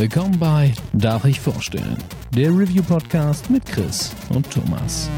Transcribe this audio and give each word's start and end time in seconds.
Willkommen 0.00 0.38
bei 0.38 0.72
Darf 0.94 1.26
ich 1.26 1.38
vorstellen? 1.38 1.98
Der 2.34 2.48
Review-Podcast 2.48 3.50
mit 3.50 3.66
Chris 3.66 4.14
und 4.30 4.50
Thomas. 4.50 5.10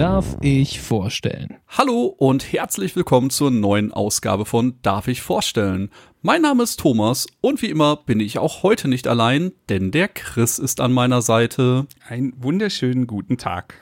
Darf 0.00 0.38
ich 0.40 0.80
vorstellen? 0.80 1.58
Hallo 1.68 2.06
und 2.06 2.54
herzlich 2.54 2.96
willkommen 2.96 3.28
zur 3.28 3.50
neuen 3.50 3.92
Ausgabe 3.92 4.46
von 4.46 4.78
Darf 4.80 5.08
ich 5.08 5.20
vorstellen? 5.20 5.90
Mein 6.22 6.40
Name 6.40 6.62
ist 6.62 6.80
Thomas 6.80 7.26
und 7.42 7.60
wie 7.60 7.68
immer 7.68 7.96
bin 7.96 8.18
ich 8.18 8.38
auch 8.38 8.62
heute 8.62 8.88
nicht 8.88 9.06
allein, 9.06 9.52
denn 9.68 9.90
der 9.90 10.08
Chris 10.08 10.58
ist 10.58 10.80
an 10.80 10.94
meiner 10.94 11.20
Seite. 11.20 11.86
Einen 12.08 12.32
wunderschönen 12.42 13.06
guten 13.06 13.36
Tag. 13.36 13.74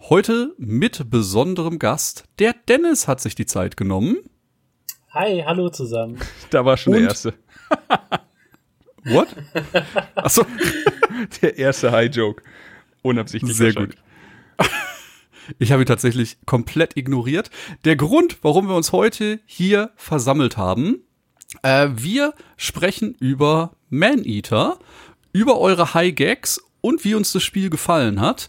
Heute 0.00 0.54
mit 0.58 1.08
besonderem 1.08 1.78
Gast. 1.78 2.24
Der 2.40 2.56
Dennis 2.66 3.06
hat 3.06 3.20
sich 3.20 3.36
die 3.36 3.46
Zeit 3.46 3.76
genommen. 3.76 4.16
Hi, 5.12 5.44
hallo 5.46 5.68
zusammen. 5.68 6.18
Da 6.50 6.64
war 6.64 6.76
schon 6.76 6.94
Und? 6.94 7.02
der 7.02 7.08
erste. 7.10 7.34
What? 9.04 9.28
Achso, 10.16 10.44
Der 11.42 11.56
erste 11.58 11.92
High-Joke. 11.92 12.42
Unabsichtlich. 13.02 13.56
sehr 13.56 13.72
gut. 13.72 13.94
Ich 15.58 15.72
habe 15.72 15.82
ihn 15.82 15.86
tatsächlich 15.86 16.38
komplett 16.46 16.96
ignoriert. 16.96 17.50
Der 17.84 17.96
Grund, 17.96 18.38
warum 18.42 18.68
wir 18.68 18.74
uns 18.74 18.92
heute 18.92 19.40
hier 19.46 19.90
versammelt 19.96 20.56
haben, 20.56 21.02
äh, 21.62 21.88
wir 21.94 22.34
sprechen 22.56 23.14
über 23.18 23.72
Man-Eater, 23.90 24.78
über 25.32 25.58
eure 25.58 25.94
High 25.94 26.14
Gags 26.14 26.60
und 26.80 27.04
wie 27.04 27.14
uns 27.14 27.32
das 27.32 27.42
Spiel 27.42 27.70
gefallen 27.70 28.20
hat. 28.20 28.48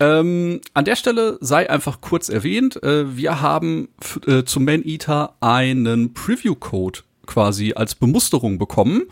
Ähm, 0.00 0.60
an 0.74 0.84
der 0.84 0.96
Stelle 0.96 1.38
sei 1.40 1.68
einfach 1.68 2.00
kurz 2.00 2.28
erwähnt, 2.28 2.82
äh, 2.82 3.16
wir 3.16 3.40
haben 3.40 3.88
äh, 4.26 4.44
zu 4.44 4.60
Man-Eater 4.60 5.34
einen 5.40 6.14
Preview-Code 6.14 7.00
quasi 7.26 7.74
als 7.74 7.94
Bemusterung 7.94 8.58
bekommen 8.58 9.02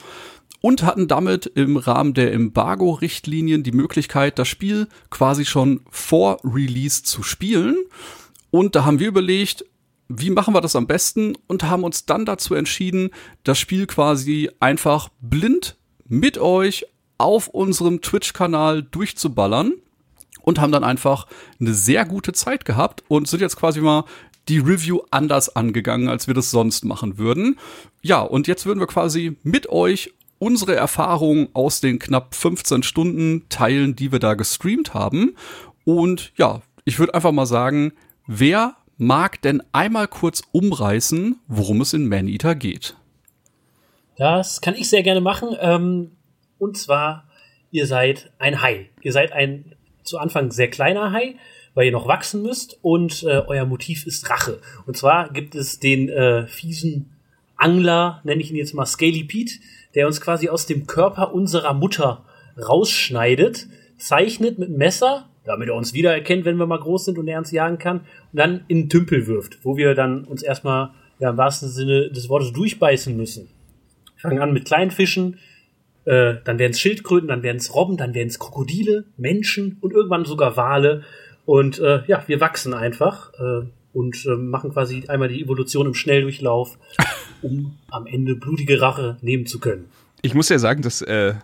und 0.66 0.82
hatten 0.82 1.06
damit 1.06 1.46
im 1.46 1.76
Rahmen 1.76 2.12
der 2.12 2.32
Embargo-Richtlinien 2.32 3.62
die 3.62 3.70
Möglichkeit, 3.70 4.36
das 4.36 4.48
Spiel 4.48 4.88
quasi 5.10 5.44
schon 5.44 5.82
vor 5.90 6.38
Release 6.42 7.04
zu 7.04 7.22
spielen. 7.22 7.76
Und 8.50 8.74
da 8.74 8.84
haben 8.84 8.98
wir 8.98 9.06
überlegt, 9.06 9.64
wie 10.08 10.30
machen 10.30 10.54
wir 10.54 10.60
das 10.60 10.74
am 10.74 10.88
besten 10.88 11.38
und 11.46 11.62
haben 11.62 11.84
uns 11.84 12.04
dann 12.06 12.24
dazu 12.24 12.56
entschieden, 12.56 13.10
das 13.44 13.60
Spiel 13.60 13.86
quasi 13.86 14.50
einfach 14.58 15.08
blind 15.20 15.76
mit 16.08 16.36
euch 16.36 16.84
auf 17.16 17.46
unserem 17.46 18.00
Twitch-Kanal 18.00 18.82
durchzuballern 18.82 19.72
und 20.42 20.60
haben 20.60 20.72
dann 20.72 20.82
einfach 20.82 21.28
eine 21.60 21.74
sehr 21.74 22.04
gute 22.04 22.32
Zeit 22.32 22.64
gehabt 22.64 23.04
und 23.06 23.28
sind 23.28 23.38
jetzt 23.38 23.56
quasi 23.56 23.80
mal 23.80 24.02
die 24.48 24.58
Review 24.58 25.02
anders 25.12 25.54
angegangen, 25.54 26.08
als 26.08 26.26
wir 26.26 26.34
das 26.34 26.50
sonst 26.50 26.84
machen 26.84 27.18
würden. 27.18 27.56
Ja, 28.02 28.20
und 28.20 28.48
jetzt 28.48 28.66
würden 28.66 28.80
wir 28.80 28.88
quasi 28.88 29.36
mit 29.44 29.68
euch 29.68 30.12
unsere 30.38 30.74
Erfahrungen 30.74 31.48
aus 31.54 31.80
den 31.80 31.98
knapp 31.98 32.34
15 32.34 32.82
Stunden 32.82 33.48
teilen, 33.48 33.96
die 33.96 34.12
wir 34.12 34.18
da 34.18 34.34
gestreamt 34.34 34.94
haben. 34.94 35.36
Und 35.84 36.32
ja, 36.36 36.62
ich 36.84 36.98
würde 36.98 37.14
einfach 37.14 37.32
mal 37.32 37.46
sagen, 37.46 37.92
wer 38.26 38.76
mag 38.98 39.40
denn 39.42 39.62
einmal 39.72 40.08
kurz 40.08 40.42
umreißen, 40.52 41.36
worum 41.48 41.80
es 41.80 41.92
in 41.92 42.08
Maneater 42.08 42.54
geht? 42.54 42.96
Das 44.16 44.60
kann 44.60 44.74
ich 44.74 44.88
sehr 44.88 45.02
gerne 45.02 45.20
machen. 45.20 45.56
Ähm, 45.60 46.12
und 46.58 46.78
zwar, 46.78 47.28
ihr 47.70 47.86
seid 47.86 48.32
ein 48.38 48.62
Hai. 48.62 48.88
Ihr 49.02 49.12
seid 49.12 49.32
ein 49.32 49.74
zu 50.02 50.18
Anfang 50.18 50.50
sehr 50.50 50.70
kleiner 50.70 51.12
Hai, 51.12 51.34
weil 51.74 51.86
ihr 51.86 51.92
noch 51.92 52.08
wachsen 52.08 52.42
müsst 52.42 52.78
und 52.82 53.22
äh, 53.24 53.42
euer 53.46 53.66
Motiv 53.66 54.06
ist 54.06 54.30
Rache. 54.30 54.60
Und 54.86 54.96
zwar 54.96 55.30
gibt 55.32 55.54
es 55.54 55.78
den 55.78 56.08
äh, 56.08 56.46
fiesen 56.46 57.16
Angler, 57.56 58.20
nenne 58.24 58.40
ich 58.40 58.50
ihn 58.50 58.56
jetzt 58.56 58.74
mal 58.74 58.86
Scaly 58.86 59.24
Pete, 59.24 59.54
der 59.96 60.06
uns 60.06 60.20
quasi 60.20 60.48
aus 60.48 60.66
dem 60.66 60.86
Körper 60.86 61.34
unserer 61.34 61.74
Mutter 61.74 62.24
rausschneidet, 62.56 63.66
zeichnet 63.98 64.58
mit 64.58 64.70
Messer, 64.70 65.28
damit 65.44 65.68
er 65.68 65.74
uns 65.74 65.94
wiedererkennt, 65.94 66.44
wenn 66.44 66.56
wir 66.56 66.66
mal 66.66 66.78
groß 66.78 67.06
sind 67.06 67.18
und 67.18 67.26
er 67.26 67.38
uns 67.38 67.50
jagen 67.50 67.78
kann, 67.78 68.00
und 68.00 68.38
dann 68.38 68.64
in 68.68 68.82
den 68.82 68.88
Tümpel 68.88 69.26
wirft, 69.26 69.64
wo 69.64 69.76
wir 69.76 69.94
dann 69.94 70.24
uns 70.24 70.42
erstmal 70.42 70.90
ja, 71.18 71.30
im 71.30 71.36
wahrsten 71.36 71.68
Sinne 71.68 72.10
des 72.10 72.28
Wortes 72.28 72.52
durchbeißen 72.52 73.16
müssen. 73.16 73.48
Fangen 74.16 74.40
an 74.40 74.52
mit 74.52 74.66
kleinen 74.66 74.90
Fischen, 74.90 75.38
äh, 76.04 76.34
dann 76.44 76.58
werden 76.58 76.72
es 76.72 76.80
Schildkröten, 76.80 77.28
dann 77.28 77.42
werden 77.42 77.56
es 77.56 77.74
Robben, 77.74 77.96
dann 77.96 78.14
werden 78.14 78.28
es 78.28 78.38
Krokodile, 78.38 79.04
Menschen 79.16 79.78
und 79.80 79.92
irgendwann 79.92 80.24
sogar 80.24 80.56
Wale. 80.56 81.02
Und 81.44 81.78
äh, 81.78 82.02
ja, 82.06 82.22
wir 82.26 82.40
wachsen 82.40 82.74
einfach 82.74 83.32
äh, 83.34 83.66
und 83.92 84.26
äh, 84.26 84.36
machen 84.36 84.72
quasi 84.72 85.04
einmal 85.08 85.28
die 85.28 85.42
Evolution 85.42 85.86
im 85.86 85.94
Schnelldurchlauf, 85.94 86.78
um 87.42 87.76
am 87.90 88.06
Ende 88.06 88.34
blutige 88.34 88.80
Rache 88.80 89.16
nehmen 89.20 89.46
zu 89.46 89.58
können. 89.60 89.86
Ich 90.22 90.34
muss 90.34 90.48
ja 90.48 90.58
sagen, 90.58 90.82
dass, 90.82 91.02
äh, 91.02 91.34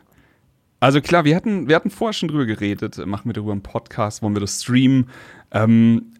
also 0.80 1.00
klar, 1.00 1.24
wir 1.24 1.36
hatten, 1.36 1.68
wir 1.68 1.76
hatten 1.76 1.90
vorher 1.90 2.12
schon 2.12 2.28
drüber 2.28 2.46
geredet, 2.46 2.98
äh, 2.98 3.06
machen 3.06 3.28
wir 3.28 3.32
darüber 3.34 3.52
einen 3.52 3.62
Podcast, 3.62 4.22
wollen 4.22 4.34
wir 4.34 4.40
das 4.40 4.62
streamen. 4.62 5.08
Ähm, 5.50 6.12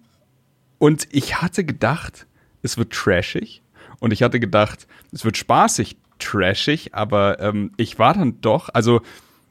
und 0.79 1.09
ich 1.11 1.41
hatte 1.41 1.65
gedacht, 1.65 2.27
es 2.63 2.79
wird 2.79 2.93
trashig. 2.93 3.63
Und 4.01 4.13
ich 4.13 4.23
hatte 4.23 4.41
gedacht, 4.41 4.87
es 5.13 5.25
wird 5.25 5.37
spaßig 5.37 5.97
trashig, 6.19 6.95
aber 6.95 7.41
ähm, 7.41 7.73
ich 7.77 7.99
war 7.99 8.15
dann 8.15 8.41
doch, 8.41 8.69
also 8.73 9.01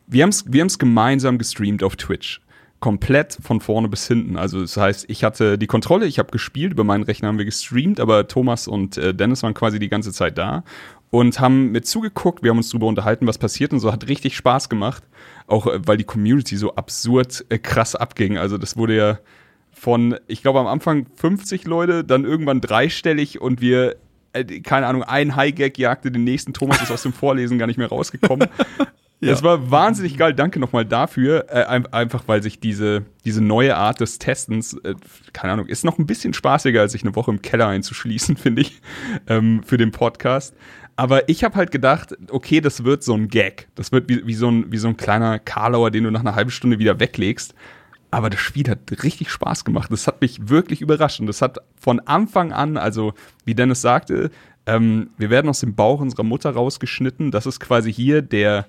wir 0.07 0.23
haben 0.23 0.29
es 0.29 0.51
wir 0.51 0.65
gemeinsam 0.77 1.37
gestreamt 1.37 1.83
auf 1.83 1.95
Twitch. 1.95 2.41
Komplett 2.81 3.37
von 3.41 3.61
vorne 3.61 3.87
bis 3.87 4.07
hinten. 4.07 4.35
Also 4.37 4.59
das 4.59 4.75
heißt, 4.75 5.05
ich 5.07 5.23
hatte 5.23 5.57
die 5.57 5.67
Kontrolle, 5.67 6.05
ich 6.07 6.19
habe 6.19 6.31
gespielt, 6.31 6.73
über 6.73 6.83
meinen 6.83 7.03
Rechner 7.03 7.29
haben 7.29 7.37
wir 7.37 7.45
gestreamt, 7.45 7.99
aber 7.99 8.27
Thomas 8.27 8.67
und 8.67 8.97
äh, 8.97 9.13
Dennis 9.13 9.43
waren 9.43 9.53
quasi 9.53 9.79
die 9.79 9.87
ganze 9.87 10.11
Zeit 10.11 10.37
da 10.37 10.63
und 11.11 11.39
haben 11.39 11.71
mit 11.71 11.85
zugeguckt, 11.85 12.41
wir 12.41 12.49
haben 12.49 12.57
uns 12.57 12.69
darüber 12.69 12.87
unterhalten, 12.87 13.27
was 13.27 13.37
passiert 13.37 13.71
und 13.73 13.79
so, 13.79 13.91
hat 13.91 14.07
richtig 14.07 14.35
Spaß 14.35 14.67
gemacht. 14.67 15.03
Auch 15.45 15.67
äh, 15.67 15.79
weil 15.85 15.97
die 15.97 16.05
Community 16.05 16.57
so 16.57 16.75
absurd 16.75 17.45
äh, 17.49 17.59
krass 17.59 17.95
abging. 17.95 18.37
Also 18.37 18.57
das 18.57 18.77
wurde 18.77 18.97
ja 18.97 19.19
von, 19.71 20.15
ich 20.27 20.41
glaube 20.41 20.59
am 20.59 20.67
Anfang 20.67 21.05
50 21.15 21.65
Leute, 21.65 22.03
dann 22.03 22.23
irgendwann 22.23 22.61
dreistellig 22.61 23.41
und 23.41 23.61
wir, 23.61 23.97
äh, 24.33 24.43
keine 24.61 24.87
Ahnung, 24.87 25.03
ein 25.03 25.35
High-Gag 25.35 25.77
jagte 25.77 26.11
den 26.11 26.23
nächsten. 26.23 26.53
Thomas 26.53 26.81
ist 26.81 26.91
aus 26.91 27.03
dem 27.03 27.13
Vorlesen 27.13 27.59
gar 27.59 27.67
nicht 27.67 27.77
mehr 27.77 27.89
rausgekommen. 27.89 28.47
Es 29.29 29.43
war 29.43 29.69
wahnsinnig 29.69 30.17
geil, 30.17 30.33
danke 30.33 30.59
nochmal 30.59 30.83
dafür. 30.85 31.45
Äh, 31.49 31.65
ein- 31.65 31.85
einfach 31.93 32.23
weil 32.27 32.41
sich 32.41 32.59
diese, 32.59 33.05
diese 33.23 33.41
neue 33.43 33.77
Art 33.77 33.99
des 33.99 34.17
Testens, 34.17 34.73
äh, 34.83 34.95
keine 35.33 35.53
Ahnung, 35.53 35.67
ist 35.67 35.85
noch 35.85 35.99
ein 35.99 36.07
bisschen 36.07 36.33
spaßiger, 36.33 36.81
als 36.81 36.93
sich 36.93 37.03
eine 37.03 37.15
Woche 37.15 37.29
im 37.31 37.41
Keller 37.41 37.67
einzuschließen, 37.67 38.35
finde 38.37 38.63
ich, 38.63 38.81
ähm, 39.27 39.61
für 39.63 39.77
den 39.77 39.91
Podcast. 39.91 40.55
Aber 40.95 41.29
ich 41.29 41.43
habe 41.43 41.55
halt 41.55 41.71
gedacht, 41.71 42.15
okay, 42.29 42.61
das 42.61 42.83
wird 42.83 43.03
so 43.03 43.13
ein 43.13 43.27
Gag. 43.27 43.67
Das 43.75 43.91
wird 43.91 44.09
wie, 44.09 44.25
wie, 44.25 44.33
so, 44.33 44.49
ein, 44.49 44.71
wie 44.71 44.77
so 44.77 44.87
ein 44.87 44.97
kleiner 44.97 45.39
Karlauer, 45.39 45.91
den 45.91 46.03
du 46.03 46.11
nach 46.11 46.19
einer 46.21 46.35
halben 46.35 46.51
Stunde 46.51 46.79
wieder 46.79 46.99
weglegst. 46.99 47.53
Aber 48.11 48.29
das 48.29 48.41
Spiel 48.41 48.67
hat 48.69 48.79
richtig 49.03 49.29
Spaß 49.29 49.63
gemacht. 49.65 49.89
Das 49.91 50.05
hat 50.05 50.19
mich 50.21 50.49
wirklich 50.49 50.81
überrascht. 50.81 51.19
Und 51.21 51.27
das 51.27 51.41
hat 51.41 51.59
von 51.79 51.99
Anfang 52.01 52.51
an, 52.51 52.75
also 52.77 53.13
wie 53.45 53.55
Dennis 53.55 53.81
sagte, 53.81 54.31
ähm, 54.65 55.11
wir 55.17 55.29
werden 55.29 55.47
aus 55.47 55.61
dem 55.61 55.75
Bauch 55.75 56.01
unserer 56.01 56.23
Mutter 56.23 56.49
rausgeschnitten. 56.51 57.31
Das 57.31 57.45
ist 57.45 57.59
quasi 57.61 57.91
hier 57.91 58.21
der, 58.21 58.67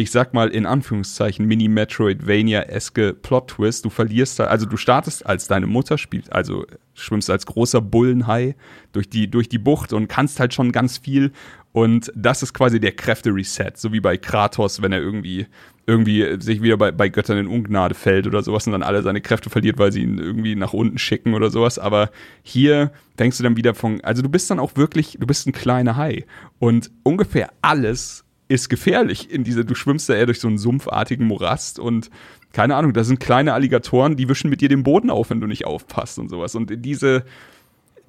ich 0.00 0.10
sag 0.10 0.32
mal 0.32 0.48
in 0.48 0.64
Anführungszeichen, 0.64 1.44
Mini-Metroidvania-eske 1.46 3.12
Plot-Twist. 3.12 3.84
Du 3.84 3.90
verlierst 3.90 4.38
da, 4.38 4.44
also 4.44 4.64
du 4.64 4.78
startest 4.78 5.26
als 5.26 5.46
deine 5.46 5.66
Mutter, 5.66 5.98
spielst, 5.98 6.32
also 6.32 6.64
schwimmst 6.94 7.28
als 7.28 7.44
großer 7.44 7.82
Bullenhai 7.82 8.56
durch 8.92 9.10
die, 9.10 9.30
durch 9.30 9.50
die 9.50 9.58
Bucht 9.58 9.92
und 9.92 10.08
kannst 10.08 10.40
halt 10.40 10.54
schon 10.54 10.72
ganz 10.72 10.96
viel. 10.96 11.32
Und 11.72 12.10
das 12.16 12.42
ist 12.42 12.54
quasi 12.54 12.80
der 12.80 12.92
Kräfte-Reset, 12.92 13.72
so 13.76 13.92
wie 13.92 14.00
bei 14.00 14.16
Kratos, 14.16 14.80
wenn 14.80 14.92
er 14.92 15.00
irgendwie, 15.00 15.46
irgendwie 15.86 16.40
sich 16.40 16.62
wieder 16.62 16.78
bei, 16.78 16.92
bei 16.92 17.10
Göttern 17.10 17.36
in 17.36 17.46
Ungnade 17.46 17.94
fällt 17.94 18.26
oder 18.26 18.42
sowas 18.42 18.66
und 18.66 18.72
dann 18.72 18.82
alle 18.82 19.02
seine 19.02 19.20
Kräfte 19.20 19.50
verliert, 19.50 19.78
weil 19.78 19.92
sie 19.92 20.02
ihn 20.02 20.18
irgendwie 20.18 20.56
nach 20.56 20.72
unten 20.72 20.96
schicken 20.96 21.34
oder 21.34 21.50
sowas. 21.50 21.78
Aber 21.78 22.10
hier 22.42 22.90
denkst 23.18 23.36
du 23.36 23.42
dann 23.42 23.58
wieder 23.58 23.74
von, 23.74 24.00
also 24.00 24.22
du 24.22 24.30
bist 24.30 24.50
dann 24.50 24.58
auch 24.58 24.76
wirklich, 24.76 25.18
du 25.20 25.26
bist 25.26 25.46
ein 25.46 25.52
kleiner 25.52 25.96
Hai. 25.96 26.24
Und 26.58 26.90
ungefähr 27.02 27.52
alles 27.60 28.24
ist 28.50 28.68
gefährlich 28.68 29.30
in 29.30 29.44
dieser, 29.44 29.62
du 29.62 29.76
schwimmst 29.76 30.08
da 30.08 30.14
eher 30.14 30.26
durch 30.26 30.40
so 30.40 30.48
einen 30.48 30.58
sumpfartigen 30.58 31.24
Morast 31.24 31.78
und 31.78 32.10
keine 32.52 32.74
Ahnung, 32.74 32.92
da 32.92 33.04
sind 33.04 33.20
kleine 33.20 33.54
Alligatoren, 33.54 34.16
die 34.16 34.28
wischen 34.28 34.50
mit 34.50 34.60
dir 34.60 34.68
den 34.68 34.82
Boden 34.82 35.08
auf, 35.08 35.30
wenn 35.30 35.40
du 35.40 35.46
nicht 35.46 35.66
aufpasst 35.66 36.18
und 36.18 36.28
sowas. 36.28 36.56
Und 36.56 36.84
diese, 36.84 37.24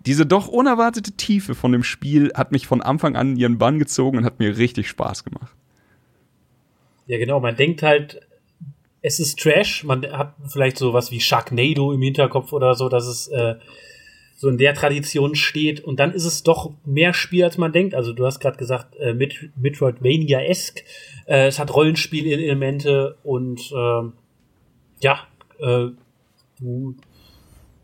diese 0.04 0.26
doch 0.26 0.48
unerwartete 0.48 1.12
Tiefe 1.12 1.54
von 1.54 1.72
dem 1.72 1.84
Spiel 1.84 2.32
hat 2.34 2.52
mich 2.52 2.66
von 2.66 2.82
Anfang 2.82 3.16
an 3.16 3.34
in 3.34 3.38
ihren 3.38 3.58
Bann 3.60 3.78
gezogen 3.78 4.18
und 4.18 4.26
hat 4.26 4.40
mir 4.40 4.58
richtig 4.58 4.90
Spaß 4.90 5.24
gemacht. 5.26 5.54
Ja, 7.06 7.20
genau, 7.20 7.40
man 7.40 7.56
denkt 7.56 7.84
halt, 7.84 8.22
es 9.04 9.20
ist 9.20 9.38
Trash, 9.40 9.84
man 9.84 10.12
hat 10.12 10.34
vielleicht 10.48 10.80
sowas 10.80 11.12
wie 11.12 11.20
Sharknado 11.20 11.92
im 11.92 12.02
Hinterkopf 12.02 12.52
oder 12.52 12.74
so, 12.74 12.90
dass 12.90 13.06
es 13.06 13.28
äh, 13.28 13.56
so 14.42 14.50
in 14.50 14.58
der 14.58 14.74
Tradition 14.74 15.36
steht 15.36 15.82
und 15.82 16.00
dann 16.00 16.14
ist 16.14 16.26
es 16.26 16.42
doch 16.42 16.72
mehr 16.84 17.14
Spiel, 17.14 17.44
als 17.44 17.60
man 17.60 17.72
denkt. 17.72 17.94
Also 17.94 18.12
du 18.12 18.26
hast 18.26 18.40
gerade 18.40 18.58
gesagt, 18.58 18.96
äh, 18.96 19.14
mit 19.14 19.52
Metroidvania-esque. 19.56 20.84
Äh, 21.28 21.46
es 21.46 21.60
hat 21.60 21.72
Rollenspiel-Elemente 21.72 23.18
und 23.22 23.60
äh, 23.72 24.10
ja, 25.02 25.20
äh, 25.60 25.90
du, 26.60 26.96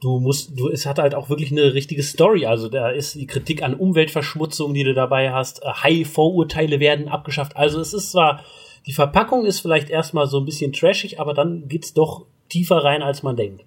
du 0.02 0.20
musst, 0.20 0.60
du, 0.60 0.70
es 0.70 0.88
hat 0.88 0.98
halt 0.98 1.14
auch 1.14 1.30
wirklich 1.30 1.52
eine 1.52 1.76
richtige 1.76 2.02
Story. 2.02 2.48
Also 2.48 2.70
da 2.70 2.90
ist 2.90 3.14
die 3.14 3.28
Kritik 3.28 3.62
an 3.62 3.76
Umweltverschmutzung, 3.76 4.74
die 4.74 4.84
du 4.84 4.96
dabei 4.96 5.32
hast. 5.32 5.62
Äh, 5.62 5.68
High-Vorurteile 5.68 6.80
werden 6.80 7.08
abgeschafft. 7.08 7.56
Also 7.56 7.80
es 7.80 7.94
ist 7.94 8.14
zwar, 8.14 8.44
die 8.88 8.94
Verpackung 8.94 9.46
ist 9.46 9.60
vielleicht 9.60 9.92
erstmal 9.92 10.26
so 10.26 10.40
ein 10.40 10.46
bisschen 10.46 10.74
trashig, 10.74 11.20
aber 11.20 11.36
dann 11.36 11.68
geht's 11.68 11.94
doch 11.94 12.26
tiefer 12.50 12.78
rein, 12.78 13.04
als 13.04 13.22
man 13.22 13.36
denkt. 13.36 13.64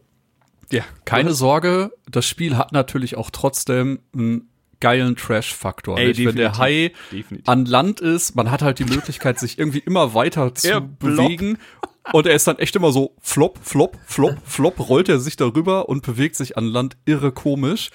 Ja, 0.71 0.85
keine 1.05 1.33
Sorge, 1.33 1.93
das 2.09 2.27
Spiel 2.27 2.57
hat 2.57 2.73
natürlich 2.73 3.17
auch 3.17 3.31
trotzdem 3.31 4.01
einen 4.15 4.49
geilen 4.81 5.15
Trash-Faktor. 5.17 5.97
Wenn 5.97 6.37
der. 6.37 6.59
Hai 6.59 6.93
Definitiv. 7.13 7.49
an 7.49 7.67
Land 7.67 8.01
ist, 8.01 8.35
man 8.35 8.51
hat 8.51 8.63
halt 8.63 8.79
die 8.79 8.85
Möglichkeit, 8.85 9.39
sich 9.39 9.59
irgendwie 9.59 9.79
immer 9.81 10.15
weiter 10.15 10.55
zu 10.55 10.69
Ja, 10.69 10.81
bewegen. 10.81 11.59
Und 12.13 12.27
er 12.27 12.35
ist 12.35 12.47
dann 12.47 12.59
echt 12.59 12.75
immer 12.77 12.93
so 12.93 13.15
flop, 13.21 13.59
flop, 13.63 13.99
flop, 14.07 14.39
flop, 14.45 14.89
rollt 14.89 15.09
er 15.09 15.21
sich 15.21 15.37
darüber 15.37 15.89
und 15.89 16.03
bewegt 16.03 16.35
sich 16.35 16.57
an 16.57 16.65
Land 16.65 16.97
irre 17.05 17.31
komisch. 17.31 17.91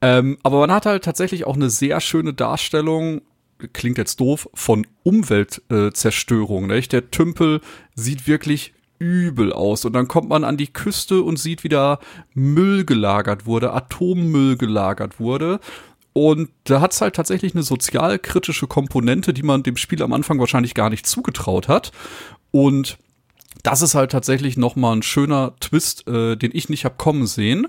Ähm, 0.00 0.36
aber 0.42 0.58
man 0.58 0.72
hat 0.72 0.84
halt 0.84 1.04
tatsächlich 1.04 1.46
auch 1.46 1.54
eine 1.54 1.70
sehr 1.70 2.00
schöne 2.00 2.34
Darstellung, 2.34 3.22
klingt 3.72 3.98
jetzt 3.98 4.18
doof, 4.20 4.48
von 4.52 4.86
Umweltzerstörung. 5.04 6.70
Äh? 6.70 6.80
Der 6.82 7.10
Tümpel 7.10 7.60
sieht 7.94 8.26
wirklich 8.26 8.74
übel 8.98 9.52
aus. 9.52 9.84
Und 9.84 9.92
dann 9.92 10.08
kommt 10.08 10.28
man 10.28 10.44
an 10.44 10.56
die 10.56 10.72
Küste 10.72 11.22
und 11.22 11.38
sieht, 11.38 11.64
wie 11.64 11.68
da 11.68 11.98
Müll 12.34 12.84
gelagert 12.84 13.46
wurde, 13.46 13.72
Atommüll 13.72 14.56
gelagert 14.56 15.20
wurde. 15.20 15.60
Und 16.12 16.48
da 16.64 16.80
hat's 16.80 17.00
halt 17.00 17.14
tatsächlich 17.14 17.54
eine 17.54 17.62
sozialkritische 17.62 18.66
Komponente, 18.66 19.34
die 19.34 19.42
man 19.42 19.62
dem 19.62 19.76
Spiel 19.76 20.02
am 20.02 20.14
Anfang 20.14 20.38
wahrscheinlich 20.38 20.74
gar 20.74 20.88
nicht 20.88 21.06
zugetraut 21.06 21.68
hat. 21.68 21.92
Und 22.50 22.96
das 23.62 23.82
ist 23.82 23.94
halt 23.94 24.12
tatsächlich 24.12 24.56
noch 24.56 24.76
mal 24.76 24.92
ein 24.92 25.02
schöner 25.02 25.54
Twist, 25.60 26.06
äh, 26.08 26.36
den 26.36 26.52
ich 26.54 26.68
nicht 26.68 26.84
hab 26.84 26.98
kommen 26.98 27.26
sehen. 27.26 27.66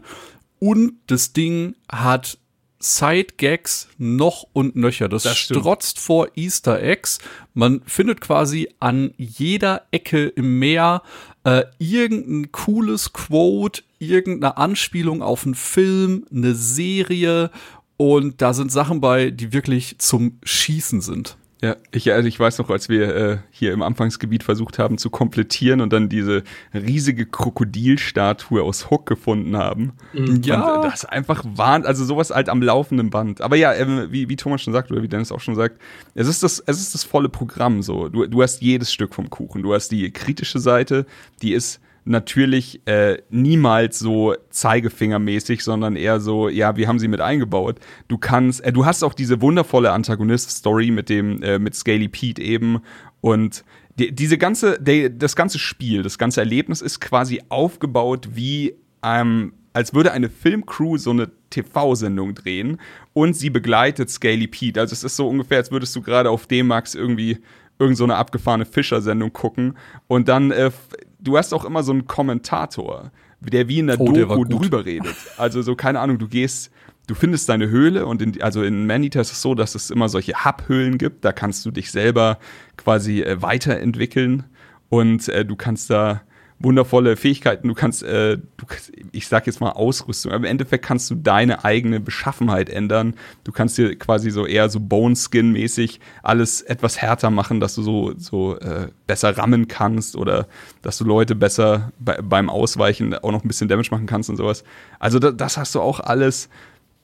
Und 0.59 0.93
das 1.07 1.33
Ding 1.33 1.75
hat 1.91 2.37
Side-Gags 2.79 3.89
noch 3.97 4.45
und 4.53 4.75
nöcher. 4.75 5.09
Das, 5.09 5.23
Das 5.23 5.37
strotzt 5.37 5.99
vor 5.99 6.29
Easter 6.35 6.81
Eggs. 6.81 7.19
Man 7.53 7.81
findet 7.85 8.21
quasi 8.21 8.69
an 8.79 9.13
jeder 9.17 9.83
Ecke 9.91 10.27
im 10.27 10.59
Meer 10.59 11.01
äh, 11.43 11.63
irgendein 11.79 12.51
cooles 12.51 13.13
Quote, 13.13 13.81
irgendeine 13.99 14.57
Anspielung 14.57 15.21
auf 15.21 15.45
einen 15.45 15.55
Film, 15.55 16.25
eine 16.31 16.53
Serie. 16.53 17.51
Und 17.97 18.41
da 18.41 18.53
sind 18.53 18.71
Sachen 18.71 19.01
bei, 19.01 19.31
die 19.31 19.53
wirklich 19.53 19.97
zum 19.97 20.39
Schießen 20.43 21.01
sind. 21.01 21.37
Ja, 21.61 21.75
ich, 21.91 22.11
also 22.11 22.27
ich 22.27 22.39
weiß 22.39 22.59
noch, 22.59 22.69
als 22.69 22.87
wir 22.87 23.15
äh, 23.15 23.37
hier 23.49 23.73
im 23.73 23.81
Anfangsgebiet 23.81 24.43
versucht 24.43 24.77
haben 24.77 24.99
zu 24.99 25.09
komplettieren 25.09 25.81
und 25.81 25.91
dann 25.91 26.07
diese 26.07 26.43
riesige 26.71 27.25
Krokodilstatue 27.25 28.61
aus 28.61 28.91
Hook 28.91 29.07
gefunden 29.07 29.57
haben. 29.57 29.93
Ja. 30.13 30.75
Und 30.75 30.85
äh, 30.85 30.87
das 30.87 31.03
ist 31.03 31.05
einfach 31.05 31.43
wahn, 31.43 31.85
also 31.85 32.05
sowas 32.05 32.29
halt 32.29 32.49
am 32.49 32.61
laufenden 32.61 33.09
Band. 33.09 33.41
Aber 33.41 33.55
ja, 33.55 33.73
ähm, 33.73 34.07
wie, 34.11 34.29
wie 34.29 34.35
Thomas 34.35 34.61
schon 34.61 34.73
sagt 34.73 34.91
oder 34.91 35.01
wie 35.01 35.07
Dennis 35.07 35.31
auch 35.31 35.39
schon 35.39 35.55
sagt, 35.55 35.81
es 36.13 36.27
ist 36.27 36.43
das, 36.43 36.61
es 36.63 36.79
ist 36.79 36.93
das 36.93 37.03
volle 37.03 37.29
Programm 37.29 37.81
so. 37.81 38.07
Du, 38.07 38.27
du 38.27 38.43
hast 38.43 38.61
jedes 38.61 38.93
Stück 38.93 39.15
vom 39.15 39.31
Kuchen. 39.31 39.63
Du 39.63 39.73
hast 39.73 39.89
die 39.89 40.11
kritische 40.11 40.59
Seite, 40.59 41.07
die 41.41 41.53
ist 41.53 41.79
natürlich 42.07 42.81
äh, 42.87 43.17
niemals 43.29 43.99
so 43.99 44.35
zeigefingermäßig, 44.49 45.63
sondern 45.63 45.95
eher 45.95 46.19
so, 46.19 46.49
ja, 46.49 46.75
wir 46.75 46.87
haben 46.87 46.99
sie 46.99 47.07
mit 47.07 47.21
eingebaut. 47.21 47.79
Du 48.07 48.17
kannst, 48.17 48.63
äh, 48.63 48.71
du 48.71 48.85
hast 48.85 49.03
auch 49.03 49.13
diese 49.13 49.41
wundervolle 49.41 49.91
Antagonist-Story 49.91 50.91
mit 50.91 51.09
dem, 51.09 51.41
äh, 51.43 51.59
mit 51.59 51.75
Scaly 51.75 52.07
Pete 52.07 52.41
eben 52.41 52.79
und 53.21 53.63
die, 53.99 54.13
diese 54.13 54.37
ganze, 54.37 54.79
der, 54.79 55.09
das 55.09 55.35
ganze 55.35 55.59
Spiel, 55.59 56.03
das 56.03 56.17
ganze 56.17 56.39
Erlebnis 56.39 56.81
ist 56.81 56.99
quasi 56.99 57.41
aufgebaut 57.49 58.29
wie 58.33 58.75
ähm, 59.03 59.53
als 59.73 59.93
würde 59.93 60.11
eine 60.11 60.29
Filmcrew 60.29 60.97
so 60.97 61.11
eine 61.11 61.29
TV-Sendung 61.51 62.33
drehen 62.33 62.79
und 63.13 63.35
sie 63.35 63.51
begleitet 63.51 64.09
Scaly 64.09 64.47
Pete. 64.47 64.79
Also 64.79 64.93
es 64.93 65.03
ist 65.03 65.15
so 65.15 65.27
ungefähr, 65.27 65.59
als 65.59 65.71
würdest 65.71 65.95
du 65.95 66.01
gerade 66.01 66.31
auf 66.31 66.47
D-Max 66.47 66.95
irgendwie 66.95 67.37
irgend 67.77 67.97
so 67.97 68.03
eine 68.03 68.15
abgefahrene 68.15 68.65
Fischer-Sendung 68.65 69.33
gucken 69.33 69.77
und 70.07 70.29
dann, 70.29 70.49
äh, 70.49 70.71
du 71.19 71.37
hast 71.37 71.53
auch 71.53 71.65
immer 71.65 71.83
so 71.83 71.91
einen 71.91 72.05
Kommentator, 72.05 73.11
der 73.41 73.67
wie 73.67 73.79
in 73.79 73.87
der 73.87 73.99
Oh, 73.99 74.11
der 74.11 74.25
Doku 74.25 74.43
gut. 74.43 74.53
drüber 74.53 74.85
redet. 74.85 75.15
Also 75.37 75.61
so, 75.61 75.75
keine 75.75 75.99
Ahnung, 75.99 76.17
du 76.19 76.27
gehst, 76.27 76.71
du 77.07 77.15
findest 77.15 77.49
deine 77.49 77.69
Höhle 77.69 78.05
und 78.05 78.21
in, 78.21 78.41
also 78.41 78.63
in 78.63 78.85
Maneater 78.87 79.21
ist 79.21 79.31
es 79.31 79.41
so, 79.41 79.55
dass 79.55 79.75
es 79.75 79.89
immer 79.89 80.09
solche 80.09 80.45
Hub-Höhlen 80.45 80.97
gibt, 80.97 81.23
da 81.25 81.31
kannst 81.31 81.65
du 81.65 81.71
dich 81.71 81.91
selber 81.91 82.39
quasi 82.77 83.21
äh, 83.21 83.41
weiterentwickeln 83.41 84.43
und 84.89 85.27
äh, 85.29 85.45
du 85.45 85.55
kannst 85.55 85.89
da 85.89 86.21
wundervolle 86.59 87.15
Fähigkeiten, 87.17 87.67
du 87.67 87.73
kannst, 87.75 88.01
äh, 88.03 88.37
du, 88.37 88.65
ich 89.11 89.27
sag 89.27 89.45
jetzt 89.45 89.61
mal 89.61 89.71
Ausrüstung, 89.71 90.31
aber 90.31 90.39
im 90.39 90.51
Endeffekt 90.51 90.83
kannst 90.83 91.09
du 91.11 91.15
deine 91.15 91.63
eigene 91.63 91.99
Beschaffenheit 91.99 92.69
ändern. 92.69 93.13
Du 93.43 93.51
kannst 93.51 93.77
dir 93.77 93.95
quasi 93.97 94.31
so 94.31 94.45
eher 94.45 94.69
so 94.69 94.79
Bone-Skin-mäßig 94.79 95.99
alles 96.23 96.61
etwas 96.61 96.97
härter 96.97 97.29
machen, 97.29 97.59
dass 97.59 97.75
du 97.75 97.83
so, 97.83 98.13
so 98.17 98.57
äh, 98.57 98.87
besser 99.05 99.37
rammen 99.37 99.67
kannst 99.67 100.15
oder 100.15 100.47
dass 100.81 100.97
du 100.97 101.03
Leute 101.03 101.35
besser 101.35 101.91
bei, 101.99 102.19
beim 102.21 102.49
Ausweichen 102.49 103.13
auch 103.13 103.31
noch 103.31 103.43
ein 103.43 103.47
bisschen 103.47 103.67
Damage 103.67 103.89
machen 103.91 104.07
kannst 104.07 104.29
und 104.29 104.37
sowas. 104.37 104.63
Also 104.99 105.19
da, 105.19 105.31
das 105.31 105.57
hast 105.57 105.75
du 105.75 105.81
auch 105.81 105.99
alles. 105.99 106.49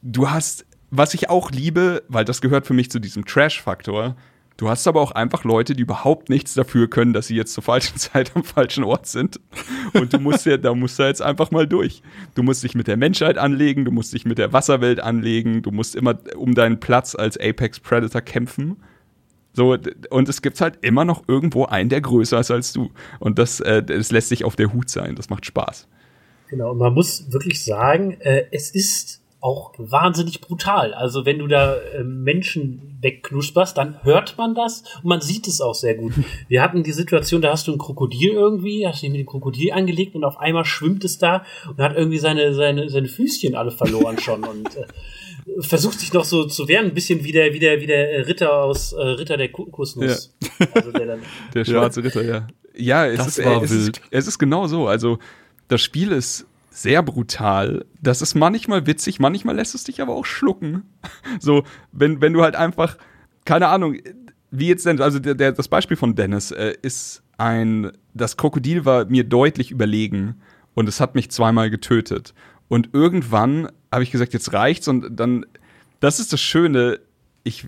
Du 0.02 0.32
hast, 0.32 0.66
was 0.90 1.14
ich 1.14 1.30
auch 1.30 1.52
liebe, 1.52 2.04
weil 2.08 2.26
das 2.26 2.42
gehört 2.42 2.66
für 2.66 2.74
mich 2.74 2.90
zu 2.90 3.00
diesem 3.00 3.26
Trash-Faktor, 3.26 4.16
Du 4.58 4.70
hast 4.70 4.88
aber 4.88 5.02
auch 5.02 5.12
einfach 5.12 5.44
Leute, 5.44 5.74
die 5.74 5.82
überhaupt 5.82 6.30
nichts 6.30 6.54
dafür 6.54 6.88
können, 6.90 7.14
dass 7.14 7.28
sie 7.28 7.36
jetzt 7.36 7.54
zur 7.54 7.64
falschen 7.64 7.98
Zeit 7.98 8.36
am 8.36 8.44
falschen 8.44 8.84
Ort 8.84 9.08
sind. 9.08 9.40
Und 9.94 10.14
du 10.14 10.20
musst 10.20 10.46
ja, 10.46 10.58
da 10.58 10.74
musst 10.76 11.00
du 11.00 11.04
jetzt 11.04 11.22
einfach 11.22 11.52
mal 11.52 11.68
durch. 11.68 12.04
Du 12.36 12.44
musst 12.44 12.64
dich 12.64 12.76
mit 12.76 12.88
der 12.88 12.98
Menschheit 12.98 13.38
anlegen, 13.38 13.86
du 13.86 13.92
musst 13.92 14.14
dich 14.14 14.26
mit 14.26 14.38
der 14.38 14.54
Wasserwelt 14.54 15.00
anlegen, 15.00 15.62
du 15.64 15.72
musst 15.72 15.96
immer 15.96 16.20
um 16.36 16.54
deinen 16.54 16.80
Platz 16.80 17.16
als 17.16 17.38
Apex 17.38 17.80
Predator 17.80 18.22
kämpfen. 18.22 18.78
So, 19.54 19.78
und 20.10 20.30
es 20.30 20.42
gibt 20.42 20.60
halt 20.62 20.80
immer 20.82 21.06
noch 21.06 21.24
irgendwo 21.28 21.66
einen, 21.66 21.90
der 21.90 22.02
größer 22.02 22.40
ist 22.40 22.50
als 22.50 22.74
du. 22.74 22.92
Und 23.20 23.38
das, 23.38 23.60
äh, 23.60 23.84
das 23.84 24.12
lässt 24.12 24.30
sich 24.30 24.44
auf 24.44 24.56
der 24.56 24.74
Hut 24.74 24.90
sein. 24.90 25.16
Das 25.16 25.30
macht 25.30 25.46
Spaß. 25.46 25.88
Genau, 26.50 26.72
und 26.72 26.78
man 26.78 26.94
muss 26.94 27.32
wirklich 27.32 27.64
sagen, 27.64 28.20
äh, 28.20 28.46
es 28.52 28.72
ist 28.72 29.23
auch 29.44 29.74
wahnsinnig 29.78 30.40
brutal. 30.40 30.94
Also 30.94 31.26
wenn 31.26 31.40
du 31.40 31.48
da 31.48 31.76
äh, 31.76 32.04
Menschen 32.04 32.98
wegknusperst, 33.02 33.78
dann 33.78 34.02
hört 34.04 34.38
man 34.38 34.56
das 34.56 34.84
und 35.04 35.10
man 35.10 35.20
sieht 35.20 35.48
es 35.48 35.60
auch 35.60 35.76
sehr 35.76 35.96
gut. 35.96 36.14
Wir 36.48 36.62
hatten 36.62 36.82
die 36.84 36.94
Situation, 36.94 37.42
da 37.42 37.52
hast 37.52 37.68
du 37.68 37.74
ein 37.74 37.78
Krokodil 37.78 38.32
irgendwie, 38.32 38.88
hast 38.88 39.04
dich 39.04 39.10
mit 39.10 39.20
dem 39.20 39.28
Krokodil 39.28 39.74
angelegt 39.74 40.16
und 40.16 40.24
auf 40.24 40.40
einmal 40.40 40.64
schwimmt 40.64 41.04
es 41.04 41.18
da 41.18 41.44
und 41.68 41.78
hat 41.80 41.94
irgendwie 41.98 42.20
seine, 42.20 42.54
seine, 42.54 42.88
seine 42.88 43.10
Füßchen 43.10 43.54
alle 43.54 43.72
verloren 43.72 44.18
schon 44.18 44.44
und 44.48 44.78
äh, 44.78 44.86
versucht 45.60 46.00
sich 46.00 46.14
noch 46.14 46.24
so 46.24 46.46
zu 46.46 46.70
wehren, 46.70 46.86
ein 46.86 46.94
bisschen 46.94 47.26
wie 47.26 47.34
der, 47.34 47.54
wie 47.54 47.60
der, 47.60 47.82
wie 47.82 47.88
der 47.88 48.14
äh, 48.14 48.22
Ritter 48.22 48.54
aus 48.54 48.94
äh, 48.94 49.02
Ritter 49.02 49.36
der 49.36 49.50
Kokosnuss. 49.50 50.34
Also 50.74 50.92
der 50.92 51.06
dann 51.06 51.20
Der 51.54 51.66
schwarze 51.66 52.02
Ritter, 52.02 52.24
ja. 52.24 52.48
Ja, 52.76 53.08
es, 53.08 53.18
Das 53.18 53.28
ist, 53.40 53.46
war 53.46 53.62
es, 53.62 53.72
wild. 53.72 53.98
Ist, 53.98 54.02
es 54.10 54.28
ist 54.28 54.40
genau 54.40 54.68
so. 54.68 54.88
Also, 54.88 55.20
das 55.68 55.82
Spiel 55.82 56.14
ist 56.14 56.48
sehr 56.74 57.04
brutal. 57.04 57.86
Das 58.02 58.22
ist 58.22 58.34
manchmal 58.34 58.88
witzig, 58.88 59.20
manchmal 59.20 59.56
lässt 59.56 59.76
es 59.76 59.84
dich 59.84 60.02
aber 60.02 60.16
auch 60.16 60.26
schlucken. 60.26 60.84
So, 61.40 61.64
wenn, 61.92 62.22
wenn 62.22 62.34
du 62.34 62.42
halt 62.42 62.56
einfach, 62.56 62.98
keine 63.46 63.68
Ahnung, 63.68 63.98
wie 64.52 64.68
jetzt 64.68 64.86
denn, 64.86 65.02
also 65.02 65.20
der, 65.20 65.36
der, 65.36 65.52
das 65.52 65.68
Beispiel 65.68 65.98
von 65.98 66.16
Dennis 66.16 66.52
äh, 66.52 66.76
ist 66.82 67.24
ein, 67.38 67.92
das 68.14 68.38
Krokodil 68.38 68.86
war 68.86 69.06
mir 69.06 69.24
deutlich 69.24 69.72
überlegen 69.72 70.36
und 70.74 70.88
es 70.88 71.00
hat 71.00 71.16
mich 71.16 71.32
zweimal 71.32 71.70
getötet. 71.70 72.34
Und 72.68 72.90
irgendwann 72.94 73.70
habe 73.92 74.04
ich 74.04 74.12
gesagt, 74.12 74.34
jetzt 74.34 74.54
reicht's 74.54 74.88
und 74.88 75.16
dann, 75.20 75.46
das 76.00 76.20
ist 76.20 76.34
das 76.34 76.42
Schöne, 76.42 77.00
ich, 77.44 77.68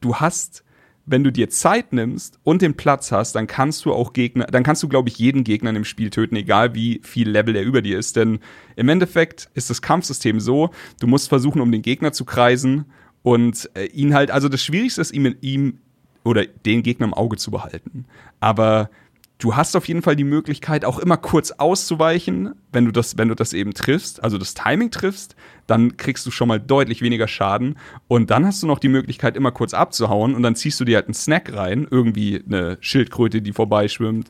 du 0.00 0.16
hast, 0.16 0.64
wenn 1.06 1.22
du 1.22 1.30
dir 1.30 1.48
Zeit 1.48 1.92
nimmst 1.92 2.38
und 2.42 2.62
den 2.62 2.74
Platz 2.74 3.12
hast, 3.12 3.34
dann 3.36 3.46
kannst 3.46 3.84
du 3.84 3.92
auch 3.92 4.12
Gegner, 4.12 4.46
dann 4.46 4.64
kannst 4.64 4.82
du, 4.82 4.88
glaube 4.88 5.08
ich, 5.08 5.18
jeden 5.18 5.44
Gegner 5.44 5.70
im 5.70 5.84
Spiel 5.84 6.10
töten, 6.10 6.34
egal 6.34 6.74
wie 6.74 7.00
viel 7.04 7.30
Level 7.30 7.54
er 7.54 7.62
über 7.62 7.80
dir 7.80 7.98
ist. 7.98 8.16
Denn 8.16 8.40
im 8.74 8.88
Endeffekt 8.88 9.48
ist 9.54 9.70
das 9.70 9.80
Kampfsystem 9.80 10.40
so, 10.40 10.70
du 11.00 11.06
musst 11.06 11.28
versuchen, 11.28 11.60
um 11.60 11.70
den 11.70 11.82
Gegner 11.82 12.12
zu 12.12 12.24
kreisen 12.24 12.86
und 13.22 13.70
äh, 13.74 13.86
ihn 13.86 14.14
halt, 14.14 14.32
also 14.32 14.48
das 14.48 14.62
Schwierigste 14.62 15.00
ist, 15.00 15.12
ihm, 15.12 15.36
ihm 15.40 15.78
oder 16.24 16.44
den 16.44 16.82
Gegner 16.82 17.06
im 17.06 17.14
Auge 17.14 17.36
zu 17.36 17.52
behalten. 17.52 18.06
Aber 18.40 18.90
du 19.38 19.54
hast 19.54 19.76
auf 19.76 19.86
jeden 19.86 20.00
Fall 20.02 20.16
die 20.16 20.24
Möglichkeit, 20.24 20.84
auch 20.84 20.98
immer 20.98 21.16
kurz 21.18 21.50
auszuweichen, 21.50 22.54
wenn 22.72 22.86
du 22.86 22.90
das, 22.90 23.18
wenn 23.18 23.28
du 23.28 23.34
das 23.34 23.52
eben 23.52 23.74
triffst, 23.74 24.24
also 24.24 24.38
das 24.38 24.54
Timing 24.54 24.90
triffst, 24.90 25.36
dann 25.66 25.96
kriegst 25.96 26.24
du 26.26 26.30
schon 26.30 26.48
mal 26.48 26.58
deutlich 26.58 27.02
weniger 27.02 27.28
Schaden. 27.28 27.76
Und 28.08 28.30
dann 28.30 28.46
hast 28.46 28.62
du 28.62 28.66
noch 28.66 28.78
die 28.78 28.88
Möglichkeit, 28.88 29.36
immer 29.36 29.52
kurz 29.52 29.74
abzuhauen 29.74 30.34
und 30.34 30.42
dann 30.42 30.54
ziehst 30.56 30.80
du 30.80 30.84
dir 30.84 30.96
halt 30.96 31.06
einen 31.06 31.14
Snack 31.14 31.54
rein, 31.54 31.86
irgendwie 31.90 32.42
eine 32.46 32.78
Schildkröte, 32.80 33.42
die 33.42 33.52
vorbeischwimmt, 33.52 34.28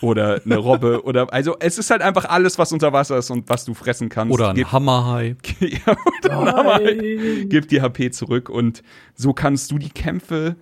oder 0.00 0.40
eine 0.44 0.56
Robbe, 0.56 1.02
oder 1.04 1.32
also 1.32 1.56
es 1.60 1.78
ist 1.78 1.90
halt 1.90 2.02
einfach 2.02 2.24
alles, 2.24 2.58
was 2.58 2.72
unter 2.72 2.92
Wasser 2.92 3.18
ist 3.18 3.30
und 3.30 3.48
was 3.48 3.64
du 3.64 3.74
fressen 3.74 4.08
kannst. 4.08 4.34
Oder 4.34 4.50
ein 4.50 4.56
Gib- 4.56 4.72
Hammerhai. 4.72 5.36
ja, 5.60 5.96
oder 6.24 6.40
ein 6.40 6.52
Hammer. 6.52 6.80
Nein. 6.80 7.46
Gib 7.48 7.68
dir 7.68 7.82
HP 7.82 8.10
zurück 8.10 8.48
und 8.48 8.82
so 9.14 9.32
kannst 9.32 9.70
du 9.70 9.78
die 9.78 9.90
Kämpfe, 9.90 10.56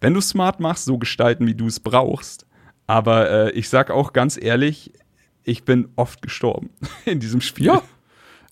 wenn 0.00 0.14
du 0.14 0.20
smart 0.20 0.60
machst, 0.60 0.84
so 0.84 0.98
gestalten, 0.98 1.46
wie 1.46 1.54
du 1.54 1.66
es 1.66 1.80
brauchst. 1.80 2.46
Aber 2.90 3.30
äh, 3.30 3.50
ich 3.52 3.68
sag 3.68 3.92
auch 3.92 4.12
ganz 4.12 4.36
ehrlich, 4.36 4.90
ich 5.44 5.62
bin 5.62 5.90
oft 5.94 6.22
gestorben 6.22 6.70
in 7.04 7.20
diesem 7.20 7.40
Spiel. 7.40 7.66
Ja. 7.66 7.82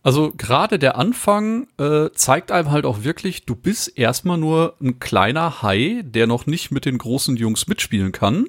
Also 0.05 0.33
gerade 0.37 0.79
der 0.79 0.97
Anfang 0.97 1.67
äh, 1.77 2.11
zeigt 2.15 2.53
einem 2.53 2.71
halt 2.71 2.87
auch 2.87 3.03
wirklich, 3.03 3.47
du 3.47 3.57
bist 3.57 3.99
erstmal 3.99 4.39
nur 4.39 4.77
ein 4.81 5.01
kleiner 5.01 5.61
Hai, 5.63 6.03
der 6.05 6.29
noch 6.29 6.47
nicht 6.47 6.71
mit 6.71 6.85
den 6.85 6.99
großen 6.99 7.37
Jungs 7.37 7.67
mitspielen 7.67 8.13
kann. 8.13 8.47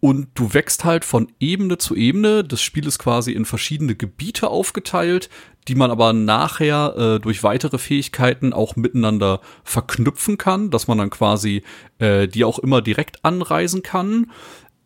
Und 0.00 0.28
du 0.32 0.54
wächst 0.54 0.86
halt 0.86 1.04
von 1.04 1.30
Ebene 1.38 1.76
zu 1.76 1.94
Ebene. 1.94 2.42
Das 2.42 2.62
Spiel 2.62 2.86
ist 2.86 2.98
quasi 2.98 3.32
in 3.32 3.44
verschiedene 3.44 3.94
Gebiete 3.94 4.48
aufgeteilt, 4.48 5.28
die 5.68 5.74
man 5.74 5.90
aber 5.90 6.14
nachher 6.14 6.96
äh, 6.96 7.20
durch 7.20 7.42
weitere 7.42 7.76
Fähigkeiten 7.76 8.54
auch 8.54 8.74
miteinander 8.76 9.42
verknüpfen 9.64 10.38
kann, 10.38 10.70
dass 10.70 10.88
man 10.88 10.96
dann 10.96 11.10
quasi 11.10 11.62
äh, 11.98 12.26
die 12.26 12.44
auch 12.44 12.58
immer 12.58 12.80
direkt 12.80 13.22
anreisen 13.26 13.82
kann. 13.82 14.30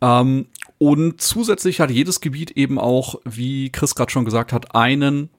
Ähm, 0.01 0.47
und 0.77 1.21
zusätzlich 1.21 1.79
hat 1.79 1.91
jedes 1.91 2.21
Gebiet 2.21 2.51
eben 2.51 2.79
auch, 2.79 3.15
wie 3.23 3.69
Chris 3.71 3.95
gerade 3.95 4.11
schon 4.11 4.25
gesagt 4.25 4.53
hat, 4.53 4.75
einen 4.75 5.29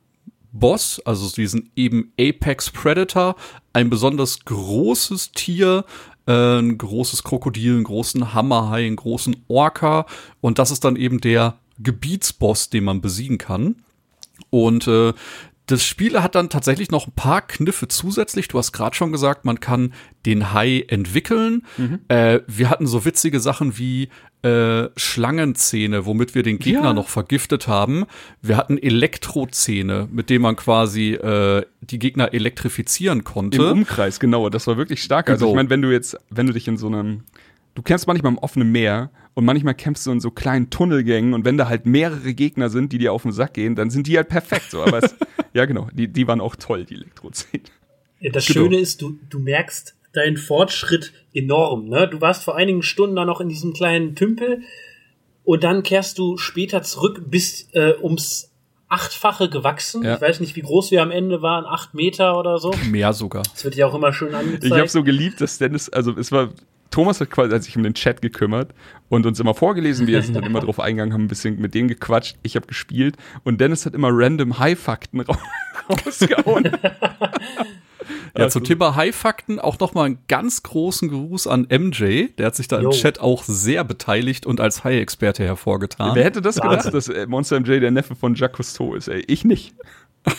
Boss, 0.52 1.00
also 1.04 1.28
diesen 1.30 1.70
eben 1.76 2.12
Apex 2.18 2.70
Predator, 2.70 3.36
ein 3.72 3.90
besonders 3.90 4.44
großes 4.44 5.32
Tier, 5.32 5.84
äh, 6.26 6.58
ein 6.58 6.78
großes 6.78 7.22
Krokodil, 7.22 7.74
einen 7.74 7.84
großen 7.84 8.32
Hammerhai, 8.32 8.86
einen 8.86 8.96
großen 8.96 9.36
Orca 9.48 10.06
und 10.40 10.58
das 10.58 10.70
ist 10.70 10.84
dann 10.84 10.96
eben 10.96 11.20
der 11.20 11.58
Gebietsboss, 11.78 12.70
den 12.70 12.84
man 12.84 13.00
besiegen 13.00 13.38
kann. 13.38 13.76
Und 14.50 14.86
äh, 14.88 15.12
das 15.66 15.84
Spiel 15.84 16.22
hat 16.22 16.36
dann 16.36 16.48
tatsächlich 16.48 16.90
noch 16.90 17.08
ein 17.08 17.12
paar 17.12 17.42
Kniffe 17.42 17.88
zusätzlich. 17.88 18.46
Du 18.46 18.58
hast 18.58 18.72
gerade 18.72 18.94
schon 18.94 19.10
gesagt, 19.10 19.44
man 19.44 19.58
kann 19.58 19.92
den 20.24 20.52
Hai 20.52 20.84
entwickeln. 20.86 21.62
Mhm. 21.76 22.00
Äh, 22.06 22.40
wir 22.46 22.70
hatten 22.70 22.86
so 22.86 23.04
witzige 23.04 23.40
Sachen 23.40 23.76
wie 23.76 24.08
äh, 24.42 24.88
Schlangenzähne, 24.96 26.06
womit 26.06 26.36
wir 26.36 26.44
den 26.44 26.60
Gegner 26.60 26.84
ja. 26.84 26.92
noch 26.92 27.08
vergiftet 27.08 27.66
haben. 27.66 28.06
Wir 28.42 28.56
hatten 28.56 28.78
Elektrozähne, 28.78 30.08
mit 30.10 30.30
denen 30.30 30.42
man 30.42 30.54
quasi 30.54 31.14
äh, 31.14 31.66
die 31.80 31.98
Gegner 31.98 32.32
elektrifizieren 32.32 33.24
konnte. 33.24 33.58
Im 33.58 33.72
Umkreis, 33.72 34.20
genau. 34.20 34.48
Das 34.50 34.68
war 34.68 34.76
wirklich 34.76 35.02
stark. 35.02 35.28
Also 35.28 35.46
genau. 35.46 35.50
ich 35.50 35.56
meine, 35.56 35.70
wenn 35.70 35.82
du 35.82 35.90
jetzt, 35.90 36.16
wenn 36.30 36.46
du 36.46 36.52
dich 36.52 36.68
in 36.68 36.76
so 36.76 36.86
einem 36.86 37.24
du 37.76 37.82
kämpfst 37.82 38.06
manchmal 38.06 38.32
im 38.32 38.38
offenen 38.38 38.72
Meer 38.72 39.10
und 39.36 39.44
manchmal 39.44 39.74
kämpfst 39.74 40.06
du 40.06 40.12
in 40.12 40.20
so 40.20 40.30
kleinen 40.30 40.70
Tunnelgängen 40.70 41.34
und 41.34 41.44
wenn 41.44 41.58
da 41.58 41.68
halt 41.68 41.84
mehrere 41.84 42.32
Gegner 42.32 42.70
sind, 42.70 42.90
die 42.90 42.98
dir 42.98 43.12
auf 43.12 43.22
den 43.22 43.32
Sack 43.32 43.52
gehen, 43.52 43.76
dann 43.76 43.90
sind 43.90 44.06
die 44.06 44.16
halt 44.16 44.28
perfekt 44.28 44.70
so. 44.70 44.82
Aber 44.82 45.04
es, 45.04 45.14
ja, 45.52 45.66
genau, 45.66 45.88
die, 45.92 46.08
die 46.08 46.26
waren 46.26 46.40
auch 46.40 46.56
toll, 46.56 46.86
die 46.86 46.94
Elektrozähne. 46.94 47.64
Ja, 48.18 48.32
das 48.32 48.46
genau. 48.46 48.64
Schöne 48.64 48.78
ist, 48.78 49.02
du, 49.02 49.18
du 49.28 49.38
merkst 49.38 49.94
deinen 50.14 50.38
Fortschritt 50.38 51.12
enorm. 51.34 51.90
Ne? 51.90 52.08
Du 52.08 52.22
warst 52.22 52.44
vor 52.44 52.56
einigen 52.56 52.82
Stunden 52.82 53.14
da 53.14 53.26
noch 53.26 53.42
in 53.42 53.50
diesem 53.50 53.74
kleinen 53.74 54.14
Tümpel 54.14 54.62
und 55.44 55.62
dann 55.62 55.82
kehrst 55.82 56.18
du 56.18 56.38
später 56.38 56.82
zurück, 56.82 57.24
bist 57.26 57.74
äh, 57.74 57.92
ums 58.00 58.54
achtfache 58.88 59.50
gewachsen. 59.50 60.02
Ja. 60.02 60.14
Ich 60.14 60.22
weiß 60.22 60.40
nicht, 60.40 60.56
wie 60.56 60.62
groß 60.62 60.90
wir 60.92 61.02
am 61.02 61.10
Ende 61.10 61.42
waren, 61.42 61.66
acht 61.66 61.92
Meter 61.92 62.38
oder 62.38 62.56
so. 62.56 62.72
Mehr 62.90 63.12
sogar. 63.12 63.42
Das 63.42 63.64
wird 63.64 63.74
ja 63.74 63.86
auch 63.86 63.94
immer 63.94 64.14
schön 64.14 64.34
angezeigt. 64.34 64.64
Ich 64.64 64.72
habe 64.72 64.88
so 64.88 65.02
geliebt, 65.02 65.42
dass 65.42 65.58
Dennis, 65.58 65.90
also 65.90 66.16
es 66.16 66.32
war 66.32 66.48
Thomas 66.90 67.20
hat 67.20 67.30
quasi 67.30 67.58
sich 67.60 67.76
um 67.76 67.82
den 67.82 67.94
Chat 67.94 68.22
gekümmert 68.22 68.72
und 69.08 69.26
uns 69.26 69.40
immer 69.40 69.54
vorgelesen, 69.54 70.06
wir 70.06 70.22
sind 70.22 70.34
dann 70.36 70.44
immer 70.44 70.60
drauf 70.60 70.80
eingegangen, 70.80 71.12
haben 71.12 71.24
ein 71.24 71.28
bisschen 71.28 71.60
mit 71.60 71.74
dem 71.74 71.88
gequatscht. 71.88 72.36
Ich 72.42 72.56
habe 72.56 72.66
gespielt 72.66 73.16
und 73.44 73.60
Dennis 73.60 73.86
hat 73.86 73.94
immer 73.94 74.08
random 74.10 74.58
High-Fakten 74.58 75.24
rausgehauen. 75.88 76.70
Ja, 78.36 78.48
zum 78.48 78.64
Thema 78.64 78.94
High-Fakten 78.94 79.58
auch 79.58 79.78
nochmal 79.78 80.06
einen 80.06 80.18
ganz 80.28 80.62
großen 80.62 81.08
Gruß 81.08 81.46
an 81.46 81.66
MJ. 81.70 82.28
Der 82.38 82.46
hat 82.46 82.56
sich 82.56 82.68
da 82.68 82.80
Yo. 82.80 82.90
im 82.90 82.96
Chat 82.96 83.18
auch 83.20 83.42
sehr 83.44 83.82
beteiligt 83.84 84.46
und 84.46 84.60
als 84.60 84.84
High-Experte 84.84 85.44
hervorgetan. 85.44 86.14
Wer 86.14 86.24
hätte 86.24 86.42
das 86.42 86.56
gedacht, 86.56 86.92
dass 86.92 87.08
äh, 87.08 87.26
Monster 87.26 87.58
MJ 87.60 87.80
der 87.80 87.90
Neffe 87.90 88.14
von 88.14 88.34
Jacques 88.34 88.56
Cousteau 88.56 88.94
ist? 88.94 89.08
Ey, 89.08 89.24
ich 89.26 89.44
nicht. 89.44 89.74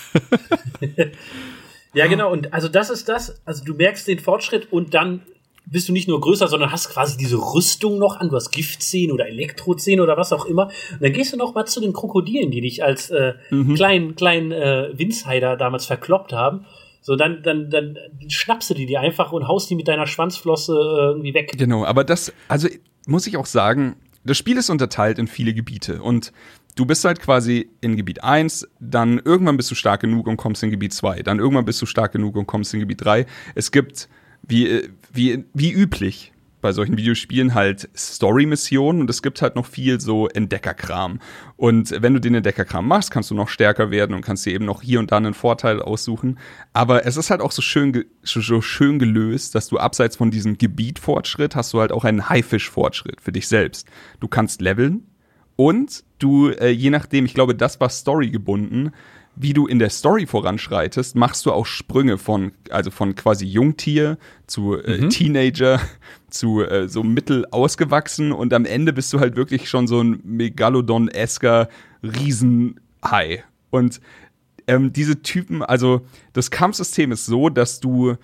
ja, 1.94 2.08
genau. 2.08 2.32
Und 2.32 2.54
also 2.54 2.68
das 2.68 2.90
ist 2.90 3.10
das. 3.10 3.42
Also 3.46 3.64
du 3.64 3.74
merkst 3.74 4.08
den 4.08 4.20
Fortschritt 4.20 4.72
und 4.72 4.94
dann 4.94 5.22
bist 5.70 5.90
du 5.90 5.94
nicht 5.94 6.08
nur 6.08 6.22
größer, 6.22 6.48
sondern 6.48 6.72
hast 6.72 6.90
quasi 6.90 7.18
diese 7.18 7.38
Rüstung 7.38 8.00
noch 8.00 8.18
an. 8.18 8.30
Du 8.30 8.36
hast 8.36 8.52
Giftzähne 8.52 9.14
oder 9.14 9.28
Elektrozähne 9.28 10.02
oder 10.02 10.18
was 10.18 10.32
auch 10.32 10.46
immer. 10.46 10.68
Und 10.92 11.02
dann 11.02 11.12
gehst 11.12 11.34
du 11.34 11.38
noch 11.38 11.54
mal 11.56 11.66
zu 11.66 11.82
den 11.82 11.94
Krokodilen, 11.94 12.52
die 12.52 12.62
dich 12.62 12.84
als 12.84 13.10
äh, 13.10 13.34
mhm. 13.50 13.76
kleinen, 13.76 14.16
kleinen 14.16 14.52
äh, 14.52 14.90
Windsheider 14.94 15.58
damals 15.58 15.86
verkloppt 15.86 16.32
haben. 16.32 16.66
So, 17.02 17.16
dann, 17.16 17.44
dann, 17.44 17.70
dann 17.70 17.98
schnappst 18.28 18.70
du 18.70 18.74
die 18.74 18.86
dir 18.86 19.02
einfach 19.02 19.32
und 19.32 19.48
haust 19.48 19.70
die 19.70 19.76
mit 19.76 19.88
deiner 19.88 20.08
Schwanzflosse 20.08 20.74
äh, 20.74 21.06
irgendwie 21.12 21.34
weg. 21.34 21.54
Genau, 21.58 21.86
aber 21.86 22.04
das, 22.04 22.34
also 22.48 22.68
muss 23.06 23.28
ich 23.28 23.38
auch 23.38 23.46
sagen, 23.46 23.96
das 24.24 24.38
Spiel 24.38 24.58
ist 24.58 24.70
unterteilt 24.70 25.20
in 25.20 25.28
viele 25.28 25.54
Gebiete 25.54 26.02
und 26.02 26.34
du 26.76 26.86
bist 26.86 27.06
halt 27.06 27.22
quasi 27.22 27.70
in 27.82 27.96
Gebiet 27.96 28.24
1, 28.24 28.68
dann 28.80 29.20
irgendwann 29.24 29.56
bist 29.56 29.72
du 29.72 29.76
stark 29.76 30.02
genug 30.02 30.28
und 30.28 30.38
kommst 30.38 30.64
in 30.64 30.72
Gebiet 30.72 30.94
2, 30.94 31.24
dann 31.24 31.40
irgendwann 31.40 31.66
bist 31.66 31.82
du 31.82 31.86
stark 31.86 32.12
genug 32.12 32.36
und 32.36 32.46
kommst 32.46 32.74
in 32.74 32.82
Gebiet 32.82 33.04
3. 33.04 33.26
Es 33.56 33.72
gibt 33.72 34.10
wie, 34.48 34.90
wie, 35.14 35.46
wie 35.54 35.72
üblich 35.72 36.34
bei 36.60 36.72
solchen 36.72 36.98
Videospielen 36.98 37.54
halt 37.54 37.88
Story-Missionen 37.96 39.02
und 39.02 39.10
es 39.10 39.22
gibt 39.22 39.42
halt 39.42 39.56
noch 39.56 39.66
viel 39.66 40.02
so 40.02 40.28
Entdeckerkram. 40.28 41.20
Und 41.56 41.96
wenn 42.02 42.14
du 42.14 42.20
den 42.20 42.34
Entdeckerkram 42.34 42.88
machst, 42.88 43.12
kannst 43.12 43.30
du 43.30 43.36
noch 43.36 43.48
stärker 43.48 43.92
werden 43.92 44.16
und 44.16 44.22
kannst 44.22 44.46
dir 44.46 44.54
eben 44.54 44.66
noch 44.66 44.82
hier 44.82 45.00
und 45.00 45.12
da 45.12 45.18
einen 45.18 45.34
Vorteil 45.34 45.82
aussuchen. 45.82 46.40
Aber 46.74 47.06
es 47.06 47.16
ist 47.16 47.30
halt 47.30 47.42
auch 47.42 47.52
so 47.52 47.62
schön, 47.62 48.06
so 48.24 48.62
schön 48.62 49.00
gelöst, 49.00 49.54
dass 49.56 49.68
du 49.68 49.78
abseits 49.78 50.16
von 50.16 50.32
diesem 50.32 50.58
Gebietfortschritt 50.58 51.56
hast 51.56 51.74
du 51.74 51.80
halt 51.80 51.92
auch 51.92 52.06
einen 52.06 52.28
Haifisch-Fortschritt 52.28 53.22
für 53.22 53.32
dich 53.32 53.48
selbst. 53.48 53.88
Du 54.20 54.28
kannst 54.28 54.60
leveln 54.62 55.06
und 55.56 56.04
du, 56.20 56.50
äh, 56.50 56.70
je 56.70 56.90
nachdem, 56.90 57.26
ich 57.26 57.34
glaube, 57.34 57.56
das 57.56 57.80
war 57.80 57.90
Story 57.90 58.30
gebunden, 58.30 58.92
wie 59.40 59.54
du 59.54 59.68
in 59.68 59.80
der 59.80 59.90
Story 59.90 60.26
voranschreitest, 60.26 61.16
machst 61.16 61.46
du 61.46 61.52
auch 61.52 61.66
Sprünge 61.66 62.18
von, 62.18 62.52
also 62.70 62.92
von 62.92 63.16
quasi 63.16 63.46
Jungtier 63.46 64.18
zu 64.48 64.76
äh, 64.76 65.02
mhm. 65.02 65.10
Teenager 65.10 65.80
zu 66.30 66.64
äh, 66.64 66.88
so 66.88 67.04
mittel 67.04 67.46
ausgewachsen 67.52 68.32
und 68.32 68.54
am 68.54 68.66
Ende 68.66 68.94
bist 68.94 69.14
du 69.14 69.20
halt 69.20 69.36
wirklich 69.36 69.70
schon 69.70 69.88
so 69.88 70.02
ein 70.02 70.20
Megalodon-esker 70.24 71.70
Riesenhai. 72.04 73.44
Und 73.70 74.02
ähm, 74.68 74.92
diese 74.92 75.22
Typen, 75.22 75.62
also 75.64 76.02
das 76.34 76.52
Kampfsystem 76.52 77.12
ist 77.12 77.26
so, 77.26 77.50
dass 77.50 77.80
du 77.80 78.16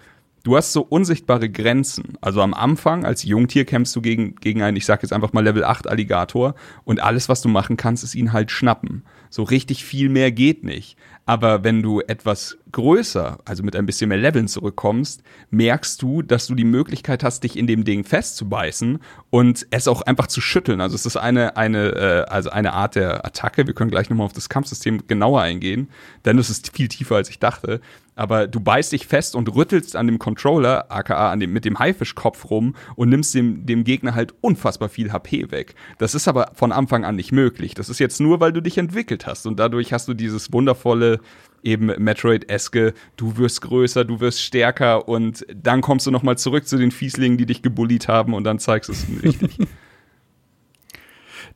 du 0.43 0.57
hast 0.57 0.73
so 0.73 0.81
unsichtbare 0.81 1.49
Grenzen. 1.49 2.17
Also 2.21 2.41
am 2.41 2.53
Anfang 2.53 3.05
als 3.05 3.23
Jungtier 3.23 3.65
kämpfst 3.65 3.95
du 3.95 4.01
gegen, 4.01 4.35
gegen 4.35 4.61
einen, 4.61 4.77
ich 4.77 4.85
sag 4.85 5.01
jetzt 5.01 5.13
einfach 5.13 5.33
mal 5.33 5.43
Level 5.43 5.63
8 5.63 5.87
Alligator 5.87 6.55
und 6.83 7.01
alles, 7.01 7.29
was 7.29 7.41
du 7.41 7.49
machen 7.49 7.77
kannst, 7.77 8.03
ist 8.03 8.13
ihn 8.13 8.33
halt 8.33 8.51
schnappen. 8.51 9.03
So 9.29 9.43
richtig 9.43 9.83
viel 9.85 10.09
mehr 10.09 10.31
geht 10.31 10.63
nicht. 10.63 10.97
Aber 11.25 11.63
wenn 11.63 11.81
du 11.81 12.01
etwas 12.01 12.57
größer, 12.73 13.39
also 13.45 13.63
mit 13.63 13.77
ein 13.77 13.85
bisschen 13.85 14.09
mehr 14.09 14.17
Leveln 14.17 14.49
zurückkommst, 14.49 15.23
merkst 15.49 16.01
du, 16.01 16.21
dass 16.21 16.47
du 16.47 16.55
die 16.55 16.65
Möglichkeit 16.65 17.23
hast, 17.23 17.43
dich 17.45 17.57
in 17.57 17.65
dem 17.65 17.85
Ding 17.85 18.03
festzubeißen 18.03 18.99
und 19.29 19.65
es 19.71 19.87
auch 19.87 20.01
einfach 20.01 20.27
zu 20.27 20.41
schütteln. 20.41 20.81
Also 20.81 20.95
es 20.95 21.05
ist 21.05 21.15
eine, 21.15 21.55
eine, 21.55 21.87
äh, 21.95 22.29
also 22.29 22.49
eine 22.49 22.73
Art 22.73 22.95
der 22.95 23.25
Attacke. 23.25 23.65
Wir 23.65 23.73
können 23.73 23.91
gleich 23.91 24.09
nochmal 24.09 24.25
auf 24.25 24.33
das 24.33 24.49
Kampfsystem 24.49 25.07
genauer 25.07 25.41
eingehen, 25.41 25.87
denn 26.25 26.37
es 26.37 26.49
ist 26.49 26.75
viel 26.75 26.89
tiefer, 26.89 27.15
als 27.15 27.29
ich 27.29 27.39
dachte 27.39 27.79
aber 28.15 28.47
du 28.47 28.59
beißt 28.59 28.91
dich 28.91 29.07
fest 29.07 29.35
und 29.35 29.53
rüttelst 29.53 29.95
an 29.95 30.07
dem 30.07 30.19
Controller, 30.19 30.91
aka 30.91 31.31
an 31.31 31.39
dem, 31.39 31.53
mit 31.53 31.65
dem 31.65 31.79
Haifischkopf 31.79 32.49
rum 32.49 32.75
und 32.95 33.09
nimmst 33.09 33.33
dem, 33.33 33.65
dem 33.65 33.83
Gegner 33.83 34.15
halt 34.15 34.33
unfassbar 34.41 34.89
viel 34.89 35.11
HP 35.11 35.51
weg. 35.51 35.75
Das 35.97 36.15
ist 36.15 36.27
aber 36.27 36.51
von 36.53 36.71
Anfang 36.71 37.05
an 37.05 37.15
nicht 37.15 37.31
möglich. 37.31 37.73
Das 37.73 37.89
ist 37.89 37.99
jetzt 37.99 38.19
nur, 38.19 38.39
weil 38.39 38.53
du 38.53 38.61
dich 38.61 38.77
entwickelt 38.77 39.25
hast 39.25 39.45
und 39.45 39.59
dadurch 39.59 39.93
hast 39.93 40.07
du 40.07 40.13
dieses 40.13 40.51
wundervolle, 40.53 41.19
eben 41.63 41.85
Metroid-eske, 41.85 42.93
du 43.15 43.37
wirst 43.37 43.61
größer, 43.61 44.03
du 44.03 44.19
wirst 44.19 44.41
stärker 44.41 45.07
und 45.07 45.45
dann 45.55 45.81
kommst 45.81 46.05
du 46.05 46.11
nochmal 46.11 46.37
zurück 46.37 46.67
zu 46.67 46.77
den 46.77 46.91
Fieslingen, 46.91 47.37
die 47.37 47.45
dich 47.45 47.61
gebullied 47.61 48.07
haben 48.07 48.33
und 48.33 48.43
dann 48.43 48.59
zeigst 48.59 48.89
du 48.89 48.93
es 48.93 49.05
richtig. 49.23 49.57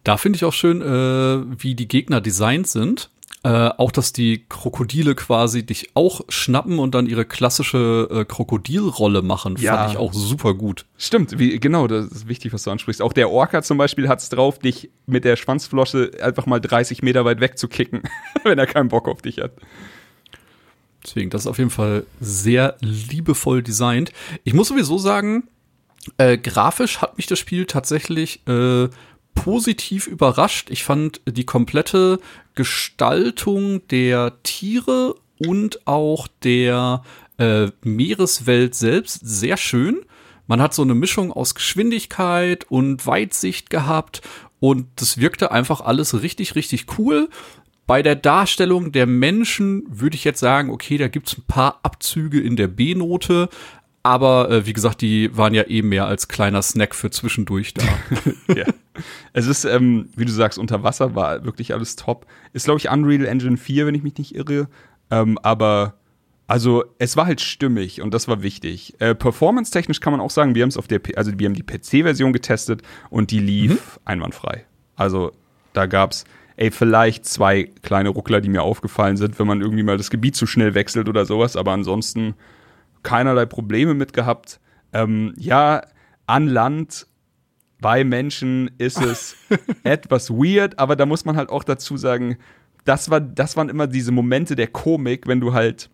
Da 0.04 0.16
finde 0.16 0.38
ich 0.38 0.46
auch 0.46 0.54
schön, 0.54 0.82
äh, 0.82 1.62
wie 1.62 1.76
die 1.76 1.90
Gegner 1.90 2.22
designt 2.22 2.68
sind. 2.68 3.10
Äh, 3.44 3.70
auch, 3.78 3.92
dass 3.92 4.14
die 4.14 4.46
Krokodile 4.50 5.14
quasi 5.14 5.66
dich 5.66 5.92
auch 5.94 6.22
schnappen 6.28 6.80
und 6.80 6.96
dann 6.96 7.06
ihre 7.06 7.24
klassische 7.24 8.08
äh, 8.12 8.26
Krokodilrolle 8.26 9.22
machen, 9.22 9.56
ja. 9.60 9.78
fand 9.78 9.92
ich 9.92 9.98
auch 9.98 10.12
super 10.12 10.56
gut. 10.56 10.86
Stimmt, 10.98 11.38
wie, 11.38 11.60
genau, 11.60 11.88
das 11.88 12.08
ist 12.08 12.28
wichtig, 12.28 12.52
was 12.52 12.64
du 12.64 12.72
ansprichst. 12.72 13.02
Auch 13.02 13.14
der 13.14 13.30
Orca 13.30 13.62
zum 13.62 13.78
Beispiel 13.78 14.10
hat 14.10 14.20
es 14.20 14.30
drauf, 14.30 14.58
dich 14.60 14.90
mit 15.06 15.24
der 15.24 15.36
Schwanzflosse 15.36 16.12
einfach 16.22 16.46
mal 16.46 16.60
30 16.60 17.04
Meter 17.04 17.26
weit 17.26 17.40
wegzukicken, 17.40 18.02
wenn 18.44 18.58
er 18.58 18.66
keinen 18.66 18.90
Bock 18.90 19.08
auf 19.08 19.22
dich 19.22 19.38
hat. 19.38 19.52
Deswegen, 21.06 21.30
das 21.30 21.44
ist 21.44 21.48
auf 21.48 21.60
jeden 21.60 21.70
Fall 21.70 22.06
sehr 22.20 22.76
liebevoll 22.82 23.62
designt. 23.62 24.12
Ich 24.44 24.56
muss 24.56 24.68
sowieso 24.68 24.98
sagen, 24.98 25.48
äh, 26.18 26.38
grafisch 26.38 27.02
hat 27.02 27.18
mich 27.18 27.28
das 27.28 27.40
Spiel 27.40 27.66
tatsächlich 27.66 28.42
äh, 28.48 28.90
positiv 29.38 30.08
überrascht. 30.08 30.70
Ich 30.72 30.84
fand 30.84 31.22
die 31.28 31.46
komplette 31.46 32.20
Gestaltung 32.56 33.88
der 33.88 34.42
Tiere 34.44 35.16
und 35.40 35.88
auch 35.88 36.28
der 36.44 37.04
äh, 37.38 37.68
Meereswelt 37.84 38.76
selbst 38.76 39.22
sehr 39.24 39.58
schön. 39.58 40.02
Man 40.48 40.62
hat 40.62 40.74
so 40.74 40.82
eine 40.82 40.96
Mischung 40.96 41.32
aus 41.32 41.56
Geschwindigkeit 41.56 42.66
und 42.70 43.06
Weitsicht 43.06 43.70
gehabt 43.70 44.22
und 44.60 44.88
das 44.96 45.20
wirkte 45.20 45.52
einfach 45.52 45.82
alles 45.82 46.22
richtig, 46.22 46.56
richtig 46.56 46.86
cool. 46.98 47.30
Bei 47.86 48.02
der 48.02 48.16
Darstellung 48.16 48.92
der 48.92 49.06
Menschen 49.06 49.84
würde 49.88 50.16
ich 50.16 50.24
jetzt 50.24 50.40
sagen, 50.40 50.72
okay, 50.72 50.98
da 50.98 51.08
gibt's 51.08 51.38
ein 51.38 51.46
paar 51.48 51.80
Abzüge 51.84 52.42
in 52.42 52.56
der 52.56 52.68
B-Note, 52.68 53.50
aber 54.08 54.50
äh, 54.50 54.66
wie 54.66 54.72
gesagt, 54.72 55.02
die 55.02 55.36
waren 55.36 55.54
ja 55.54 55.64
eben 55.64 55.90
mehr 55.90 56.06
als 56.06 56.30
kleiner 56.30 56.62
Snack 56.62 56.96
für 56.96 57.12
zwischendurch 57.12 57.74
da. 57.74 57.84
ja. 58.56 58.64
Es 59.34 59.48
ist, 59.48 59.66
ähm, 59.66 60.08
wie 60.16 60.24
du 60.24 60.32
sagst, 60.32 60.58
unter 60.58 60.82
Wasser 60.82 61.14
war 61.14 61.44
wirklich 61.44 61.74
alles 61.74 61.98
top. 61.98 62.26
Ist, 62.54 62.64
glaube 62.64 62.80
ich, 62.80 62.90
Unreal 62.90 63.26
Engine 63.26 63.58
4, 63.58 63.86
wenn 63.86 63.96
ich 63.96 64.04
mich 64.04 64.18
nicht 64.18 64.34
irre. 64.34 64.70
Ähm, 65.12 65.38
aber 65.40 65.96
also 66.48 66.86
es 67.00 67.18
war 67.18 67.26
halt 67.26 67.42
stimmig 67.42 68.02
und 68.02 68.14
das 68.14 68.30
war 68.30 68.42
wichtig. 68.42 68.96
Äh, 69.00 69.14
Performance-technisch 69.14 70.00
kann 70.00 70.14
man 70.14 70.22
auch 70.22 70.32
sagen, 70.32 70.56
wir 70.56 70.62
haben 70.62 70.70
es 70.70 70.78
auf 70.78 70.88
der, 70.88 71.00
P 71.00 71.16
also 71.16 71.38
wir 71.38 71.46
haben 71.46 71.54
die 71.54 71.64
PC-Version 71.64 72.32
getestet 72.32 72.84
und 73.10 73.32
die 73.32 73.40
lief 73.40 73.72
mhm. 73.72 74.02
einwandfrei. 74.06 74.64
Also 74.96 75.34
da 75.74 75.86
gab's 75.86 76.24
ey, 76.56 76.72
vielleicht 76.72 77.26
zwei 77.26 77.66
kleine 77.82 78.10
Ruckler, 78.10 78.40
die 78.40 78.50
mir 78.50 78.64
aufgefallen 78.64 79.18
sind, 79.18 79.38
wenn 79.38 79.48
man 79.48 79.60
irgendwie 79.60 79.84
mal 79.84 79.98
das 79.98 80.10
Gebiet 80.10 80.38
zu 80.38 80.48
schnell 80.48 80.76
wechselt 80.76 81.10
oder 81.10 81.26
sowas, 81.26 81.58
aber 81.58 81.74
ansonsten 81.74 82.36
keinerlei 83.08 83.46
Probleme 83.46 83.94
mit 83.94 84.14
gehabt. 84.14 84.60
Ähm, 84.94 85.34
ja, 85.38 85.82
an 86.26 86.48
Land 86.48 87.08
bei 87.80 88.04
Menschen 88.04 88.72
ist 88.78 89.02
es 89.02 89.36
etwas 89.84 90.30
weird, 90.30 90.80
aber 90.80 90.96
da 90.96 91.06
muss 91.06 91.26
man 91.26 91.38
halt 91.38 91.50
auch 91.50 91.64
dazu 91.64 91.98
sagen, 91.98 92.38
das, 92.86 93.10
war, 93.10 93.20
das 93.22 93.56
waren 93.56 93.70
immer 93.70 93.88
diese 93.88 94.12
Momente 94.12 94.56
der 94.56 94.68
Komik, 94.68 95.28
wenn 95.28 95.40
du 95.40 95.54
halt 95.54 95.90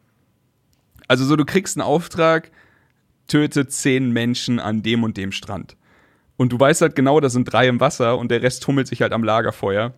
also 1.08 1.26
so, 1.26 1.36
du 1.36 1.46
kriegst 1.46 1.78
einen 1.78 1.86
Auftrag, 1.86 2.52
töte 3.28 3.68
zehn 3.68 4.12
Menschen 4.12 4.60
an 4.60 4.84
dem 4.84 5.04
und 5.04 5.18
dem 5.18 5.32
Strand. 5.32 5.76
Und 6.38 6.52
du 6.52 6.60
weißt 6.60 6.82
halt 6.82 6.96
genau, 6.96 7.20
da 7.20 7.30
sind 7.30 7.46
drei 7.46 7.68
im 7.68 7.80
Wasser 7.80 8.18
und 8.18 8.32
der 8.32 8.42
Rest 8.42 8.64
tummelt 8.64 8.88
sich 8.88 9.02
halt 9.02 9.14
am 9.14 9.24
Lagerfeuer. 9.24 9.94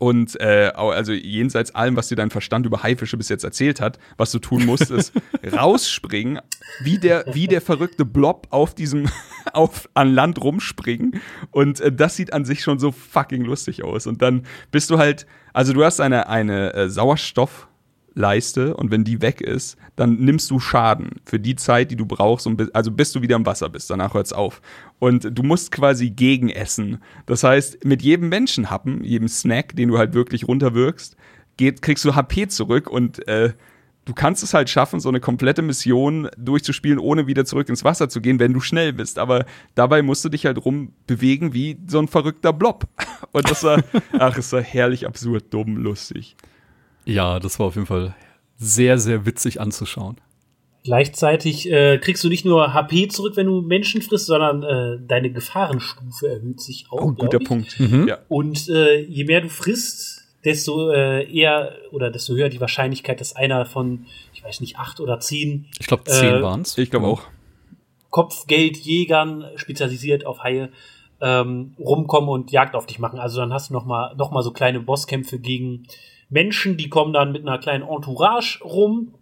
Und 0.00 0.40
äh, 0.40 0.72
also 0.74 1.12
jenseits 1.12 1.74
allem, 1.74 1.94
was 1.94 2.08
dir 2.08 2.16
dein 2.16 2.30
Verstand 2.30 2.64
über 2.64 2.82
Haifische 2.82 3.18
bis 3.18 3.28
jetzt 3.28 3.44
erzählt 3.44 3.82
hat, 3.82 3.98
was 4.16 4.32
du 4.32 4.38
tun 4.38 4.64
musst, 4.64 4.90
ist 4.90 5.12
rausspringen, 5.52 6.40
wie 6.82 6.96
der, 6.96 7.26
wie 7.34 7.46
der 7.46 7.60
verrückte 7.60 8.06
Blob 8.06 8.46
auf 8.48 8.74
diesem, 8.74 9.10
auf, 9.52 9.90
an 9.92 10.14
Land 10.14 10.42
rumspringen. 10.42 11.20
Und 11.50 11.80
äh, 11.80 11.92
das 11.92 12.16
sieht 12.16 12.32
an 12.32 12.46
sich 12.46 12.62
schon 12.62 12.78
so 12.78 12.92
fucking 12.92 13.44
lustig 13.44 13.84
aus. 13.84 14.06
Und 14.06 14.22
dann 14.22 14.46
bist 14.70 14.88
du 14.88 14.96
halt, 14.96 15.26
also 15.52 15.74
du 15.74 15.84
hast 15.84 16.00
eine, 16.00 16.30
eine 16.30 16.72
äh, 16.72 16.88
Sauerstoff- 16.88 17.66
Leiste 18.14 18.76
und 18.76 18.90
wenn 18.90 19.04
die 19.04 19.22
weg 19.22 19.40
ist, 19.40 19.76
dann 19.96 20.16
nimmst 20.16 20.50
du 20.50 20.58
Schaden 20.58 21.20
für 21.24 21.38
die 21.38 21.54
Zeit, 21.54 21.90
die 21.92 21.96
du 21.96 22.06
brauchst, 22.06 22.48
also 22.72 22.90
bis 22.90 23.12
du 23.12 23.22
wieder 23.22 23.36
im 23.36 23.46
Wasser 23.46 23.68
bist. 23.68 23.88
Danach 23.88 24.14
hört's 24.14 24.32
auf. 24.32 24.60
Und 25.00 25.36
du 25.36 25.42
musst 25.42 25.72
quasi 25.72 26.10
gegenessen. 26.10 27.02
Das 27.26 27.42
heißt, 27.42 27.84
mit 27.84 28.02
jedem 28.02 28.28
Menschenhappen, 28.28 29.02
jedem 29.02 29.26
Snack, 29.26 29.74
den 29.74 29.88
du 29.88 29.98
halt 29.98 30.14
wirklich 30.14 30.46
runterwirkst, 30.46 31.16
geht, 31.56 31.82
kriegst 31.82 32.04
du 32.04 32.14
HP 32.14 32.46
zurück 32.48 32.88
und 32.88 33.26
äh, 33.26 33.54
du 34.04 34.14
kannst 34.14 34.42
es 34.42 34.54
halt 34.54 34.68
schaffen, 34.68 35.00
so 35.00 35.08
eine 35.08 35.20
komplette 35.20 35.62
Mission 35.62 36.28
durchzuspielen, 36.36 36.98
ohne 36.98 37.26
wieder 37.26 37.44
zurück 37.44 37.68
ins 37.68 37.82
Wasser 37.82 38.08
zu 38.08 38.20
gehen, 38.20 38.38
wenn 38.38 38.52
du 38.52 38.60
schnell 38.60 38.92
bist. 38.92 39.18
Aber 39.18 39.46
dabei 39.74 40.02
musst 40.02 40.24
du 40.24 40.28
dich 40.28 40.46
halt 40.46 40.64
rumbewegen 40.64 41.54
wie 41.54 41.78
so 41.86 41.98
ein 41.98 42.08
verrückter 42.08 42.52
Blob. 42.52 42.86
Und 43.32 43.50
das 43.50 43.64
war, 43.64 43.82
ach, 44.18 44.36
es 44.36 44.52
war 44.52 44.62
herrlich 44.62 45.06
absurd, 45.06 45.44
dumm, 45.50 45.76
lustig. 45.76 46.36
Ja, 47.04 47.40
das 47.40 47.58
war 47.58 47.66
auf 47.66 47.74
jeden 47.74 47.86
Fall 47.86 48.14
sehr, 48.58 48.98
sehr 48.98 49.24
witzig 49.24 49.60
anzuschauen. 49.60 50.16
Gleichzeitig 50.82 51.70
äh, 51.70 51.98
kriegst 51.98 52.24
du 52.24 52.28
nicht 52.28 52.46
nur 52.46 52.72
HP 52.72 53.08
zurück, 53.08 53.36
wenn 53.36 53.46
du 53.46 53.60
Menschen 53.60 54.00
frisst, 54.00 54.26
sondern 54.26 54.62
äh, 54.62 54.98
deine 55.06 55.30
Gefahrenstufe 55.30 56.28
erhöht 56.28 56.60
sich 56.60 56.86
auch. 56.90 57.02
Oh, 57.02 57.12
guter 57.12 57.38
Punkt. 57.38 57.78
Mhm. 57.78 58.08
Ja. 58.08 58.18
Und 58.28 58.68
äh, 58.68 59.00
je 59.00 59.24
mehr 59.24 59.42
du 59.42 59.50
frisst, 59.50 60.20
desto 60.44 60.90
äh, 60.90 61.30
eher 61.30 61.72
oder 61.92 62.10
desto 62.10 62.34
höher 62.34 62.48
die 62.48 62.60
Wahrscheinlichkeit, 62.60 63.20
dass 63.20 63.36
einer 63.36 63.66
von, 63.66 64.06
ich 64.32 64.42
weiß 64.42 64.60
nicht, 64.62 64.78
acht 64.78 65.00
oder 65.00 65.20
zehn. 65.20 65.66
Ich 65.78 65.86
glaube, 65.86 66.04
zehn 66.04 66.36
äh, 66.36 66.42
waren's. 66.42 66.78
Ich 66.78 66.90
glaube 66.90 67.06
auch. 67.06 67.22
Kopfgeldjägern, 68.08 69.44
spezialisiert 69.56 70.24
auf 70.24 70.42
Haie, 70.42 70.70
ähm, 71.20 71.74
rumkommen 71.78 72.30
und 72.30 72.50
Jagd 72.52 72.74
auf 72.74 72.86
dich 72.86 72.98
machen. 72.98 73.18
Also 73.18 73.40
dann 73.40 73.52
hast 73.52 73.68
du 73.68 73.74
noch 73.74 73.84
mal, 73.84 74.14
noch 74.16 74.30
mal 74.30 74.42
so 74.42 74.50
kleine 74.50 74.80
Bosskämpfe 74.80 75.38
gegen 75.38 75.86
Menschen, 76.30 76.76
die 76.76 76.88
kommen 76.88 77.12
dann 77.12 77.32
mit 77.32 77.42
einer 77.42 77.58
kleinen 77.58 77.86
Entourage 77.86 78.62
rum, 78.64 79.12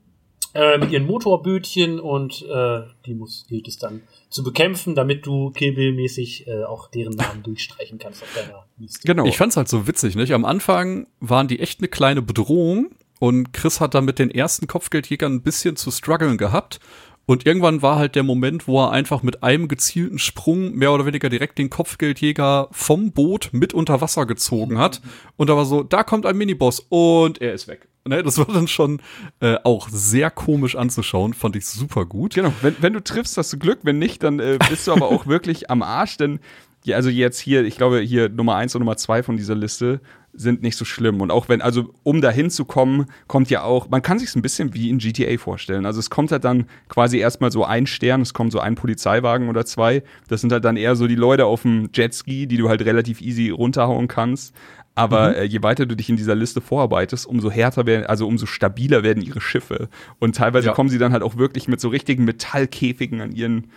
äh, 0.54 0.78
mit 0.78 0.90
ihren 0.90 1.06
Motorbötchen 1.06 2.00
und 2.00 2.42
äh, 2.42 2.80
die 3.06 3.14
muss, 3.14 3.46
gilt 3.48 3.68
es 3.68 3.78
dann 3.78 4.02
zu 4.30 4.42
bekämpfen, 4.42 4.94
damit 4.94 5.26
du 5.26 5.50
Kill 5.50 5.78
äh, 5.78 6.64
auch 6.64 6.90
deren 6.90 7.14
Namen 7.14 7.42
durchstreichen 7.42 7.98
kannst 7.98 8.22
auf 8.22 8.34
deiner 8.34 8.64
Liste. 8.78 9.06
Genau. 9.06 9.26
Ich 9.26 9.36
fand's 9.36 9.56
halt 9.56 9.68
so 9.68 9.86
witzig, 9.86 10.16
nicht? 10.16 10.32
Am 10.32 10.44
Anfang 10.44 11.06
waren 11.20 11.48
die 11.48 11.60
echt 11.60 11.80
eine 11.80 11.88
kleine 11.88 12.22
Bedrohung 12.22 12.90
und 13.18 13.52
Chris 13.52 13.80
hat 13.80 13.94
da 13.94 14.00
mit 14.00 14.18
den 14.18 14.30
ersten 14.30 14.66
Kopfgeldjägern 14.66 15.34
ein 15.34 15.42
bisschen 15.42 15.76
zu 15.76 15.90
strugglen 15.90 16.38
gehabt 16.38 16.80
und 17.28 17.44
irgendwann 17.44 17.82
war 17.82 17.98
halt 17.98 18.14
der 18.14 18.22
Moment, 18.22 18.66
wo 18.66 18.82
er 18.82 18.90
einfach 18.90 19.22
mit 19.22 19.42
einem 19.42 19.68
gezielten 19.68 20.18
Sprung 20.18 20.72
mehr 20.72 20.92
oder 20.92 21.04
weniger 21.04 21.28
direkt 21.28 21.58
den 21.58 21.68
Kopfgeldjäger 21.68 22.68
vom 22.70 23.12
Boot 23.12 23.50
mit 23.52 23.74
unter 23.74 24.00
Wasser 24.00 24.24
gezogen 24.24 24.78
hat. 24.78 25.02
Und 25.36 25.50
da 25.50 25.56
war 25.56 25.66
so, 25.66 25.82
da 25.82 26.04
kommt 26.04 26.24
ein 26.24 26.38
Miniboss 26.38 26.80
und 26.88 27.42
er 27.42 27.52
ist 27.52 27.68
weg. 27.68 27.86
Ne, 28.08 28.22
das 28.22 28.38
war 28.38 28.46
dann 28.46 28.68
schon 28.68 29.02
äh, 29.40 29.56
auch 29.64 29.90
sehr 29.90 30.30
komisch 30.30 30.76
anzuschauen, 30.76 31.34
fand 31.34 31.56
ich 31.56 31.66
super 31.66 32.06
gut. 32.06 32.34
Genau, 32.34 32.52
wenn, 32.62 32.74
wenn 32.80 32.94
du 32.94 33.04
triffst, 33.04 33.36
hast 33.36 33.52
du 33.52 33.58
Glück, 33.58 33.80
wenn 33.82 33.98
nicht, 33.98 34.22
dann 34.22 34.40
äh, 34.40 34.58
bist 34.70 34.86
du 34.86 34.92
aber 34.92 35.08
auch 35.08 35.26
wirklich 35.28 35.70
am 35.70 35.82
Arsch, 35.82 36.16
denn 36.16 36.40
ja, 36.84 36.96
also 36.96 37.10
jetzt 37.10 37.38
hier, 37.38 37.64
ich 37.64 37.76
glaube, 37.76 38.00
hier 38.00 38.30
Nummer 38.30 38.54
eins 38.56 38.74
und 38.74 38.80
Nummer 38.80 38.96
zwei 38.96 39.22
von 39.22 39.36
dieser 39.36 39.54
Liste 39.54 40.00
sind 40.32 40.62
nicht 40.62 40.76
so 40.76 40.84
schlimm. 40.84 41.20
Und 41.20 41.30
auch 41.30 41.48
wenn, 41.48 41.60
also 41.60 41.92
um 42.02 42.20
da 42.20 42.30
hinzukommen, 42.30 43.06
kommt 43.26 43.50
ja 43.50 43.62
auch, 43.62 43.88
man 43.90 44.02
kann 44.02 44.18
sich 44.18 44.34
ein 44.36 44.42
bisschen 44.42 44.72
wie 44.72 44.88
in 44.88 44.98
GTA 44.98 45.36
vorstellen. 45.38 45.84
Also 45.84 45.98
es 45.98 46.10
kommt 46.10 46.30
halt 46.30 46.44
dann 46.44 46.66
quasi 46.88 47.18
erstmal 47.18 47.50
so 47.50 47.64
ein 47.64 47.86
Stern, 47.86 48.22
es 48.22 48.34
kommt 48.34 48.52
so 48.52 48.60
ein 48.60 48.74
Polizeiwagen 48.74 49.48
oder 49.48 49.66
zwei. 49.66 50.02
Das 50.28 50.40
sind 50.40 50.52
halt 50.52 50.64
dann 50.64 50.76
eher 50.76 50.96
so 50.96 51.06
die 51.06 51.16
Leute 51.16 51.46
auf 51.46 51.62
dem 51.62 51.90
Jetski, 51.92 52.46
die 52.46 52.56
du 52.56 52.68
halt 52.68 52.82
relativ 52.84 53.20
easy 53.20 53.50
runterhauen 53.50 54.06
kannst. 54.06 54.54
Aber 54.98 55.28
mhm. 55.28 55.34
äh, 55.36 55.44
je 55.44 55.62
weiter 55.62 55.86
du 55.86 55.94
dich 55.94 56.08
in 56.08 56.16
dieser 56.16 56.34
Liste 56.34 56.60
vorarbeitest, 56.60 57.24
umso 57.24 57.52
härter 57.52 57.86
werden, 57.86 58.06
also 58.06 58.26
umso 58.26 58.46
stabiler 58.46 59.04
werden 59.04 59.22
ihre 59.22 59.40
Schiffe. 59.40 59.88
Und 60.18 60.34
teilweise 60.34 60.66
ja. 60.66 60.72
kommen 60.72 60.88
sie 60.88 60.98
dann 60.98 61.12
halt 61.12 61.22
auch 61.22 61.36
wirklich 61.36 61.68
mit 61.68 61.80
so 61.80 61.88
richtigen 61.88 62.24
Metallkäfigen 62.24 63.20
an 63.20 63.30
ihren, 63.30 63.68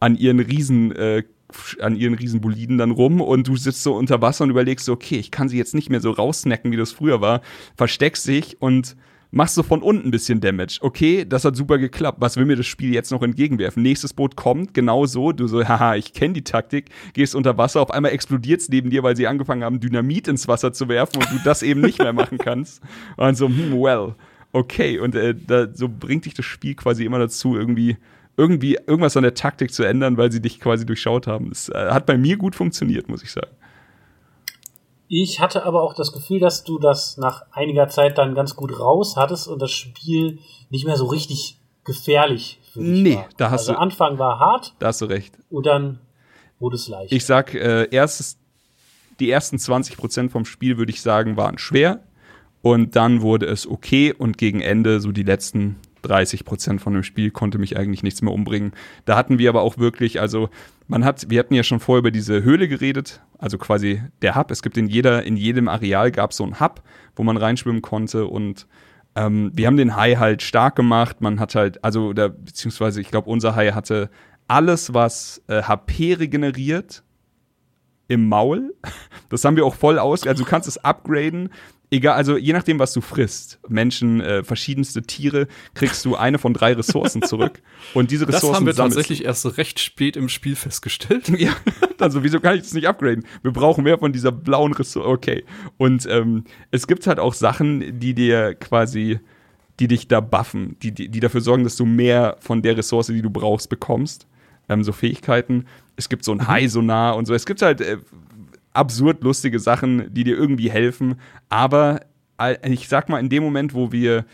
an 0.00 0.16
ihren 0.16 0.40
Riesen, 0.40 0.96
äh, 0.96 1.24
an 1.82 1.96
ihren 1.96 2.14
Riesenboliden 2.14 2.78
dann 2.78 2.92
rum 2.92 3.20
und 3.20 3.46
du 3.46 3.56
sitzt 3.56 3.82
so 3.82 3.94
unter 3.94 4.22
Wasser 4.22 4.44
und 4.44 4.50
überlegst 4.50 4.86
so, 4.86 4.92
okay, 4.94 5.16
ich 5.16 5.30
kann 5.30 5.50
sie 5.50 5.58
jetzt 5.58 5.74
nicht 5.74 5.90
mehr 5.90 6.00
so 6.00 6.12
raussnacken, 6.12 6.72
wie 6.72 6.78
das 6.78 6.92
früher 6.92 7.20
war, 7.20 7.42
versteckst 7.76 8.26
dich 8.26 8.62
und 8.62 8.96
machst 9.30 9.54
so 9.54 9.62
von 9.62 9.82
unten 9.82 10.08
ein 10.08 10.10
bisschen 10.10 10.40
Damage. 10.40 10.78
Okay, 10.80 11.24
das 11.24 11.44
hat 11.44 11.56
super 11.56 11.78
geklappt. 11.78 12.20
Was 12.20 12.36
will 12.36 12.44
mir 12.44 12.56
das 12.56 12.66
Spiel 12.66 12.92
jetzt 12.92 13.10
noch 13.10 13.22
entgegenwerfen? 13.22 13.82
Nächstes 13.82 14.12
Boot 14.12 14.36
kommt, 14.36 14.74
genau 14.74 15.06
so. 15.06 15.32
Du 15.32 15.46
so, 15.46 15.66
haha, 15.66 15.96
ich 15.96 16.12
kenne 16.12 16.34
die 16.34 16.44
Taktik. 16.44 16.90
Gehst 17.12 17.34
unter 17.34 17.56
Wasser, 17.58 17.80
auf 17.80 17.90
einmal 17.90 18.12
explodiert's 18.12 18.68
neben 18.68 18.90
dir, 18.90 19.02
weil 19.02 19.16
sie 19.16 19.26
angefangen 19.26 19.64
haben, 19.64 19.80
Dynamit 19.80 20.28
ins 20.28 20.48
Wasser 20.48 20.72
zu 20.72 20.88
werfen 20.88 21.18
und 21.18 21.30
du 21.30 21.38
das 21.44 21.62
eben 21.62 21.80
nicht 21.80 21.98
mehr 21.98 22.12
machen 22.12 22.38
kannst. 22.38 22.82
Und 23.16 23.34
so, 23.36 23.46
hm, 23.48 23.72
well, 23.72 24.14
okay. 24.52 24.98
Und 24.98 25.14
äh, 25.14 25.34
da, 25.34 25.68
so 25.72 25.88
bringt 25.88 26.24
dich 26.24 26.34
das 26.34 26.46
Spiel 26.46 26.74
quasi 26.74 27.04
immer 27.04 27.18
dazu, 27.18 27.56
irgendwie 27.56 27.96
irgendwie 28.36 28.78
irgendwas 28.86 29.18
an 29.18 29.22
der 29.22 29.34
Taktik 29.34 29.72
zu 29.72 29.82
ändern, 29.82 30.16
weil 30.16 30.32
sie 30.32 30.40
dich 30.40 30.60
quasi 30.60 30.86
durchschaut 30.86 31.26
haben. 31.26 31.50
Das 31.50 31.68
äh, 31.68 31.90
hat 31.90 32.06
bei 32.06 32.16
mir 32.16 32.38
gut 32.38 32.54
funktioniert, 32.54 33.08
muss 33.08 33.22
ich 33.22 33.30
sagen. 33.30 33.50
Ich 35.12 35.40
hatte 35.40 35.64
aber 35.64 35.82
auch 35.82 35.94
das 35.94 36.12
Gefühl, 36.12 36.38
dass 36.38 36.62
du 36.62 36.78
das 36.78 37.16
nach 37.16 37.42
einiger 37.50 37.88
Zeit 37.88 38.16
dann 38.16 38.36
ganz 38.36 38.54
gut 38.54 38.78
raus 38.78 39.16
hattest 39.16 39.48
und 39.48 39.60
das 39.60 39.72
Spiel 39.72 40.38
nicht 40.70 40.86
mehr 40.86 40.96
so 40.96 41.06
richtig 41.06 41.58
gefährlich 41.82 42.60
für 42.72 42.78
dich 42.78 43.02
nee, 43.02 43.16
war. 43.16 43.28
da 43.36 43.50
hast 43.50 43.62
also 43.62 43.72
du. 43.72 43.78
Anfang 43.80 44.20
war 44.20 44.38
hart. 44.38 44.72
Da 44.78 44.86
hast 44.86 45.00
du 45.00 45.06
recht. 45.06 45.36
Und 45.50 45.66
dann 45.66 45.98
wurde 46.60 46.76
es 46.76 46.86
leicht. 46.86 47.12
Ich 47.12 47.24
sag, 47.24 47.54
äh, 47.54 47.88
erstes, 47.90 48.38
die 49.18 49.28
ersten 49.28 49.58
20 49.58 49.96
Prozent 49.96 50.30
vom 50.30 50.44
Spiel, 50.44 50.78
würde 50.78 50.92
ich 50.92 51.02
sagen, 51.02 51.36
waren 51.36 51.58
schwer. 51.58 52.04
Und 52.62 52.94
dann 52.94 53.20
wurde 53.20 53.46
es 53.46 53.66
okay 53.66 54.14
und 54.16 54.38
gegen 54.38 54.60
Ende, 54.60 55.00
so 55.00 55.10
die 55.10 55.24
letzten 55.24 55.74
30 56.02 56.44
Prozent 56.44 56.80
von 56.80 56.92
dem 56.92 57.02
Spiel 57.02 57.30
konnte 57.30 57.58
mich 57.58 57.76
eigentlich 57.76 58.02
nichts 58.02 58.22
mehr 58.22 58.32
umbringen. 58.32 58.72
Da 59.04 59.16
hatten 59.16 59.38
wir 59.38 59.48
aber 59.48 59.62
auch 59.62 59.78
wirklich, 59.78 60.20
also 60.20 60.50
man 60.86 61.04
hat, 61.04 61.30
wir 61.30 61.38
hatten 61.38 61.54
ja 61.54 61.62
schon 61.62 61.80
vorher 61.80 62.00
über 62.00 62.10
diese 62.10 62.42
Höhle 62.42 62.68
geredet, 62.68 63.20
also 63.38 63.58
quasi 63.58 64.02
der 64.22 64.34
Hub. 64.36 64.50
Es 64.50 64.62
gibt 64.62 64.76
in 64.76 64.86
jeder, 64.86 65.24
in 65.24 65.36
jedem 65.36 65.68
Areal 65.68 66.10
gab 66.10 66.30
es 66.30 66.36
so 66.36 66.44
einen 66.44 66.60
Hub, 66.60 66.82
wo 67.16 67.22
man 67.22 67.36
reinschwimmen 67.36 67.82
konnte 67.82 68.26
und 68.26 68.66
ähm, 69.16 69.50
wir 69.54 69.66
haben 69.66 69.76
den 69.76 69.96
Hai 69.96 70.16
halt 70.16 70.42
stark 70.42 70.76
gemacht. 70.76 71.20
Man 71.20 71.40
hat 71.40 71.54
halt, 71.54 71.82
also, 71.84 72.08
oder 72.08 72.28
beziehungsweise 72.28 73.00
ich 73.00 73.10
glaube, 73.10 73.28
unser 73.28 73.56
Hai 73.56 73.72
hatte 73.72 74.10
alles, 74.48 74.94
was 74.94 75.42
äh, 75.48 75.62
HP 75.62 76.14
regeneriert, 76.14 77.02
im 78.10 78.28
Maul. 78.28 78.74
Das 79.28 79.44
haben 79.44 79.56
wir 79.56 79.64
auch 79.64 79.76
voll 79.76 79.98
aus. 79.98 80.26
Also 80.26 80.42
du 80.42 80.50
kannst 80.50 80.66
es 80.66 80.78
upgraden. 80.78 81.50
Egal, 81.92 82.16
also 82.16 82.36
je 82.36 82.52
nachdem, 82.52 82.78
was 82.78 82.92
du 82.92 83.00
frisst, 83.00 83.60
Menschen, 83.68 84.20
äh, 84.20 84.44
verschiedenste 84.44 85.02
Tiere, 85.02 85.46
kriegst 85.74 86.04
du 86.04 86.16
eine 86.16 86.38
von 86.38 86.54
drei 86.54 86.72
Ressourcen 86.72 87.22
zurück. 87.22 87.62
Und 87.94 88.10
diese 88.10 88.26
Ressourcen 88.26 88.48
Das 88.48 88.56
haben 88.56 88.66
wir 88.66 88.74
sammelst 88.74 88.96
tatsächlich 88.96 89.24
erst 89.24 89.58
recht 89.58 89.78
spät 89.78 90.16
im 90.16 90.28
Spiel 90.28 90.56
festgestellt. 90.56 91.30
Ja, 91.40 91.56
also 91.98 92.22
wieso 92.22 92.40
kann 92.40 92.56
ich 92.56 92.62
das 92.62 92.74
nicht 92.74 92.86
upgraden? 92.86 93.24
Wir 93.42 93.52
brauchen 93.52 93.84
mehr 93.84 93.98
von 93.98 94.12
dieser 94.12 94.32
blauen 94.32 94.72
Ressource. 94.72 95.06
Okay. 95.06 95.44
Und 95.78 96.06
ähm, 96.10 96.44
es 96.70 96.86
gibt 96.86 97.06
halt 97.06 97.18
auch 97.18 97.32
Sachen, 97.32 97.98
die 97.98 98.14
dir 98.14 98.54
quasi, 98.54 99.20
die 99.78 99.88
dich 99.88 100.08
da 100.08 100.20
buffen, 100.20 100.76
die, 100.82 100.92
die, 100.92 101.08
die 101.08 101.20
dafür 101.20 101.40
sorgen, 101.40 101.64
dass 101.64 101.76
du 101.76 101.86
mehr 101.86 102.36
von 102.40 102.60
der 102.62 102.76
Ressource, 102.76 103.06
die 103.06 103.22
du 103.22 103.30
brauchst, 103.30 103.70
bekommst. 103.70 104.26
Ähm, 104.70 104.84
so 104.84 104.92
Fähigkeiten. 104.92 105.66
Es 105.96 106.08
gibt 106.08 106.24
so 106.24 106.32
ein 106.32 106.46
High-Sonar 106.46 107.16
und 107.16 107.26
so. 107.26 107.34
Es 107.34 107.44
gibt 107.44 107.60
halt 107.60 107.80
äh, 107.80 107.98
absurd 108.72 109.22
lustige 109.22 109.58
Sachen, 109.58 110.14
die 110.14 110.24
dir 110.24 110.36
irgendwie 110.36 110.70
helfen. 110.70 111.16
Aber 111.48 112.00
ich 112.62 112.88
sag 112.88 113.10
mal, 113.10 113.18
in 113.18 113.28
dem 113.28 113.42
Moment, 113.42 113.74
wo 113.74 113.92
wir 113.92 114.24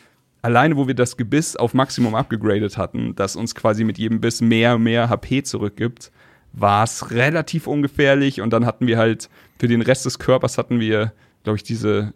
alleine, 0.43 0.77
wo 0.77 0.87
wir 0.87 0.95
das 0.95 1.17
Gebiss 1.17 1.57
auf 1.57 1.75
Maximum 1.75 2.15
abgegradet 2.15 2.79
hatten, 2.79 3.17
das 3.17 3.35
uns 3.35 3.55
quasi 3.55 3.83
mit 3.83 3.99
jedem 3.99 4.21
Biss 4.21 4.41
mehr, 4.41 4.79
mehr 4.79 5.09
HP 5.09 5.43
zurückgibt, 5.43 6.13
war 6.53 6.85
es 6.85 7.11
relativ 7.11 7.67
ungefährlich. 7.67 8.41
Und 8.43 8.51
dann 8.51 8.65
hatten 8.65 8.87
wir 8.87 8.99
halt 8.99 9.29
für 9.59 9.67
den 9.67 9.83
Rest 9.83 10.05
des 10.05 10.19
Körpers 10.19 10.59
hatten 10.59 10.79
wir, 10.79 11.13
glaube 11.43 11.57
ich, 11.57 11.63
diese 11.63 12.13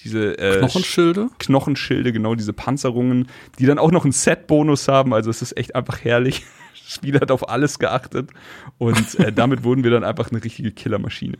diese 0.00 0.38
äh, 0.38 0.58
Knochenschilde. 0.58 1.28
Knochenschilde, 1.38 2.12
genau 2.12 2.34
diese 2.34 2.52
Panzerungen, 2.52 3.28
die 3.58 3.66
dann 3.66 3.78
auch 3.78 3.90
noch 3.90 4.04
einen 4.04 4.12
Set-Bonus 4.12 4.88
haben. 4.88 5.14
Also 5.14 5.30
es 5.30 5.42
ist 5.42 5.56
echt 5.56 5.74
einfach 5.74 6.04
herrlich. 6.04 6.44
Spiel 6.88 7.20
hat 7.20 7.30
auf 7.30 7.48
alles 7.48 7.78
geachtet 7.78 8.30
und 8.78 9.20
äh, 9.20 9.32
damit 9.34 9.62
wurden 9.62 9.84
wir 9.84 9.90
dann 9.90 10.04
einfach 10.04 10.30
eine 10.30 10.42
richtige 10.42 10.72
Killermaschine. 10.72 11.36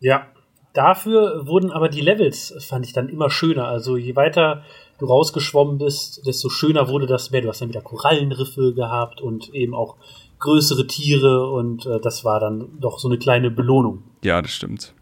Ja, 0.00 0.26
dafür 0.74 1.46
wurden 1.46 1.72
aber 1.72 1.88
die 1.88 2.02
Levels, 2.02 2.54
fand 2.68 2.84
ich 2.84 2.92
dann 2.92 3.08
immer 3.08 3.30
schöner. 3.30 3.66
Also 3.66 3.96
je 3.96 4.14
weiter 4.14 4.62
du 4.98 5.06
rausgeschwommen 5.06 5.78
bist, 5.78 6.26
desto 6.26 6.48
schöner 6.48 6.88
wurde 6.88 7.06
das 7.06 7.30
mehr. 7.30 7.40
Du 7.40 7.48
hast 7.48 7.62
dann 7.62 7.70
wieder 7.70 7.80
Korallenriffe 7.80 8.74
gehabt 8.74 9.20
und 9.20 9.54
eben 9.54 9.74
auch 9.74 9.96
größere 10.38 10.86
Tiere 10.86 11.48
und 11.50 11.86
äh, 11.86 11.98
das 12.00 12.24
war 12.24 12.38
dann 12.38 12.78
doch 12.78 12.98
so 12.98 13.08
eine 13.08 13.18
kleine 13.18 13.50
Belohnung. 13.50 14.02
Ja, 14.22 14.42
das 14.42 14.52
stimmt. 14.52 14.92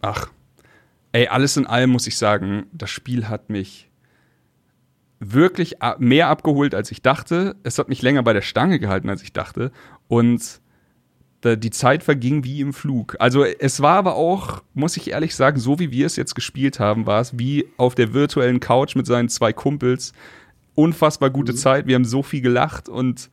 Ach, 0.00 0.28
ey, 1.12 1.26
alles 1.26 1.56
in 1.56 1.66
allem 1.66 1.90
muss 1.90 2.06
ich 2.06 2.16
sagen, 2.16 2.66
das 2.72 2.90
Spiel 2.90 3.28
hat 3.28 3.50
mich 3.50 3.88
wirklich 5.22 5.76
mehr 5.98 6.28
abgeholt, 6.28 6.74
als 6.74 6.90
ich 6.90 7.00
dachte. 7.00 7.56
Es 7.62 7.78
hat 7.78 7.88
mich 7.88 8.02
länger 8.02 8.22
bei 8.22 8.32
der 8.32 8.42
Stange 8.42 8.78
gehalten, 8.78 9.08
als 9.08 9.22
ich 9.22 9.32
dachte. 9.32 9.70
Und 10.08 10.60
die 11.44 11.70
Zeit 11.70 12.04
verging 12.04 12.44
wie 12.44 12.60
im 12.60 12.72
Flug. 12.72 13.16
Also 13.18 13.44
es 13.44 13.82
war 13.82 13.96
aber 13.96 14.14
auch, 14.14 14.62
muss 14.74 14.96
ich 14.96 15.10
ehrlich 15.10 15.34
sagen, 15.34 15.58
so 15.58 15.80
wie 15.80 15.90
wir 15.90 16.06
es 16.06 16.14
jetzt 16.14 16.34
gespielt 16.34 16.78
haben, 16.78 17.06
war 17.06 17.20
es 17.20 17.36
wie 17.36 17.66
auf 17.76 17.96
der 17.96 18.14
virtuellen 18.14 18.60
Couch 18.60 18.94
mit 18.94 19.06
seinen 19.06 19.28
zwei 19.28 19.52
Kumpels. 19.52 20.12
Unfassbar 20.74 21.30
gute 21.30 21.54
Zeit. 21.54 21.86
Wir 21.86 21.96
haben 21.96 22.04
so 22.04 22.22
viel 22.22 22.42
gelacht 22.42 22.88
und 22.88 23.28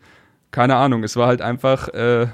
keine 0.51 0.75
Ahnung, 0.75 1.03
es 1.03 1.15
war 1.15 1.27
halt 1.27 1.41
einfach, 1.41 1.87
äh, 1.89 2.27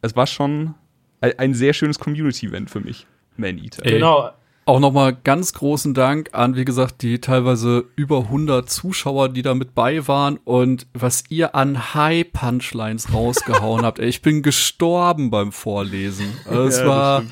es 0.00 0.14
war 0.14 0.28
schon 0.28 0.74
ein, 1.20 1.54
sehr 1.54 1.72
schönes 1.72 1.98
Community-Event 1.98 2.70
für 2.70 2.80
mich. 2.80 3.08
Man 3.36 3.58
Eater. 3.58 3.84
Ey. 3.84 3.94
Genau. 3.94 4.30
Auch 4.68 4.80
nochmal 4.80 5.16
ganz 5.24 5.54
großen 5.54 5.94
Dank 5.94 6.34
an, 6.34 6.54
wie 6.54 6.66
gesagt, 6.66 7.00
die 7.00 7.22
teilweise 7.22 7.86
über 7.96 8.24
100 8.24 8.68
Zuschauer, 8.68 9.30
die 9.30 9.40
da 9.40 9.54
mit 9.54 9.74
bei 9.74 10.06
waren 10.08 10.36
und 10.44 10.86
was 10.92 11.24
ihr 11.30 11.54
an 11.54 11.94
High-Punchlines 11.94 13.14
rausgehauen 13.14 13.86
habt. 13.86 13.98
Ey, 13.98 14.10
ich 14.10 14.20
bin 14.20 14.42
gestorben 14.42 15.30
beim 15.30 15.52
Vorlesen. 15.52 16.26
Also 16.44 16.64
es 16.64 16.80
Ja, 16.80 16.86
war 16.86 17.22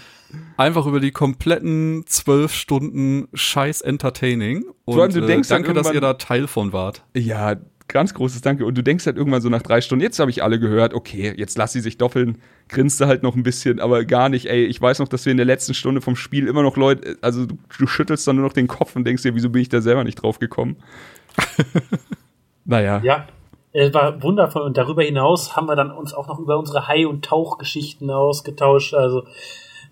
einfach 0.56 0.86
über 0.86 0.98
die 0.98 1.10
kompletten 1.10 2.04
zwölf 2.06 2.54
Stunden 2.54 3.28
scheiß 3.34 3.82
entertaining. 3.82 4.64
Und 4.86 5.14
du 5.14 5.20
denkst 5.20 5.50
äh, 5.50 5.54
danke, 5.54 5.74
dass 5.74 5.92
ihr 5.92 6.00
da 6.00 6.14
Teil 6.14 6.46
von 6.46 6.72
wart. 6.72 7.04
Ja, 7.14 7.56
ganz 7.88 8.14
großes 8.14 8.40
Danke. 8.40 8.64
Und 8.64 8.76
du 8.76 8.82
denkst 8.82 9.06
halt 9.06 9.16
irgendwann 9.16 9.42
so 9.42 9.48
nach 9.48 9.62
drei 9.62 9.80
Stunden, 9.80 10.02
jetzt 10.02 10.18
habe 10.18 10.30
ich 10.30 10.42
alle 10.42 10.58
gehört, 10.58 10.94
okay, 10.94 11.32
jetzt 11.36 11.56
lass 11.56 11.72
sie 11.72 11.80
sich 11.80 11.98
doffeln, 11.98 12.38
grinst 12.68 13.00
du 13.00 13.06
halt 13.06 13.22
noch 13.22 13.36
ein 13.36 13.42
bisschen, 13.42 13.80
aber 13.80 14.04
gar 14.04 14.28
nicht, 14.28 14.46
ey, 14.46 14.64
ich 14.64 14.80
weiß 14.80 14.98
noch, 14.98 15.08
dass 15.08 15.24
wir 15.24 15.30
in 15.30 15.36
der 15.36 15.46
letzten 15.46 15.74
Stunde 15.74 16.00
vom 16.00 16.16
Spiel 16.16 16.48
immer 16.48 16.62
noch 16.62 16.76
Leute, 16.76 17.16
also 17.20 17.46
du, 17.46 17.56
du 17.78 17.86
schüttelst 17.86 18.26
dann 18.26 18.36
nur 18.36 18.44
noch 18.44 18.52
den 18.52 18.66
Kopf 18.66 18.96
und 18.96 19.04
denkst 19.04 19.22
dir, 19.22 19.34
wieso 19.34 19.50
bin 19.50 19.62
ich 19.62 19.68
da 19.68 19.80
selber 19.80 20.04
nicht 20.04 20.16
drauf 20.16 20.38
gekommen? 20.38 20.76
naja. 22.64 23.00
Ja, 23.04 23.26
es 23.72 23.92
war 23.92 24.22
wundervoll. 24.22 24.62
Und 24.62 24.78
darüber 24.78 25.02
hinaus 25.02 25.54
haben 25.54 25.68
wir 25.68 25.76
dann 25.76 25.90
uns 25.90 26.14
auch 26.14 26.28
noch 26.28 26.38
über 26.38 26.58
unsere 26.58 26.88
Hai- 26.88 27.06
und 27.06 27.24
Tauchgeschichten 27.24 28.10
ausgetauscht. 28.10 28.94
Also 28.94 29.24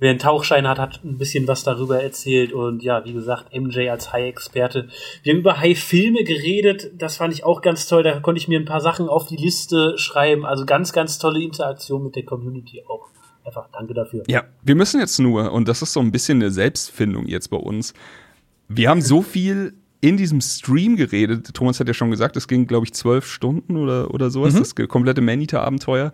wer 0.00 0.10
einen 0.10 0.18
Tauchschein 0.18 0.66
hat, 0.68 0.78
hat 0.78 1.00
ein 1.04 1.18
bisschen 1.18 1.46
was 1.48 1.64
darüber 1.64 2.02
erzählt. 2.02 2.52
Und 2.52 2.82
ja, 2.82 3.04
wie 3.04 3.12
gesagt, 3.12 3.54
MJ 3.54 3.88
als 3.90 4.12
Hai-Experte. 4.12 4.88
Wir 5.22 5.32
haben 5.32 5.40
über 5.40 5.60
Hai-Filme 5.60 6.24
geredet. 6.24 6.90
Das 6.98 7.16
fand 7.16 7.32
ich 7.34 7.44
auch 7.44 7.62
ganz 7.62 7.86
toll. 7.86 8.02
Da 8.02 8.20
konnte 8.20 8.38
ich 8.40 8.48
mir 8.48 8.58
ein 8.58 8.64
paar 8.64 8.80
Sachen 8.80 9.08
auf 9.08 9.26
die 9.26 9.36
Liste 9.36 9.98
schreiben. 9.98 10.44
Also 10.46 10.66
ganz, 10.66 10.92
ganz 10.92 11.18
tolle 11.18 11.42
Interaktion 11.42 12.04
mit 12.04 12.16
der 12.16 12.24
Community 12.24 12.82
auch. 12.88 13.08
Einfach 13.44 13.68
danke 13.72 13.92
dafür. 13.92 14.22
Ja, 14.26 14.44
wir 14.62 14.74
müssen 14.74 15.00
jetzt 15.00 15.18
nur, 15.18 15.52
und 15.52 15.68
das 15.68 15.82
ist 15.82 15.92
so 15.92 16.00
ein 16.00 16.10
bisschen 16.10 16.40
eine 16.40 16.50
Selbstfindung 16.50 17.26
jetzt 17.26 17.48
bei 17.50 17.58
uns, 17.58 17.92
wir 18.68 18.88
haben 18.88 19.02
so 19.02 19.20
viel 19.20 19.74
in 20.00 20.16
diesem 20.16 20.40
Stream 20.40 20.96
geredet. 20.96 21.52
Thomas 21.54 21.78
hat 21.80 21.88
ja 21.88 21.94
schon 21.94 22.10
gesagt, 22.10 22.36
es 22.36 22.48
ging, 22.48 22.66
glaube 22.66 22.86
ich, 22.86 22.94
zwölf 22.94 23.26
Stunden 23.26 23.76
oder, 23.76 24.12
oder 24.14 24.30
sowas, 24.30 24.54
das 24.54 24.74
ge- 24.74 24.86
komplette 24.86 25.20
Manita-Abenteuer. 25.20 26.12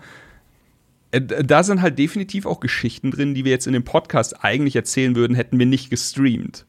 Äh, 1.10 1.20
Da 1.20 1.62
sind 1.62 1.82
halt 1.82 1.98
definitiv 1.98 2.46
auch 2.46 2.60
Geschichten 2.60 3.10
drin, 3.10 3.34
die 3.34 3.44
wir 3.44 3.52
jetzt 3.52 3.66
in 3.66 3.72
dem 3.72 3.84
Podcast 3.84 4.44
eigentlich 4.44 4.76
erzählen 4.76 5.16
würden, 5.16 5.34
hätten 5.34 5.58
wir 5.58 5.66
nicht 5.66 5.90
gestreamt. 5.90 6.66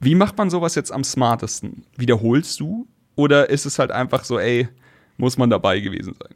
Wie 0.00 0.14
macht 0.14 0.36
man 0.36 0.50
sowas 0.50 0.74
jetzt 0.74 0.92
am 0.92 1.04
smartesten? 1.04 1.84
Wiederholst 1.96 2.60
du? 2.60 2.86
Oder 3.16 3.48
ist 3.48 3.64
es 3.64 3.78
halt 3.78 3.90
einfach 3.90 4.24
so, 4.24 4.38
ey, 4.38 4.68
muss 5.16 5.38
man 5.38 5.50
dabei 5.50 5.80
gewesen 5.80 6.14
sein? 6.18 6.34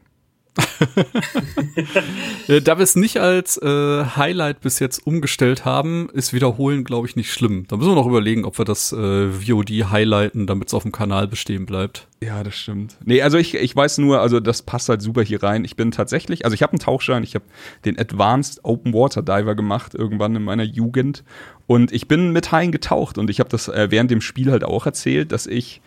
Äh, 2.49 2.63
da 2.63 2.79
wir 2.79 2.83
es 2.83 2.97
nicht 2.97 3.19
als 3.19 3.59
äh, 3.59 4.05
Highlight 4.05 4.61
bis 4.61 4.79
jetzt 4.79 5.07
umgestellt 5.07 5.65
haben, 5.65 6.09
ist 6.13 6.33
Wiederholen, 6.33 6.85
glaube 6.85 7.07
ich, 7.07 7.15
nicht 7.15 7.31
schlimm. 7.31 7.67
Da 7.69 7.77
müssen 7.77 7.91
wir 7.91 7.95
noch 7.95 8.07
überlegen, 8.07 8.45
ob 8.45 8.59
wir 8.59 8.65
das 8.65 8.93
äh, 8.93 9.29
VOD 9.31 9.71
highlighten, 9.91 10.47
damit 10.47 10.69
es 10.69 10.75
auf 10.75 10.83
dem 10.83 10.93
Kanal 10.93 11.29
bestehen 11.29 11.67
bleibt. 11.67 12.09
Ja, 12.21 12.43
das 12.43 12.57
stimmt. 12.57 12.97
Nee, 13.05 13.23
also 13.23 13.39
ich, 13.39 13.55
ich 13.55 13.77
weiß 13.77 13.99
nur, 13.99 14.21
also 14.21 14.41
das 14.41 14.63
passt 14.63 14.89
halt 14.89 15.03
super 15.03 15.23
hier 15.23 15.43
rein. 15.43 15.65
Ich 15.65 15.77
bin 15.77 15.91
tatsächlich, 15.91 16.45
also 16.45 16.55
ich 16.55 16.63
habe 16.63 16.73
einen 16.73 16.81
Tauchschein, 16.81 17.23
ich 17.23 17.35
habe 17.35 17.45
den 17.85 17.99
Advanced 17.99 18.65
Open 18.65 18.93
Water 18.95 19.23
Diver 19.23 19.55
gemacht, 19.55 19.95
irgendwann 19.95 20.35
in 20.35 20.43
meiner 20.43 20.65
Jugend. 20.65 21.25
Und 21.67 21.93
ich 21.93 22.09
bin 22.09 22.33
mit 22.33 22.51
Haien 22.51 22.73
getaucht 22.73 23.19
und 23.19 23.29
ich 23.31 23.41
habe 23.41 23.51
das 23.51 23.69
äh, 23.69 23.89
während 23.91 24.11
dem 24.11 24.21
Spiel 24.21 24.51
halt 24.51 24.65
auch 24.65 24.87
erzählt, 24.87 25.33
dass 25.33 25.47
ich 25.47 25.83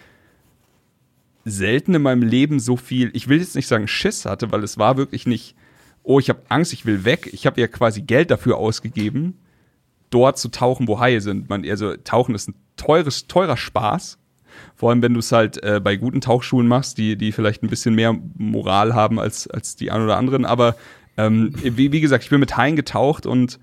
selten 1.45 1.95
in 1.95 2.01
meinem 2.01 2.23
Leben 2.23 2.59
so 2.59 2.77
viel, 2.77 3.09
ich 3.13 3.27
will 3.27 3.39
jetzt 3.39 3.55
nicht 3.55 3.67
sagen 3.67 3.87
Schiss 3.87 4.25
hatte, 4.25 4.51
weil 4.51 4.63
es 4.63 4.77
war 4.77 4.97
wirklich 4.97 5.25
nicht, 5.25 5.55
oh, 6.03 6.19
ich 6.19 6.29
habe 6.29 6.41
Angst, 6.49 6.73
ich 6.73 6.85
will 6.85 7.05
weg. 7.05 7.29
Ich 7.31 7.45
habe 7.45 7.59
ja 7.61 7.67
quasi 7.67 8.01
Geld 8.01 8.31
dafür 8.31 8.57
ausgegeben, 8.57 9.39
dort 10.09 10.37
zu 10.37 10.49
tauchen, 10.49 10.87
wo 10.87 10.99
Haie 10.99 11.21
sind. 11.21 11.49
Man, 11.49 11.67
also 11.67 11.95
Tauchen 11.97 12.35
ist 12.35 12.49
ein 12.49 12.55
teures, 12.75 13.27
teurer 13.27 13.57
Spaß. 13.57 14.17
Vor 14.75 14.89
allem, 14.89 15.01
wenn 15.01 15.13
du 15.13 15.19
es 15.19 15.31
halt 15.31 15.63
äh, 15.63 15.79
bei 15.81 15.95
guten 15.95 16.21
Tauchschulen 16.21 16.67
machst, 16.67 16.97
die, 16.97 17.15
die 17.15 17.31
vielleicht 17.31 17.63
ein 17.63 17.69
bisschen 17.69 17.95
mehr 17.95 18.15
Moral 18.37 18.93
haben 18.93 19.19
als, 19.19 19.47
als 19.47 19.75
die 19.75 19.91
ein 19.91 20.01
oder 20.01 20.17
anderen. 20.17 20.45
Aber 20.45 20.75
ähm, 21.17 21.53
wie, 21.61 21.91
wie 21.91 22.01
gesagt, 22.01 22.23
ich 22.23 22.29
bin 22.29 22.39
mit 22.39 22.57
Haien 22.57 22.75
getaucht 22.75 23.25
und 23.25 23.59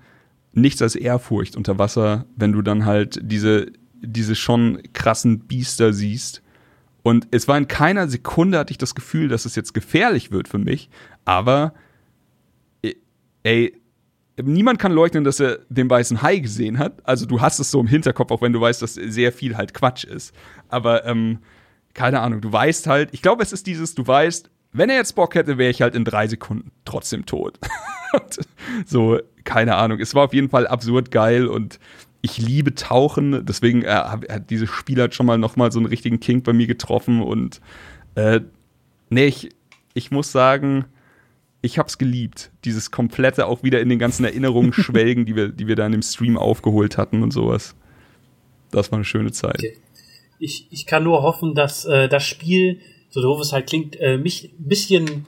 nichts 0.53 0.81
als 0.81 0.95
Ehrfurcht 0.95 1.55
unter 1.55 1.77
Wasser, 1.77 2.25
wenn 2.35 2.51
du 2.51 2.61
dann 2.61 2.85
halt 2.85 3.19
diese, 3.21 3.67
diese 4.01 4.35
schon 4.35 4.81
krassen 4.93 5.41
Biester 5.41 5.93
siehst. 5.93 6.41
Und 7.09 7.27
es 7.31 7.47
war 7.47 7.57
in 7.57 7.67
keiner 7.67 8.07
Sekunde 8.07 8.59
hatte 8.59 8.69
ich 8.69 8.77
das 8.77 8.93
Gefühl, 8.93 9.29
dass 9.29 9.45
es 9.45 9.55
jetzt 9.55 9.73
gefährlich 9.73 10.29
wird 10.29 10.47
für 10.47 10.59
mich. 10.59 10.91
Aber 11.25 11.73
ey, 13.41 13.81
niemand 14.39 14.77
kann 14.77 14.91
leugnen, 14.91 15.23
dass 15.23 15.39
er 15.39 15.57
den 15.69 15.89
weißen 15.89 16.21
Hai 16.21 16.37
gesehen 16.37 16.77
hat. 16.77 17.01
Also 17.07 17.25
du 17.25 17.41
hast 17.41 17.57
es 17.57 17.71
so 17.71 17.79
im 17.79 17.87
Hinterkopf, 17.87 18.29
auch 18.29 18.43
wenn 18.43 18.53
du 18.53 18.61
weißt, 18.61 18.83
dass 18.83 18.93
sehr 18.93 19.31
viel 19.33 19.57
halt 19.57 19.73
Quatsch 19.73 20.03
ist. 20.03 20.35
Aber 20.67 21.03
ähm, 21.07 21.39
keine 21.95 22.19
Ahnung, 22.19 22.41
du 22.41 22.51
weißt 22.53 22.85
halt, 22.85 23.09
ich 23.11 23.23
glaube, 23.23 23.41
es 23.41 23.53
ist 23.53 23.65
dieses, 23.65 23.95
du 23.95 24.05
weißt, 24.05 24.51
wenn 24.71 24.91
er 24.91 24.97
jetzt 24.97 25.15
Bock 25.15 25.33
hätte, 25.33 25.57
wäre 25.57 25.71
ich 25.71 25.81
halt 25.81 25.95
in 25.95 26.05
drei 26.05 26.27
Sekunden 26.27 26.71
trotzdem 26.85 27.25
tot. 27.25 27.59
So, 28.85 29.19
keine 29.43 29.75
Ahnung. 29.75 29.99
Es 29.99 30.15
war 30.15 30.25
auf 30.25 30.33
jeden 30.33 30.49
Fall 30.49 30.65
absurd 30.65 31.11
geil 31.11 31.47
und 31.47 31.79
ich 32.21 32.37
liebe 32.37 32.75
Tauchen. 32.75 33.45
Deswegen 33.45 33.83
äh, 33.83 33.87
hat 33.89 34.49
dieses 34.49 34.69
Spiel 34.69 34.99
halt 34.99 35.15
schon 35.15 35.25
mal 35.25 35.37
noch 35.37 35.55
mal 35.55 35.71
so 35.71 35.79
einen 35.79 35.87
richtigen 35.87 36.19
Kink 36.19 36.43
bei 36.43 36.53
mir 36.53 36.67
getroffen 36.67 37.21
und 37.21 37.61
äh, 38.15 38.41
nee, 39.09 39.25
ich, 39.25 39.49
ich 39.93 40.11
muss 40.11 40.31
sagen, 40.31 40.85
ich 41.61 41.77
hab's 41.77 41.97
geliebt. 41.97 42.51
Dieses 42.65 42.91
komplette 42.91 43.45
auch 43.45 43.63
wieder 43.63 43.81
in 43.81 43.89
den 43.89 43.99
ganzen 43.99 44.25
Erinnerungen 44.25 44.73
schwelgen, 44.73 45.25
die 45.25 45.35
wir, 45.35 45.49
die 45.49 45.67
wir 45.67 45.75
da 45.75 45.85
in 45.85 45.91
dem 45.91 46.01
Stream 46.01 46.37
aufgeholt 46.37 46.97
hatten 46.97 47.23
und 47.23 47.31
sowas. 47.31 47.75
Das 48.71 48.91
war 48.91 48.97
eine 48.97 49.05
schöne 49.05 49.31
Zeit. 49.31 49.57
Okay. 49.59 49.77
Ich, 50.39 50.67
ich 50.71 50.85
kann 50.85 51.03
nur 51.03 51.21
hoffen, 51.21 51.53
dass 51.53 51.85
äh, 51.85 52.07
das 52.07 52.25
Spiel, 52.25 52.79
so 53.09 53.21
doof 53.21 53.41
es 53.41 53.51
halt 53.51 53.67
klingt, 53.67 53.99
äh, 53.99 54.17
mich 54.17 54.53
ein 54.57 54.69
bisschen 54.69 55.25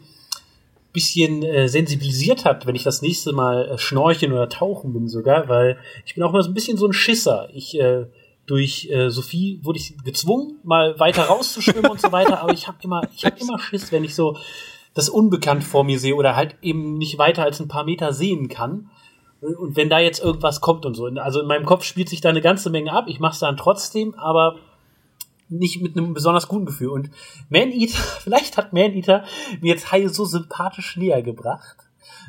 bisschen 0.94 1.44
äh, 1.44 1.68
sensibilisiert 1.68 2.46
hat, 2.46 2.66
wenn 2.66 2.76
ich 2.76 2.84
das 2.84 3.02
nächste 3.02 3.34
Mal 3.34 3.70
äh, 3.70 3.78
schnorcheln 3.78 4.34
oder 4.34 4.50
tauchen 4.50 4.94
bin 4.94 5.08
sogar, 5.08 5.48
weil 5.48 5.78
ich 6.06 6.16
bin 6.16 6.24
auch 6.24 6.32
mal 6.32 6.44
so 6.44 6.50
ein 6.50 6.54
bisschen 6.54 6.78
so 6.78 6.88
ein 6.88 6.94
Schisser. 6.94 7.50
Ich 7.54 7.80
äh, 7.80 8.06
durch 8.46 8.90
äh, 8.92 9.10
Sophie 9.10 9.60
wurde 9.64 9.80
ich 9.80 9.96
gezwungen, 10.04 10.60
mal 10.64 11.00
weiter 11.00 11.24
rauszuschwimmen 11.24 11.90
und 11.90 12.02
so 12.02 12.12
weiter, 12.12 12.42
aber 12.42 12.54
ich 12.54 12.68
habe 12.68 12.78
immer, 12.82 13.02
ich 13.16 13.24
habe 13.24 13.38
immer 13.40 13.60
Schiss, 13.60 13.92
wenn 13.92 14.04
ich 14.04 14.16
so 14.16 14.36
das 14.94 15.10
Unbekannt 15.10 15.64
vor 15.64 15.84
mir 15.84 16.00
sehe 16.00 16.16
oder 16.16 16.36
halt 16.36 16.56
eben 16.62 16.98
nicht 16.98 17.18
weiter 17.18 17.44
als 17.44 17.60
ein 17.60 17.68
paar 17.68 17.86
Meter 17.86 18.14
sehen 18.14 18.50
kann. 18.50 18.90
Und 19.40 19.76
wenn 19.76 19.90
da 19.90 20.00
jetzt 20.00 20.22
irgendwas 20.22 20.62
kommt 20.62 20.86
und 20.86 20.94
so. 20.94 21.06
Also 21.06 21.42
in 21.42 21.48
meinem 21.48 21.66
Kopf 21.66 21.84
spielt 21.84 22.10
sich 22.10 22.22
da 22.22 22.30
eine 22.30 22.42
ganze 22.42 22.70
Menge 22.70 22.92
ab. 22.92 23.06
Ich 23.08 23.20
mache 23.20 23.34
es 23.34 23.40
dann 23.40 23.58
trotzdem, 23.58 24.14
aber 24.16 24.58
nicht 25.52 25.82
mit 25.82 25.98
einem 25.98 26.14
besonders 26.14 26.48
guten 26.48 26.66
Gefühl. 26.66 26.90
Und 26.90 27.10
Man-Eater, 27.50 27.98
vielleicht 28.24 28.58
hat 28.58 28.74
Man-Eater 28.74 29.24
mir 29.62 29.74
jetzt 29.74 29.92
Haie 29.92 30.10
so 30.10 30.26
sympathisch 30.26 30.98
näher 30.98 31.22
gebracht, 31.22 31.78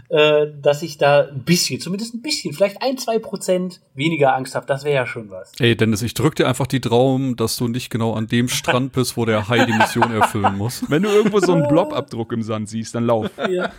äh, 0.08 0.46
dass 0.60 0.82
ich 0.82 0.98
da 0.98 1.28
ein 1.28 1.44
bisschen, 1.44 1.80
zumindest 1.80 2.14
ein 2.14 2.22
bisschen, 2.22 2.52
vielleicht 2.52 2.82
ein, 2.82 2.98
zwei 2.98 3.18
Prozent 3.18 3.80
weniger 3.94 4.34
Angst 4.34 4.54
habe. 4.54 4.66
Das 4.66 4.84
wäre 4.84 4.94
ja 4.94 5.06
schon 5.06 5.30
was. 5.30 5.52
Ey, 5.58 5.76
Dennis, 5.76 6.02
ich 6.02 6.14
drück 6.14 6.34
dir 6.34 6.48
einfach 6.48 6.66
die 6.66 6.80
Daumen, 6.80 7.36
dass 7.36 7.56
du 7.56 7.68
nicht 7.68 7.90
genau 7.90 8.12
an 8.14 8.26
dem 8.26 8.48
Strand 8.48 8.92
bist, 8.94 9.16
wo 9.16 9.24
der 9.24 9.48
Hai 9.48 9.64
die 9.64 9.72
Mission 9.72 10.12
erfüllen 10.12 10.56
muss. 10.56 10.84
Wenn 10.88 11.02
du 11.02 11.08
irgendwo 11.08 11.40
so 11.40 11.52
einen 11.52 11.68
Blobabdruck 11.68 12.32
im 12.32 12.42
Sand 12.42 12.68
siehst, 12.68 12.94
dann 12.94 13.06
lauf. 13.06 13.30
Ja. 13.48 13.70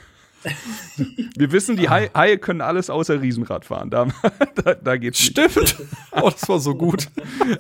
Wir 1.35 1.51
wissen, 1.51 1.75
die 1.77 1.89
Haie, 1.89 2.09
Haie 2.15 2.37
können 2.37 2.61
alles 2.61 2.89
außer 2.89 3.21
Riesenrad 3.21 3.65
fahren. 3.65 3.89
Da, 3.89 4.07
da, 4.63 4.75
da 4.75 4.97
geht's 4.97 5.19
nicht. 5.19 5.31
Stimmt. 5.31 5.75
Oh, 6.11 6.29
das 6.29 6.47
war 6.49 6.59
so 6.59 6.75
gut. 6.75 7.09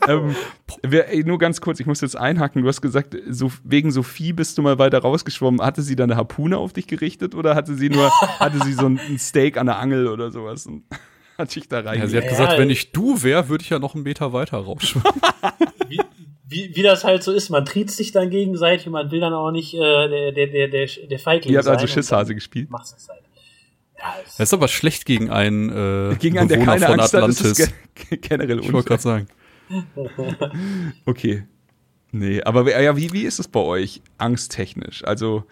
ähm, 0.07 0.35
wer, 0.81 1.11
ey, 1.11 1.23
nur 1.23 1.37
ganz 1.39 1.61
kurz, 1.61 1.79
ich 1.79 1.85
muss 1.85 2.01
jetzt 2.01 2.15
einhaken. 2.17 2.61
Du 2.61 2.67
hast 2.67 2.81
gesagt, 2.81 3.15
so, 3.29 3.51
wegen 3.63 3.91
Sophie 3.91 4.33
bist 4.33 4.57
du 4.57 4.61
mal 4.61 4.77
weiter 4.79 4.99
rausgeschwommen. 4.99 5.61
Hatte 5.61 5.81
sie 5.81 5.95
da 5.95 6.03
eine 6.03 6.15
Harpune 6.15 6.57
auf 6.57 6.73
dich 6.73 6.87
gerichtet 6.87 7.35
oder 7.35 7.55
hatte 7.55 7.75
sie 7.75 7.89
nur, 7.89 8.09
hatte 8.39 8.59
sie 8.63 8.73
so 8.73 8.85
ein, 8.85 8.99
ein 8.99 9.17
Steak 9.19 9.57
an 9.57 9.65
der 9.67 9.79
Angel 9.79 10.07
oder 10.07 10.31
sowas 10.31 10.65
und 10.65 10.83
hat 11.37 11.49
sich 11.51 11.67
da 11.67 11.79
rein? 11.79 11.99
Ja, 11.99 12.07
sie 12.07 12.17
hat 12.17 12.25
Ja, 12.25 12.29
gesagt, 12.29 12.53
ja. 12.53 12.57
wenn 12.59 12.69
ich 12.69 12.91
du 12.91 13.23
wäre, 13.23 13.49
würde 13.49 13.63
ich 13.63 13.69
ja 13.69 13.79
noch 13.79 13.95
einen 13.95 14.03
Meter 14.03 14.33
weiter 14.33 14.57
rausschwimmen. 14.57 15.07
Wie, 16.45 16.75
wie, 16.75 16.81
das 16.83 17.03
halt 17.03 17.23
so 17.23 17.31
ist, 17.31 17.49
man 17.49 17.65
tritt 17.65 17.89
sich 17.89 18.11
dann 18.11 18.29
gegenseitig, 18.29 18.87
man 18.87 19.09
will 19.11 19.21
dann 19.21 19.33
auch 19.33 19.51
nicht 19.51 19.73
äh, 19.73 19.79
der, 19.79 20.31
der, 20.33 20.47
der, 20.47 20.67
der, 20.67 20.87
der 21.09 21.19
Feigling 21.19 21.53
Ihr 21.53 21.57
habt 21.59 21.65
sein. 21.65 21.75
also 21.75 21.87
Schisshase 21.87 22.35
gespielt. 22.35 22.69
Machst 22.69 22.95
es 22.97 23.07
halt. 23.07 23.21
Ja, 23.97 24.15
es- 24.25 24.35
Das 24.37 24.49
ist 24.49 24.53
aber 24.53 24.67
schlecht 24.67 25.05
gegen 25.05 25.29
einen 25.29 25.69
äh, 25.69 26.15
Gegen 26.17 26.37
einen, 26.37 26.49
der 26.49 26.57
Bewohner 26.57 26.73
keine 26.79 26.85
von 26.87 26.99
Angst 26.99 27.13
hat, 27.13 27.29
ist 27.29 27.39
Atlantis. 27.41 27.59
es 27.59 28.09
ge 28.09 28.17
generell 28.21 28.59
ich 28.59 28.73
wollte 28.73 28.87
gerade 28.89 29.01
sagen. 29.01 29.27
Okay. 31.05 31.43
Nee, 32.11 32.43
aber 32.43 32.79
ja, 32.81 32.95
wie, 32.95 33.11
wie 33.13 33.23
ist 33.23 33.39
es 33.39 33.47
bei 33.47 33.59
euch 33.59 34.01
angsttechnisch? 34.17 35.03
Also, 35.03 35.45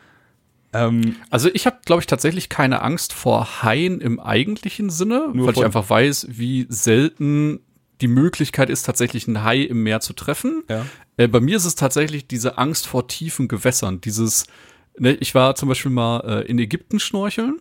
ähm, 0.74 1.16
Also 1.32 1.50
ich 1.54 1.66
habe, 1.66 1.78
glaube 1.86 2.02
ich, 2.02 2.06
tatsächlich 2.06 2.50
keine 2.50 2.82
Angst 2.84 3.14
vor 3.14 3.64
Haien 3.64 4.00
im 4.00 4.20
eigentlichen 4.20 4.90
Sinne, 4.92 5.30
Nur 5.34 5.48
weil 5.48 5.54
ich 5.56 5.66
einfach 5.66 5.90
weiß, 5.90 6.28
wie 6.30 6.68
selten 6.70 7.62
die 8.02 8.08
Möglichkeit 8.08 8.70
ist, 8.70 8.84
tatsächlich 8.84 9.28
einen 9.28 9.44
Hai 9.44 9.62
im 9.62 9.84
Meer 9.84 10.02
zu 10.02 10.14
treffen. 10.14 10.64
Ja. 10.70 10.86
Äh, 11.18 11.28
bei 11.28 11.40
mir 11.40 11.58
ist 11.58 11.66
es 11.66 11.76
tatsächlich 11.76 12.28
diese 12.28 12.58
Angst 12.58 12.88
vor 12.88 13.08
tiefen 13.08 13.48
Gewässern. 13.48 14.02
Dieses, 14.02 14.46
ne, 14.98 15.14
ich 15.14 15.36
war 15.36 15.56
zum 15.56 15.70
Beispiel 15.70 15.92
mal 15.92 16.20
äh, 16.22 16.48
in 16.48 16.60
Ägypten 16.60 17.00
schnorcheln, 17.00 17.60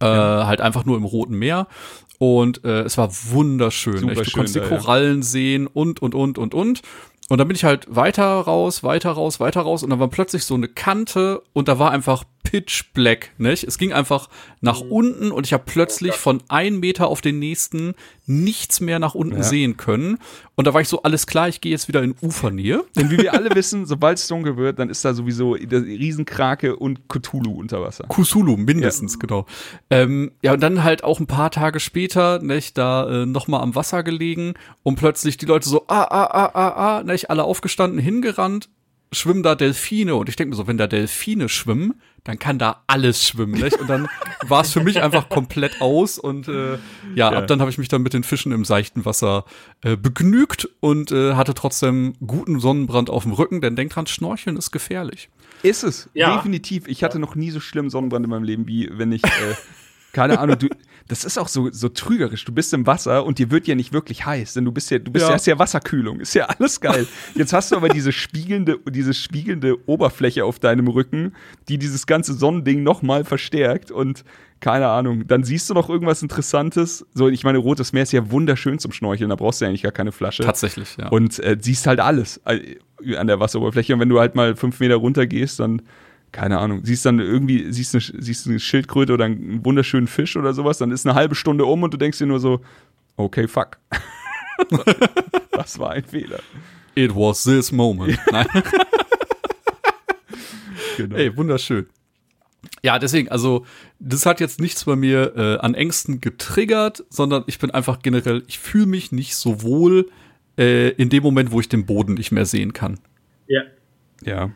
äh, 0.00 0.06
halt 0.06 0.60
einfach 0.60 0.84
nur 0.84 0.96
im 0.96 1.04
Roten 1.04 1.34
Meer. 1.34 1.66
Und 2.18 2.64
äh, 2.64 2.82
es 2.82 2.96
war 2.96 3.10
wunderschön. 3.30 3.98
Super. 3.98 4.14
Du 4.14 4.24
schön 4.24 4.32
konntest 4.32 4.54
die 4.54 4.60
da, 4.60 4.70
ja. 4.70 4.78
Korallen 4.78 5.22
sehen 5.22 5.66
und, 5.66 6.00
und, 6.00 6.14
und, 6.14 6.38
und, 6.38 6.54
und. 6.54 6.82
Und 7.28 7.38
dann 7.38 7.48
bin 7.48 7.56
ich 7.56 7.64
halt 7.64 7.86
weiter 7.88 8.24
raus, 8.24 8.84
weiter 8.84 9.10
raus, 9.10 9.40
weiter 9.40 9.62
raus 9.62 9.82
und 9.82 9.90
dann 9.90 9.98
war 9.98 10.08
plötzlich 10.08 10.44
so 10.44 10.54
eine 10.54 10.68
Kante 10.68 11.42
und 11.52 11.66
da 11.66 11.78
war 11.78 11.90
einfach 11.90 12.22
pitch 12.50 12.84
black, 12.94 13.30
nicht? 13.38 13.64
Es 13.64 13.76
ging 13.76 13.92
einfach 13.92 14.28
nach 14.60 14.82
Mhm. 14.82 14.92
unten 14.92 15.30
und 15.32 15.46
ich 15.46 15.52
habe 15.52 15.64
plötzlich 15.66 16.14
von 16.14 16.42
ein 16.48 16.78
Meter 16.78 17.08
auf 17.08 17.20
den 17.20 17.38
nächsten 17.40 17.94
nichts 18.26 18.80
mehr 18.80 18.98
nach 18.98 19.14
unten 19.14 19.36
Ja. 19.38 19.42
sehen 19.42 19.76
können. 19.76 20.18
Und 20.54 20.66
da 20.66 20.72
war 20.74 20.80
ich 20.80 20.88
so, 20.88 21.02
alles 21.02 21.26
klar, 21.26 21.48
ich 21.48 21.60
gehe 21.60 21.72
jetzt 21.72 21.88
wieder 21.88 22.02
in 22.02 22.14
Ufernähe. 22.20 22.84
denn 22.96 23.10
wie 23.10 23.18
wir 23.18 23.34
alle 23.34 23.54
wissen, 23.54 23.84
sobald 23.86 24.18
es 24.18 24.28
dunkel 24.28 24.56
wird, 24.56 24.78
dann 24.78 24.88
ist 24.90 25.04
da 25.04 25.12
sowieso 25.12 25.54
der 25.56 25.82
Riesenkrake 25.82 26.76
und 26.76 27.08
Cthulhu 27.08 27.58
unter 27.58 27.82
Wasser. 27.82 28.04
Kusulu, 28.08 28.56
mindestens, 28.56 29.18
genau. 29.18 29.46
Ähm, 29.90 30.32
ja, 30.42 30.52
und 30.54 30.60
dann 30.62 30.82
halt 30.84 31.04
auch 31.04 31.20
ein 31.20 31.26
paar 31.26 31.50
Tage 31.50 31.80
später, 31.80 32.40
nicht, 32.40 32.78
da 32.78 33.22
äh, 33.22 33.26
nochmal 33.26 33.60
am 33.62 33.74
Wasser 33.74 34.02
gelegen 34.02 34.54
und 34.82 34.96
plötzlich 34.96 35.36
die 35.36 35.46
Leute 35.46 35.68
so, 35.68 35.84
ah, 35.88 36.02
ah, 36.04 36.24
ah, 36.32 36.50
ah, 36.54 36.98
ah, 36.98 37.02
nicht, 37.02 37.28
alle 37.30 37.44
aufgestanden, 37.44 37.98
hingerannt, 38.00 38.68
schwimmen 39.12 39.42
da 39.44 39.54
Delfine 39.54 40.16
und 40.16 40.28
ich 40.28 40.36
denke 40.36 40.50
mir 40.50 40.56
so, 40.56 40.66
wenn 40.66 40.78
da 40.78 40.86
Delfine 40.88 41.48
schwimmen, 41.48 41.94
dann 42.26 42.38
kann 42.38 42.58
da 42.58 42.82
alles 42.88 43.24
schwimmen, 43.26 43.52
nicht? 43.60 43.78
Und 43.80 43.88
dann 43.88 44.08
war 44.46 44.62
es 44.62 44.72
für 44.72 44.82
mich 44.82 45.00
einfach 45.02 45.28
komplett 45.28 45.80
aus 45.80 46.18
und 46.18 46.48
äh, 46.48 46.72
ja, 47.14 47.30
Ja. 47.32 47.38
ab 47.38 47.46
dann 47.46 47.60
habe 47.60 47.70
ich 47.70 47.78
mich 47.78 47.88
dann 47.88 48.02
mit 48.02 48.12
den 48.12 48.24
Fischen 48.24 48.52
im 48.52 48.64
seichten 48.64 49.04
Wasser 49.04 49.44
äh, 49.82 49.96
begnügt 49.96 50.68
und 50.80 51.12
äh, 51.12 51.34
hatte 51.34 51.54
trotzdem 51.54 52.14
guten 52.26 52.58
Sonnenbrand 52.60 53.10
auf 53.10 53.22
dem 53.22 53.32
Rücken, 53.32 53.60
denn 53.60 53.76
denkt 53.76 53.94
dran, 53.96 54.06
Schnorcheln 54.06 54.56
ist 54.56 54.72
gefährlich. 54.72 55.28
Ist 55.62 55.84
es, 55.84 56.10
Ja. 56.14 56.36
definitiv. 56.36 56.86
Ich 56.88 57.02
hatte 57.04 57.18
noch 57.18 57.34
nie 57.34 57.50
so 57.50 57.60
schlimm 57.60 57.90
Sonnenbrand 57.90 58.24
in 58.24 58.30
meinem 58.30 58.44
Leben, 58.44 58.66
wie 58.66 58.90
wenn 58.92 59.12
ich, 59.12 59.24
äh, 59.24 59.54
keine 60.12 60.38
Ahnung, 60.38 60.58
du, 60.58 60.68
das 61.08 61.24
ist 61.24 61.38
auch 61.38 61.48
so, 61.48 61.70
so 61.70 61.88
trügerisch. 61.88 62.44
Du 62.44 62.52
bist 62.52 62.72
im 62.74 62.86
Wasser 62.86 63.24
und 63.24 63.38
dir 63.38 63.50
wird 63.50 63.66
ja 63.66 63.74
nicht 63.74 63.92
wirklich 63.92 64.26
heiß, 64.26 64.54
denn 64.54 64.64
du 64.64 64.72
bist 64.72 64.90
ja, 64.90 64.98
du 64.98 65.10
bist 65.10 65.24
Ja. 65.24 65.28
ja, 65.30 65.34
hast 65.34 65.46
ja 65.46 65.58
Wasserkühlung. 65.58 66.20
Ist 66.20 66.34
ja 66.34 66.46
alles 66.46 66.80
geil. 66.80 67.06
Jetzt 67.34 67.52
hast 67.52 67.72
du 67.72 67.76
aber 67.76 67.88
diese 67.88 68.12
spiegelnde, 68.12 68.78
diese 68.90 69.14
spiegelnde 69.14 69.76
Oberfläche 69.88 70.44
auf 70.44 70.58
deinem 70.58 70.88
Rücken, 70.88 71.34
die 71.68 71.78
dieses 71.78 72.06
ganze 72.06 72.34
Sonnending 72.34 72.82
nochmal 72.82 73.24
verstärkt 73.24 73.90
und 73.90 74.24
keine 74.60 74.88
Ahnung, 74.88 75.26
dann 75.26 75.44
siehst 75.44 75.68
du 75.68 75.74
noch 75.74 75.90
irgendwas 75.90 76.22
Interessantes. 76.22 77.06
So, 77.14 77.28
ich 77.28 77.44
meine, 77.44 77.58
Rotes 77.58 77.92
Meer 77.92 78.04
ist 78.04 78.12
ja 78.12 78.30
wunderschön 78.30 78.78
zum 78.78 78.90
Schnorcheln, 78.90 79.28
da 79.28 79.36
brauchst 79.36 79.60
du 79.60 79.66
ja 79.66 79.68
eigentlich 79.68 79.82
gar 79.82 79.92
keine 79.92 80.12
Flasche. 80.12 80.42
Tatsächlich, 80.42 80.96
ja. 80.96 81.08
Und 81.08 81.38
äh, 81.40 81.58
siehst 81.60 81.86
halt 81.86 82.00
alles 82.00 82.40
äh, 82.46 82.76
an 83.16 83.26
der 83.26 83.38
Wasseroberfläche. 83.38 83.92
Und 83.94 84.00
wenn 84.00 84.08
du 84.08 84.18
halt 84.18 84.34
mal 84.34 84.56
fünf 84.56 84.80
Meter 84.80 84.96
runter 84.96 85.26
gehst, 85.26 85.60
dann, 85.60 85.82
keine 86.36 86.58
Ahnung, 86.58 86.84
siehst 86.84 87.06
dann 87.06 87.18
irgendwie, 87.18 87.72
siehst 87.72 87.94
eine, 87.94 88.22
siehst 88.22 88.46
eine 88.46 88.60
Schildkröte 88.60 89.14
oder 89.14 89.24
einen 89.24 89.64
wunderschönen 89.64 90.06
Fisch 90.06 90.36
oder 90.36 90.52
sowas, 90.52 90.76
dann 90.76 90.90
ist 90.90 91.06
eine 91.06 91.14
halbe 91.14 91.34
Stunde 91.34 91.64
um 91.64 91.82
und 91.82 91.94
du 91.94 91.96
denkst 91.96 92.18
dir 92.18 92.26
nur 92.26 92.40
so, 92.40 92.60
okay, 93.16 93.48
fuck. 93.48 93.78
das 95.52 95.78
war 95.78 95.92
ein 95.92 96.04
Fehler. 96.04 96.40
It 96.94 97.14
was 97.14 97.44
this 97.44 97.72
moment. 97.72 98.18
Nein. 98.30 98.46
Genau. 100.98 101.16
Ey, 101.16 101.36
wunderschön. 101.36 101.84
Ja, 102.82 102.98
deswegen, 102.98 103.28
also, 103.28 103.66
das 103.98 104.24
hat 104.24 104.40
jetzt 104.40 104.60
nichts 104.60 104.86
bei 104.86 104.96
mir 104.96 105.36
äh, 105.36 105.58
an 105.58 105.74
Ängsten 105.74 106.22
getriggert, 106.22 107.04
sondern 107.10 107.44
ich 107.48 107.58
bin 107.58 107.70
einfach 107.70 107.98
generell, 108.00 108.44
ich 108.46 108.58
fühle 108.58 108.86
mich 108.86 109.12
nicht 109.12 109.36
so 109.36 109.60
wohl 109.62 110.08
äh, 110.56 110.88
in 110.92 111.10
dem 111.10 111.22
Moment, 111.22 111.50
wo 111.50 111.60
ich 111.60 111.68
den 111.68 111.84
Boden 111.84 112.14
nicht 112.14 112.32
mehr 112.32 112.46
sehen 112.46 112.72
kann. 112.72 112.98
ja. 113.46 113.60
Ja. 114.24 114.52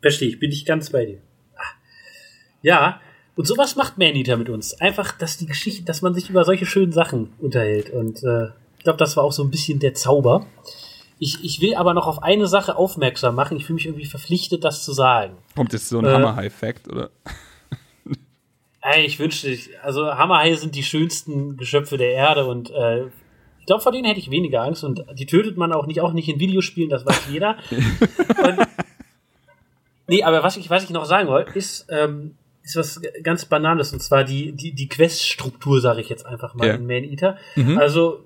Verstehe 0.00 0.28
ich, 0.28 0.38
bin 0.38 0.52
ich 0.52 0.64
ganz 0.64 0.90
bei 0.90 1.04
dir. 1.04 1.18
Ah. 1.56 1.62
Ja, 2.62 3.00
und 3.38 3.46
sowas 3.46 3.76
macht 3.76 3.98
Maneater 3.98 4.36
mit 4.36 4.48
uns. 4.48 4.74
Einfach, 4.80 5.12
dass 5.16 5.36
die 5.36 5.46
Geschichte, 5.46 5.84
dass 5.84 6.02
man 6.02 6.12
sich 6.12 6.28
über 6.28 6.44
solche 6.44 6.66
schönen 6.66 6.90
Sachen 6.90 7.32
unterhält. 7.38 7.90
Und 7.90 8.22
äh, 8.24 8.48
ich 8.78 8.84
glaube, 8.84 8.98
das 8.98 9.16
war 9.16 9.22
auch 9.22 9.32
so 9.32 9.44
ein 9.44 9.50
bisschen 9.50 9.78
der 9.78 9.94
Zauber. 9.94 10.46
Ich, 11.20 11.44
ich 11.44 11.60
will 11.60 11.74
aber 11.74 11.94
noch 11.94 12.06
auf 12.06 12.22
eine 12.22 12.48
Sache 12.48 12.76
aufmerksam 12.76 13.36
machen. 13.36 13.56
Ich 13.56 13.64
fühle 13.64 13.74
mich 13.74 13.86
irgendwie 13.86 14.06
verpflichtet, 14.06 14.64
das 14.64 14.84
zu 14.84 14.92
sagen. 14.92 15.36
Kommt 15.54 15.72
jetzt 15.72 15.88
so 15.88 15.98
ein 15.98 16.04
Äh. 16.04 16.10
Hammer-High-Fact, 16.10 16.88
oder? 16.88 17.10
Ey, 18.80 19.04
ich 19.04 19.18
wünschte, 19.18 19.56
also 19.82 20.06
Hammerhaie 20.14 20.56
sind 20.56 20.74
die 20.74 20.82
schönsten 20.82 21.56
Geschöpfe 21.56 21.96
der 21.96 22.12
Erde 22.12 22.46
und 22.46 22.70
äh, 22.70 23.06
ich 23.60 23.66
glaube, 23.66 23.82
vor 23.82 23.92
denen 23.92 24.06
hätte 24.06 24.18
ich 24.18 24.30
weniger 24.30 24.62
Angst 24.62 24.82
und 24.82 25.04
die 25.14 25.26
tötet 25.26 25.56
man 25.56 25.72
auch 25.72 25.86
nicht, 25.86 26.00
auch 26.00 26.12
nicht 26.12 26.28
in 26.28 26.40
Videospielen, 26.40 26.88
das 26.88 27.04
weiß 27.04 27.28
jeder. 27.30 27.56
und, 27.70 28.58
nee, 30.08 30.22
aber 30.22 30.42
was 30.42 30.56
ich, 30.56 30.68
was 30.70 30.84
ich 30.84 30.90
noch 30.90 31.04
sagen 31.04 31.28
wollte, 31.28 31.56
ist, 31.58 31.86
ähm, 31.90 32.34
ist 32.62 32.76
was 32.76 33.00
ganz 33.22 33.44
Banales 33.46 33.92
und 33.92 34.02
zwar 34.02 34.24
die, 34.24 34.52
die, 34.52 34.72
die 34.72 34.88
Quest-Struktur, 34.88 35.80
sage 35.80 36.00
ich 36.00 36.08
jetzt 36.08 36.26
einfach 36.26 36.54
mal 36.54 36.66
Ja. 36.66 36.74
in 36.74 36.86
Man 36.86 37.04
Eater. 37.04 37.36
Mhm. 37.56 37.78
Also, 37.78 38.20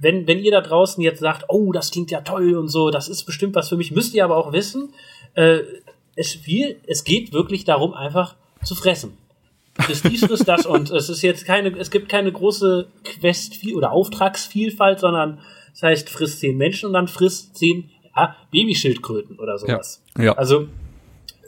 wenn, 0.00 0.26
wenn 0.26 0.38
ihr 0.38 0.50
da 0.50 0.62
draußen 0.62 1.02
jetzt 1.02 1.20
sagt, 1.20 1.44
oh, 1.48 1.72
das 1.72 1.90
klingt 1.90 2.10
ja 2.10 2.22
toll 2.22 2.56
und 2.56 2.68
so, 2.68 2.90
das 2.90 3.08
ist 3.08 3.24
bestimmt 3.24 3.54
was 3.54 3.68
für 3.68 3.76
mich, 3.76 3.90
müsst 3.92 4.14
ihr 4.14 4.24
aber 4.24 4.36
auch 4.36 4.52
wissen, 4.52 4.92
äh, 5.34 5.58
es, 6.16 6.34
viel, 6.34 6.80
es 6.86 7.04
geht 7.04 7.32
wirklich 7.32 7.64
darum, 7.64 7.94
einfach 7.94 8.34
zu 8.64 8.74
fressen. 8.74 9.16
Friss 9.78 10.02
dies, 10.02 10.24
friss 10.24 10.44
das 10.44 10.66
und 10.66 10.90
es 10.90 11.08
ist 11.08 11.22
jetzt 11.22 11.44
keine, 11.46 11.76
es 11.78 11.90
gibt 11.90 12.08
keine 12.08 12.32
große 12.32 12.88
Quest 13.04 13.54
oder 13.74 13.92
Auftragsvielfalt, 13.92 14.98
sondern 15.00 15.38
das 15.72 15.82
heißt, 15.82 16.10
friss 16.10 16.40
zehn 16.40 16.56
Menschen 16.56 16.86
und 16.86 16.92
dann 16.94 17.06
friss 17.06 17.52
zehn 17.52 17.90
ja, 18.16 18.36
Babyschildkröten 18.50 19.38
oder 19.38 19.58
sowas. 19.58 20.02
Ja. 20.18 20.32
Also, 20.32 20.66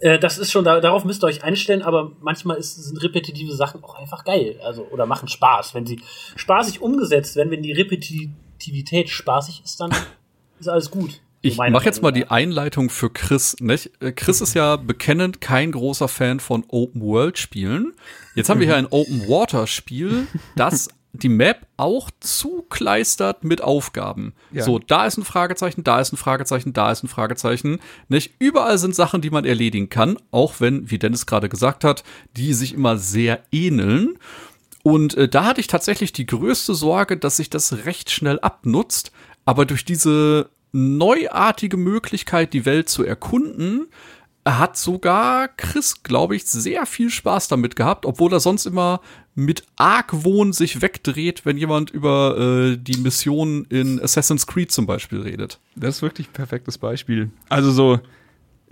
äh, 0.03 0.19
das 0.19 0.39
ist 0.39 0.51
schon, 0.51 0.65
da, 0.65 0.81
darauf 0.81 1.05
müsst 1.05 1.23
ihr 1.23 1.29
euch 1.29 1.45
einstellen, 1.45 1.83
aber 1.83 2.11
manchmal 2.21 2.57
ist, 2.57 2.75
sind 2.75 3.01
repetitive 3.03 3.55
Sachen 3.55 3.83
auch 3.85 3.95
einfach 3.95 4.25
geil. 4.25 4.59
Also, 4.65 4.87
oder 4.91 5.07
machen 5.07 5.29
Spaß. 5.29 5.75
Wenn 5.75 5.87
sie 5.87 6.01
spaßig 6.35 6.83
umgesetzt 6.83 7.37
werden, 7.37 7.53
wenn 7.53 7.63
die 7.63 7.73
Repetitivität 7.73 9.09
spaßig 9.09 9.63
ist, 9.65 9.81
dann 9.81 9.93
ist 10.59 10.69
alles 10.69 10.91
gut. 10.91 11.21
Ich 11.41 11.57
mache 11.57 11.85
jetzt 11.85 12.03
mal 12.03 12.13
die 12.13 12.27
Einleitung 12.27 12.91
für 12.91 13.11
Chris. 13.11 13.57
Nicht? 13.61 13.91
Äh, 14.01 14.13
Chris 14.13 14.41
ist 14.41 14.55
ja 14.55 14.77
bekennend 14.77 15.41
kein 15.41 15.71
großer 15.71 16.09
Fan 16.09 16.41
von 16.41 16.65
Open-World-Spielen. 16.67 17.95
Jetzt 18.35 18.49
haben 18.49 18.59
wir 18.59 18.67
hier 18.67 18.77
ein 18.77 18.87
Open-Water-Spiel, 18.87 20.27
das 20.57 20.89
die 21.13 21.29
Map 21.29 21.67
auch 21.77 22.11
zukleistert 22.21 23.45
mit 23.45 23.61
Aufgaben. 23.61 24.33
Ja. 24.51 24.65
So, 24.65 24.79
da 24.79 25.07
ist 25.07 25.19
ein 25.19 25.25
Fragezeichen, 25.25 25.85
da 25.85 26.01
ist 26.01 26.13
ein 26.13 26.17
Fragezeichen, 26.17 26.73
da 26.73 26.91
ist 26.91 27.03
ein 27.03 27.09
Fragezeichen. 27.09 27.81
Nicht 28.09 28.35
überall 28.39 28.79
sind 28.79 28.95
Sachen, 28.95 29.21
die 29.21 29.31
man 29.31 29.45
erledigen 29.45 29.91
kann, 29.91 30.17
auch 30.31 30.55
wenn, 30.61 30.91
wie 30.91 30.99
Dennis 30.99 31.27
gerade 31.27 31.51
gesagt 31.51 31.85
hat, 31.85 32.03
die 32.37 32.55
sich 32.55 32.73
immer 32.73 32.97
sehr 32.97 33.43
ähneln. 33.53 34.19
Und 34.83 35.15
äh, 35.15 35.29
da 35.29 35.45
hatte 35.45 35.61
ich 35.61 35.67
tatsächlich 35.67 36.13
die 36.13 36.27
größte 36.27 36.75
Sorge, 36.75 37.19
dass 37.19 37.37
sich 37.37 37.51
das 37.51 37.85
recht 37.85 38.11
schnell 38.11 38.41
abnutzt. 38.41 39.13
Aber 39.45 39.67
durch 39.67 39.85
diese 39.85 40.49
neuartige 40.73 41.77
Möglichkeit, 41.77 42.55
die 42.55 42.65
Welt 42.65 42.89
zu 42.89 43.05
erkunden, 43.05 43.89
hat 44.47 44.77
sogar 44.77 45.49
Chris, 45.49 46.03
glaube 46.03 46.35
ich, 46.35 46.47
sehr 46.47 46.87
viel 46.87 47.11
Spaß 47.11 47.49
damit 47.49 47.77
gehabt, 47.77 48.07
obwohl 48.07 48.33
er 48.33 48.41
sonst 48.41 48.67
immer 48.67 49.01
mit 49.35 49.65
Argwohn 49.77 50.53
sich 50.53 50.83
wegdreht, 50.83 51.47
wenn 51.47 51.57
jemand 51.57 51.91
über 51.91 52.37
äh, 52.39 52.77
die 52.77 52.99
Mission 52.99 53.65
in 53.71 54.01
Assassin's 54.01 54.47
Creed 54.47 54.71
zum 54.71 54.87
Beispiel 54.87 55.21
redet. 55.23 55.59
Das 55.75 55.97
ist 55.97 56.03
wirklich 56.03 56.29
ein 56.29 56.33
perfektes 56.33 56.77
Beispiel. 56.77 57.31
Also 57.49 57.71
so, 57.71 58.01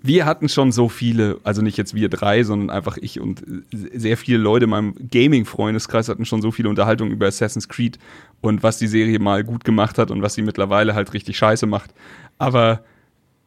wir 0.02 0.26
hatten 0.26 0.48
schon 0.48 0.72
so 0.72 0.88
viele, 0.88 1.38
also 1.44 1.62
nicht 1.62 1.78
jetzt 1.78 1.94
wir 1.94 2.08
drei, 2.08 2.42
sondern 2.42 2.70
einfach 2.70 2.98
ich 2.98 3.20
und 3.20 3.42
sehr 3.72 4.16
viele 4.16 4.38
Leute 4.38 4.64
in 4.64 4.70
meinem 4.70 4.94
Gaming-Freundeskreis 5.10 6.08
hatten 6.08 6.24
schon 6.24 6.42
so 6.42 6.50
viele 6.50 6.68
Unterhaltungen 6.68 7.12
über 7.12 7.26
Assassin's 7.26 7.68
Creed 7.68 7.98
und 8.42 8.62
was 8.62 8.78
die 8.78 8.86
Serie 8.86 9.18
mal 9.18 9.44
gut 9.44 9.64
gemacht 9.64 9.96
hat 9.96 10.10
und 10.10 10.20
was 10.20 10.34
sie 10.34 10.42
mittlerweile 10.42 10.94
halt 10.94 11.14
richtig 11.14 11.38
scheiße 11.38 11.66
macht. 11.66 11.94
Aber 12.38 12.82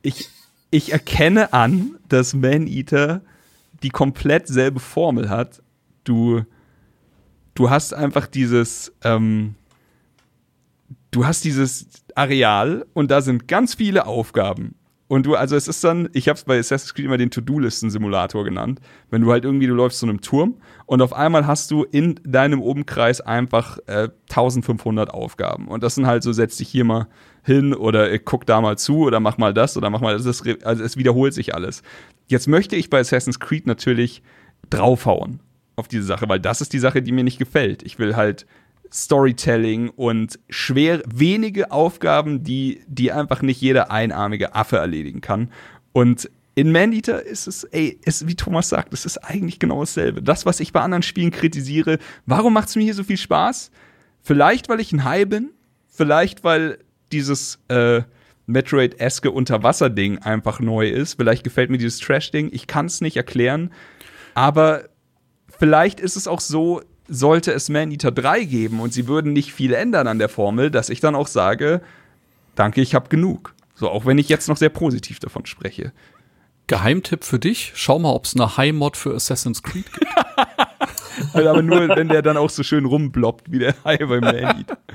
ich, 0.01 0.29
ich 0.71 0.91
erkenne 0.91 1.53
an, 1.53 1.95
dass 2.09 2.33
Man-Eater 2.33 3.21
die 3.83 3.89
komplett 3.89 4.47
selbe 4.47 4.79
Formel 4.79 5.29
hat. 5.29 5.61
Du, 6.03 6.43
du 7.55 7.69
hast 7.69 7.93
einfach 7.93 8.27
dieses, 8.27 8.93
ähm, 9.03 9.55
du 11.11 11.25
hast 11.25 11.43
dieses 11.43 11.87
Areal 12.15 12.85
und 12.93 13.11
da 13.11 13.21
sind 13.21 13.47
ganz 13.47 13.75
viele 13.75 14.05
Aufgaben. 14.05 14.75
Und 15.07 15.27
du, 15.27 15.35
also 15.35 15.55
es 15.55 15.67
ist 15.67 15.83
dann, 15.83 16.09
ich 16.13 16.27
habe 16.27 16.37
es 16.37 16.43
bei 16.43 16.57
Assassin's 16.57 16.93
Creed 16.95 17.05
immer 17.05 17.17
den 17.17 17.29
To-Do-Listen-Simulator 17.29 18.43
genannt. 18.43 18.79
Wenn 19.11 19.21
du 19.21 19.31
halt 19.31 19.45
irgendwie, 19.45 19.67
du 19.67 19.75
läufst 19.75 19.99
zu 19.99 20.07
einem 20.07 20.21
Turm 20.21 20.55
und 20.87 21.03
auf 21.03 21.13
einmal 21.13 21.45
hast 21.45 21.69
du 21.69 21.83
in 21.83 22.19
deinem 22.23 22.61
Umkreis 22.61 23.21
einfach 23.21 23.77
äh, 23.85 24.09
1500 24.29 25.11
Aufgaben. 25.11 25.67
Und 25.67 25.83
das 25.83 25.95
sind 25.95 26.07
halt 26.07 26.23
so, 26.23 26.31
setz 26.31 26.57
dich 26.57 26.69
hier 26.69 26.83
mal 26.83 27.07
hin 27.43 27.75
oder 27.75 28.11
äh, 28.11 28.17
guck 28.17 28.47
da 28.47 28.59
mal 28.59 28.77
zu 28.77 28.99
oder 28.99 29.19
mach 29.19 29.37
mal 29.37 29.53
das 29.53 29.77
oder 29.77 29.91
mach 29.91 30.01
mal 30.01 30.17
das. 30.17 30.25
Also 30.63 30.83
es 30.83 30.97
wiederholt 30.97 31.35
sich 31.35 31.53
alles. 31.53 31.83
Jetzt 32.25 32.47
möchte 32.47 32.75
ich 32.75 32.89
bei 32.89 32.99
Assassin's 32.99 33.39
Creed 33.39 33.67
natürlich 33.67 34.23
draufhauen 34.71 35.41
auf 35.75 35.87
diese 35.87 36.03
Sache, 36.03 36.29
weil 36.29 36.39
das 36.39 36.61
ist 36.61 36.73
die 36.73 36.79
Sache, 36.79 37.01
die 37.01 37.11
mir 37.11 37.23
nicht 37.23 37.39
gefällt. 37.39 37.83
Ich 37.83 37.99
will 37.99 38.15
halt 38.15 38.45
Storytelling 38.91 39.89
und 39.89 40.39
schwer 40.49 41.01
wenige 41.07 41.71
Aufgaben, 41.71 42.43
die, 42.43 42.81
die 42.87 43.11
einfach 43.11 43.41
nicht 43.41 43.59
jeder 43.59 43.91
einarmige 43.91 44.53
Affe 44.53 44.77
erledigen 44.77 45.21
kann. 45.21 45.49
Und 45.93 46.29
in 46.55 46.71
Maneater 46.71 47.25
ist 47.25 47.47
es, 47.47 47.63
ey, 47.63 47.99
ist, 48.05 48.27
wie 48.27 48.35
Thomas 48.35 48.69
sagt, 48.69 48.93
es 48.93 49.05
ist 49.05 49.17
eigentlich 49.17 49.57
genau 49.57 49.79
dasselbe. 49.79 50.21
Das, 50.21 50.45
was 50.45 50.59
ich 50.59 50.71
bei 50.71 50.81
anderen 50.81 51.01
Spielen 51.01 51.31
kritisiere, 51.31 51.97
warum 52.27 52.53
macht 52.53 52.69
es 52.69 52.75
mir 52.75 52.83
hier 52.83 52.93
so 52.93 53.03
viel 53.03 53.17
Spaß? 53.17 53.71
Vielleicht, 54.21 54.69
weil 54.69 54.79
ich 54.79 54.91
ein 54.91 55.03
High 55.03 55.27
bin, 55.27 55.49
vielleicht, 55.89 56.43
weil 56.43 56.77
dieses 57.11 57.59
äh, 57.69 58.03
Metroid-eske 58.45 59.31
Unterwasser-Ding 59.31 60.19
einfach 60.19 60.59
neu 60.59 60.87
ist. 60.87 61.15
Vielleicht 61.15 61.43
gefällt 61.43 61.69
mir 61.69 61.77
dieses 61.77 61.99
Trash-Ding. 61.99 62.49
Ich 62.51 62.67
kann 62.67 62.85
es 62.85 63.01
nicht 63.01 63.17
erklären. 63.17 63.71
Aber 64.35 64.85
vielleicht 65.57 65.99
ist 65.99 66.15
es 66.15 66.27
auch 66.27 66.39
so, 66.39 66.81
sollte 67.07 67.51
es 67.51 67.69
Man-Eater 67.69 68.11
3 68.11 68.43
geben 68.45 68.79
und 68.79 68.93
sie 68.93 69.07
würden 69.07 69.33
nicht 69.33 69.53
viel 69.53 69.73
ändern 69.73 70.07
an 70.07 70.19
der 70.19 70.29
Formel, 70.29 70.71
dass 70.71 70.89
ich 70.89 70.99
dann 70.99 71.15
auch 71.15 71.27
sage, 71.27 71.81
danke, 72.55 72.81
ich 72.81 72.95
habe 72.95 73.09
genug. 73.09 73.53
So, 73.75 73.89
auch 73.89 74.05
wenn 74.05 74.17
ich 74.17 74.29
jetzt 74.29 74.47
noch 74.47 74.57
sehr 74.57 74.69
positiv 74.69 75.19
davon 75.19 75.45
spreche. 75.45 75.91
Geheimtipp 76.67 77.23
für 77.23 77.39
dich, 77.39 77.73
schau 77.75 77.99
mal, 77.99 78.11
ob 78.11 78.25
es 78.25 78.35
eine 78.35 78.55
High-Mod 78.55 78.95
für 78.95 79.13
Assassin's 79.13 79.63
Creed 79.63 79.91
gibt. 79.91 80.07
Aber 81.33 81.61
nur, 81.61 81.89
wenn 81.89 82.07
der 82.07 82.21
dann 82.21 82.37
auch 82.37 82.49
so 82.49 82.63
schön 82.63 82.85
rumbloppt 82.85 83.51
wie 83.51 83.59
der 83.59 83.75
Hai 83.83 83.97
beim 83.97 84.21
Man-Eater. 84.21 84.77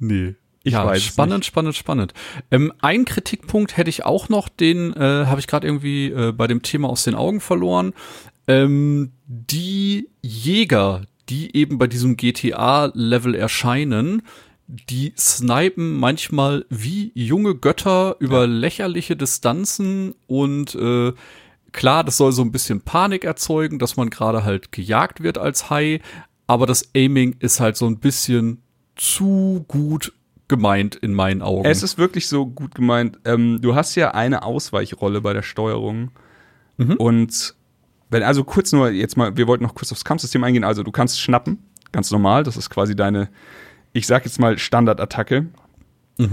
Nee. 0.00 0.36
Ich 0.62 0.74
ja, 0.74 0.86
weiß 0.86 0.98
es 0.98 1.04
spannend, 1.04 1.44
spannend, 1.44 1.74
spannend. 1.74 2.14
Ähm, 2.52 2.72
ein 2.80 3.04
Kritikpunkt 3.04 3.76
hätte 3.76 3.90
ich 3.90 4.04
auch 4.04 4.28
noch, 4.28 4.48
den 4.48 4.92
äh, 4.92 5.26
habe 5.26 5.40
ich 5.40 5.46
gerade 5.46 5.66
irgendwie 5.66 6.06
äh, 6.06 6.30
bei 6.30 6.46
dem 6.46 6.62
Thema 6.62 6.88
aus 6.88 7.02
den 7.02 7.16
Augen 7.16 7.40
verloren. 7.40 7.94
Ähm, 8.48 9.12
die 9.26 10.08
Jäger, 10.22 11.02
die 11.28 11.54
eben 11.54 11.78
bei 11.78 11.86
diesem 11.86 12.16
GTA-Level 12.16 13.34
erscheinen, 13.34 14.22
die 14.66 15.12
snipen 15.16 15.98
manchmal 15.98 16.64
wie 16.68 17.12
junge 17.14 17.54
Götter 17.54 18.16
über 18.18 18.46
lächerliche 18.46 19.16
Distanzen 19.16 20.14
und 20.26 20.74
äh, 20.74 21.12
klar, 21.72 22.04
das 22.04 22.16
soll 22.16 22.32
so 22.32 22.42
ein 22.42 22.52
bisschen 22.52 22.80
Panik 22.80 23.24
erzeugen, 23.24 23.78
dass 23.78 23.96
man 23.96 24.10
gerade 24.10 24.44
halt 24.44 24.72
gejagt 24.72 25.22
wird 25.22 25.38
als 25.38 25.70
Hai, 25.70 26.00
aber 26.46 26.66
das 26.66 26.90
Aiming 26.94 27.36
ist 27.40 27.60
halt 27.60 27.76
so 27.76 27.86
ein 27.86 27.98
bisschen 27.98 28.62
zu 28.96 29.64
gut 29.68 30.12
gemeint 30.48 30.96
in 30.96 31.12
meinen 31.12 31.42
Augen. 31.42 31.66
Es 31.66 31.82
ist 31.82 31.98
wirklich 31.98 32.26
so 32.26 32.46
gut 32.46 32.74
gemeint. 32.74 33.18
Ähm, 33.26 33.60
du 33.60 33.74
hast 33.74 33.94
ja 33.94 34.12
eine 34.12 34.42
Ausweichrolle 34.42 35.20
bei 35.20 35.34
der 35.34 35.42
Steuerung. 35.42 36.10
Und 36.96 37.54
wenn, 38.10 38.22
also 38.22 38.44
kurz 38.44 38.72
nur 38.72 38.90
jetzt 38.90 39.16
mal, 39.16 39.36
wir 39.36 39.46
wollten 39.46 39.64
noch 39.64 39.74
kurz 39.74 39.92
aufs 39.92 40.04
Kampfsystem 40.04 40.42
eingehen. 40.44 40.64
Also 40.64 40.82
du 40.82 40.90
kannst 40.90 41.20
schnappen, 41.20 41.58
ganz 41.92 42.10
normal. 42.10 42.42
Das 42.42 42.56
ist 42.56 42.70
quasi 42.70 42.96
deine, 42.96 43.28
ich 43.92 44.06
sag 44.06 44.24
jetzt 44.24 44.38
mal 44.38 44.58
Standardattacke. 44.58 45.46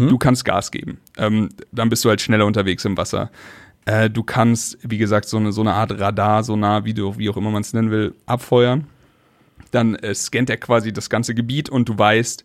Du 0.10 0.18
kannst 0.18 0.46
Gas 0.46 0.72
geben. 0.72 0.98
Ähm, 1.18 1.50
dann 1.72 1.90
bist 1.90 2.04
du 2.04 2.10
halt 2.10 2.20
schneller 2.20 2.46
unterwegs 2.46 2.86
im 2.86 2.98
Wasser. 2.98 3.30
Äh, 3.86 4.10
du 4.10 4.24
kannst, 4.24 4.80
wie 4.82 4.98
gesagt, 4.98 5.30
so 5.30 5.38
eine, 5.38 5.52
so 5.52 5.62
eine 5.62 5.74
Art 5.74 6.00
Radar, 6.00 6.44
Sonar, 6.44 6.86
wie, 6.86 6.94
du, 6.94 7.18
wie 7.18 7.30
auch 7.30 7.38
immer 7.38 7.52
man 7.52 7.62
es 7.62 7.72
nennen 7.72 7.92
will, 7.92 8.16
abfeuern. 8.26 8.88
Dann 9.72 9.96
äh, 9.96 10.16
scannt 10.16 10.50
er 10.50 10.58
quasi 10.58 10.92
das 10.92 11.10
ganze 11.10 11.36
Gebiet 11.36 11.70
und 11.70 11.88
du 11.88 11.98
weißt, 11.98 12.44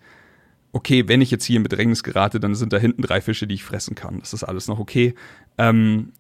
okay, 0.73 1.09
wenn 1.09 1.23
ich 1.23 1.31
jetzt 1.31 1.45
hier 1.45 1.57
in 1.57 1.62
Bedrängnis 1.62 2.03
gerate, 2.03 2.40
dann 2.40 2.55
sind 2.55 2.73
da 2.73 2.79
hinten 2.79 3.03
drei 3.03 3.21
Fische, 3.21 3.47
die 3.47 3.55
ich 3.55 3.64
fressen 3.64 3.95
kann. 3.95 4.21
Das 4.21 4.35
ist 4.35 4.45
alles 4.45 4.69
noch 4.69 4.79
okay. 4.79 5.14
Ähm, 5.57 6.12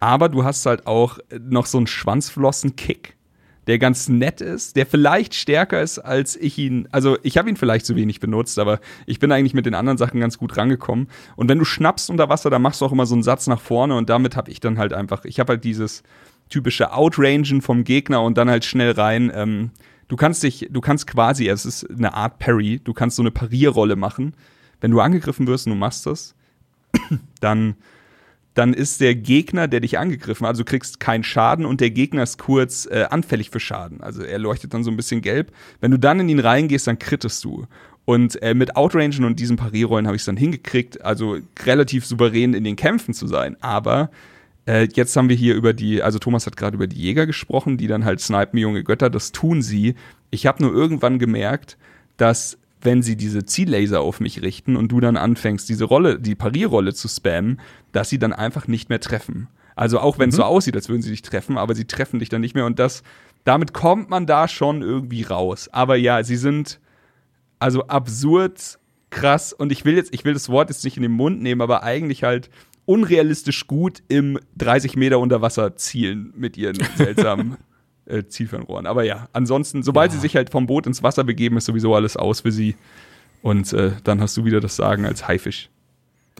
aber 0.00 0.28
du 0.28 0.44
hast 0.44 0.66
halt 0.66 0.86
auch 0.86 1.18
noch 1.40 1.66
so 1.66 1.78
einen 1.78 1.86
Schwanzflossen-Kick, 1.86 3.16
der 3.66 3.78
ganz 3.78 4.08
nett 4.08 4.40
ist, 4.40 4.76
der 4.76 4.86
vielleicht 4.86 5.34
stärker 5.34 5.80
ist, 5.80 5.98
als 5.98 6.36
ich 6.36 6.58
ihn. 6.58 6.88
Also, 6.92 7.16
ich 7.22 7.38
habe 7.38 7.48
ihn 7.48 7.56
vielleicht 7.56 7.86
zu 7.86 7.96
wenig 7.96 8.20
benutzt, 8.20 8.58
aber 8.58 8.80
ich 9.06 9.18
bin 9.18 9.32
eigentlich 9.32 9.54
mit 9.54 9.66
den 9.66 9.74
anderen 9.74 9.96
Sachen 9.96 10.20
ganz 10.20 10.36
gut 10.38 10.56
rangekommen. 10.56 11.08
Und 11.36 11.48
wenn 11.48 11.58
du 11.58 11.64
schnappst 11.64 12.10
unter 12.10 12.28
Wasser, 12.28 12.50
dann 12.50 12.62
machst 12.62 12.80
du 12.80 12.84
auch 12.84 12.92
immer 12.92 13.06
so 13.06 13.14
einen 13.14 13.22
Satz 13.22 13.46
nach 13.46 13.60
vorne 13.60 13.96
und 13.96 14.10
damit 14.10 14.36
habe 14.36 14.50
ich 14.50 14.60
dann 14.60 14.78
halt 14.78 14.92
einfach. 14.92 15.24
Ich 15.24 15.40
habe 15.40 15.54
halt 15.54 15.64
dieses 15.64 16.02
typische 16.48 16.92
Outrangen 16.92 17.62
vom 17.62 17.84
Gegner 17.84 18.22
und 18.22 18.36
dann 18.36 18.50
halt 18.50 18.64
schnell 18.64 18.92
rein. 18.92 19.32
Ähm, 19.34 19.70
du 20.08 20.16
kannst 20.16 20.42
dich, 20.42 20.68
du 20.70 20.80
kannst 20.80 21.06
quasi, 21.06 21.48
es 21.48 21.64
ist 21.64 21.88
eine 21.90 22.14
Art 22.14 22.38
Parry, 22.38 22.80
du 22.82 22.92
kannst 22.92 23.16
so 23.16 23.22
eine 23.22 23.30
Parierrolle 23.30 23.96
machen. 23.96 24.34
Wenn 24.80 24.90
du 24.90 25.00
angegriffen 25.00 25.46
wirst 25.46 25.66
und 25.66 25.72
du 25.72 25.78
machst 25.78 26.04
das, 26.06 26.34
dann, 27.40 27.76
dann 28.54 28.72
ist 28.72 29.00
der 29.00 29.14
Gegner, 29.14 29.68
der 29.68 29.80
dich 29.80 29.98
angegriffen 29.98 30.46
hat, 30.46 30.54
also 30.54 30.64
kriegst 30.64 31.00
keinen 31.00 31.24
Schaden 31.24 31.66
und 31.66 31.80
der 31.80 31.90
Gegner 31.90 32.22
ist 32.22 32.38
kurz 32.38 32.86
äh, 32.86 33.06
anfällig 33.10 33.50
für 33.50 33.60
Schaden. 33.60 34.00
Also 34.00 34.22
er 34.22 34.38
leuchtet 34.38 34.72
dann 34.72 34.84
so 34.84 34.90
ein 34.90 34.96
bisschen 34.96 35.22
gelb. 35.22 35.52
Wenn 35.80 35.90
du 35.90 35.98
dann 35.98 36.20
in 36.20 36.28
ihn 36.28 36.38
reingehst, 36.38 36.86
dann 36.86 36.98
krittest 36.98 37.42
du. 37.44 37.66
Und 38.04 38.40
äh, 38.42 38.54
mit 38.54 38.76
Outrangen 38.76 39.24
und 39.24 39.40
diesen 39.40 39.56
Parierrollen 39.56 40.06
habe 40.06 40.16
ich 40.16 40.22
es 40.22 40.26
dann 40.26 40.36
hingekriegt, 40.36 41.02
also 41.04 41.38
relativ 41.64 42.06
souverän 42.06 42.54
in 42.54 42.64
den 42.64 42.76
Kämpfen 42.76 43.12
zu 43.12 43.26
sein. 43.26 43.56
Aber 43.60 44.10
äh, 44.66 44.88
jetzt 44.94 45.16
haben 45.16 45.28
wir 45.28 45.36
hier 45.36 45.54
über 45.54 45.72
die, 45.72 46.02
also 46.02 46.18
Thomas 46.18 46.46
hat 46.46 46.56
gerade 46.56 46.76
über 46.76 46.86
die 46.86 47.00
Jäger 47.00 47.26
gesprochen, 47.26 47.76
die 47.76 47.86
dann 47.86 48.04
halt 48.04 48.20
snipen 48.20 48.58
junge 48.58 48.84
Götter, 48.84 49.10
das 49.10 49.32
tun 49.32 49.62
sie. 49.62 49.94
Ich 50.30 50.46
habe 50.46 50.62
nur 50.62 50.72
irgendwann 50.72 51.18
gemerkt, 51.18 51.76
dass 52.16 52.58
wenn 52.84 53.02
sie 53.02 53.16
diese 53.16 53.44
Ziellaser 53.44 54.00
auf 54.00 54.20
mich 54.20 54.42
richten 54.42 54.76
und 54.76 54.88
du 54.88 55.00
dann 55.00 55.16
anfängst, 55.16 55.68
diese 55.68 55.84
Rolle, 55.84 56.20
die 56.20 56.34
Parierrolle 56.34 56.94
zu 56.94 57.08
spammen, 57.08 57.60
dass 57.92 58.10
sie 58.10 58.18
dann 58.18 58.32
einfach 58.32 58.68
nicht 58.68 58.88
mehr 58.88 59.00
treffen. 59.00 59.48
Also 59.76 59.98
auch 59.98 60.18
wenn 60.18 60.28
es 60.28 60.36
so 60.36 60.44
aussieht, 60.44 60.76
als 60.76 60.88
würden 60.88 61.02
sie 61.02 61.10
dich 61.10 61.22
treffen, 61.22 61.58
aber 61.58 61.74
sie 61.74 61.86
treffen 61.86 62.20
dich 62.20 62.28
dann 62.28 62.40
nicht 62.40 62.54
mehr 62.54 62.66
und 62.66 62.78
das, 62.78 63.02
damit 63.42 63.72
kommt 63.72 64.08
man 64.08 64.26
da 64.26 64.46
schon 64.46 64.82
irgendwie 64.82 65.22
raus. 65.22 65.68
Aber 65.72 65.96
ja, 65.96 66.22
sie 66.22 66.36
sind 66.36 66.80
also 67.58 67.86
absurd 67.86 68.78
krass 69.10 69.52
und 69.52 69.72
ich 69.72 69.84
will 69.84 69.96
jetzt, 69.96 70.14
ich 70.14 70.24
will 70.24 70.32
das 70.32 70.48
Wort 70.48 70.70
jetzt 70.70 70.84
nicht 70.84 70.96
in 70.96 71.02
den 71.02 71.12
Mund 71.12 71.42
nehmen, 71.42 71.60
aber 71.60 71.82
eigentlich 71.82 72.22
halt 72.22 72.50
unrealistisch 72.84 73.66
gut 73.66 74.02
im 74.08 74.38
30 74.56 74.96
Meter 74.96 75.18
unter 75.18 75.40
Wasser 75.40 75.76
zielen 75.76 76.32
mit 76.36 76.56
ihren 76.56 76.76
seltsamen 76.96 77.56
äh, 78.06 78.24
Zielfernrohren. 78.24 78.86
Aber 78.86 79.04
ja, 79.04 79.28
ansonsten, 79.32 79.82
sobald 79.82 80.12
sie 80.12 80.18
sich 80.18 80.36
halt 80.36 80.50
vom 80.50 80.66
Boot 80.66 80.86
ins 80.86 81.02
Wasser 81.02 81.24
begeben, 81.24 81.56
ist 81.56 81.66
sowieso 81.66 81.94
alles 81.94 82.16
aus 82.16 82.40
für 82.40 82.52
sie. 82.52 82.76
Und 83.42 83.72
äh, 83.72 83.92
dann 84.04 84.20
hast 84.20 84.36
du 84.36 84.44
wieder 84.44 84.60
das 84.60 84.76
Sagen 84.76 85.04
als 85.04 85.28
Haifisch. 85.28 85.68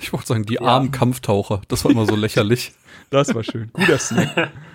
Ich 0.00 0.12
wollte 0.12 0.26
sagen, 0.26 0.44
die 0.44 0.60
armen 0.60 0.90
Kampftaucher. 0.90 1.60
Das 1.68 1.84
war 1.84 1.90
immer 1.90 2.06
so 2.06 2.16
lächerlich. 2.16 2.72
Das 3.10 3.32
war 3.32 3.44
schön. 3.44 3.70
Guter 3.74 3.98
Snack. 3.98 4.50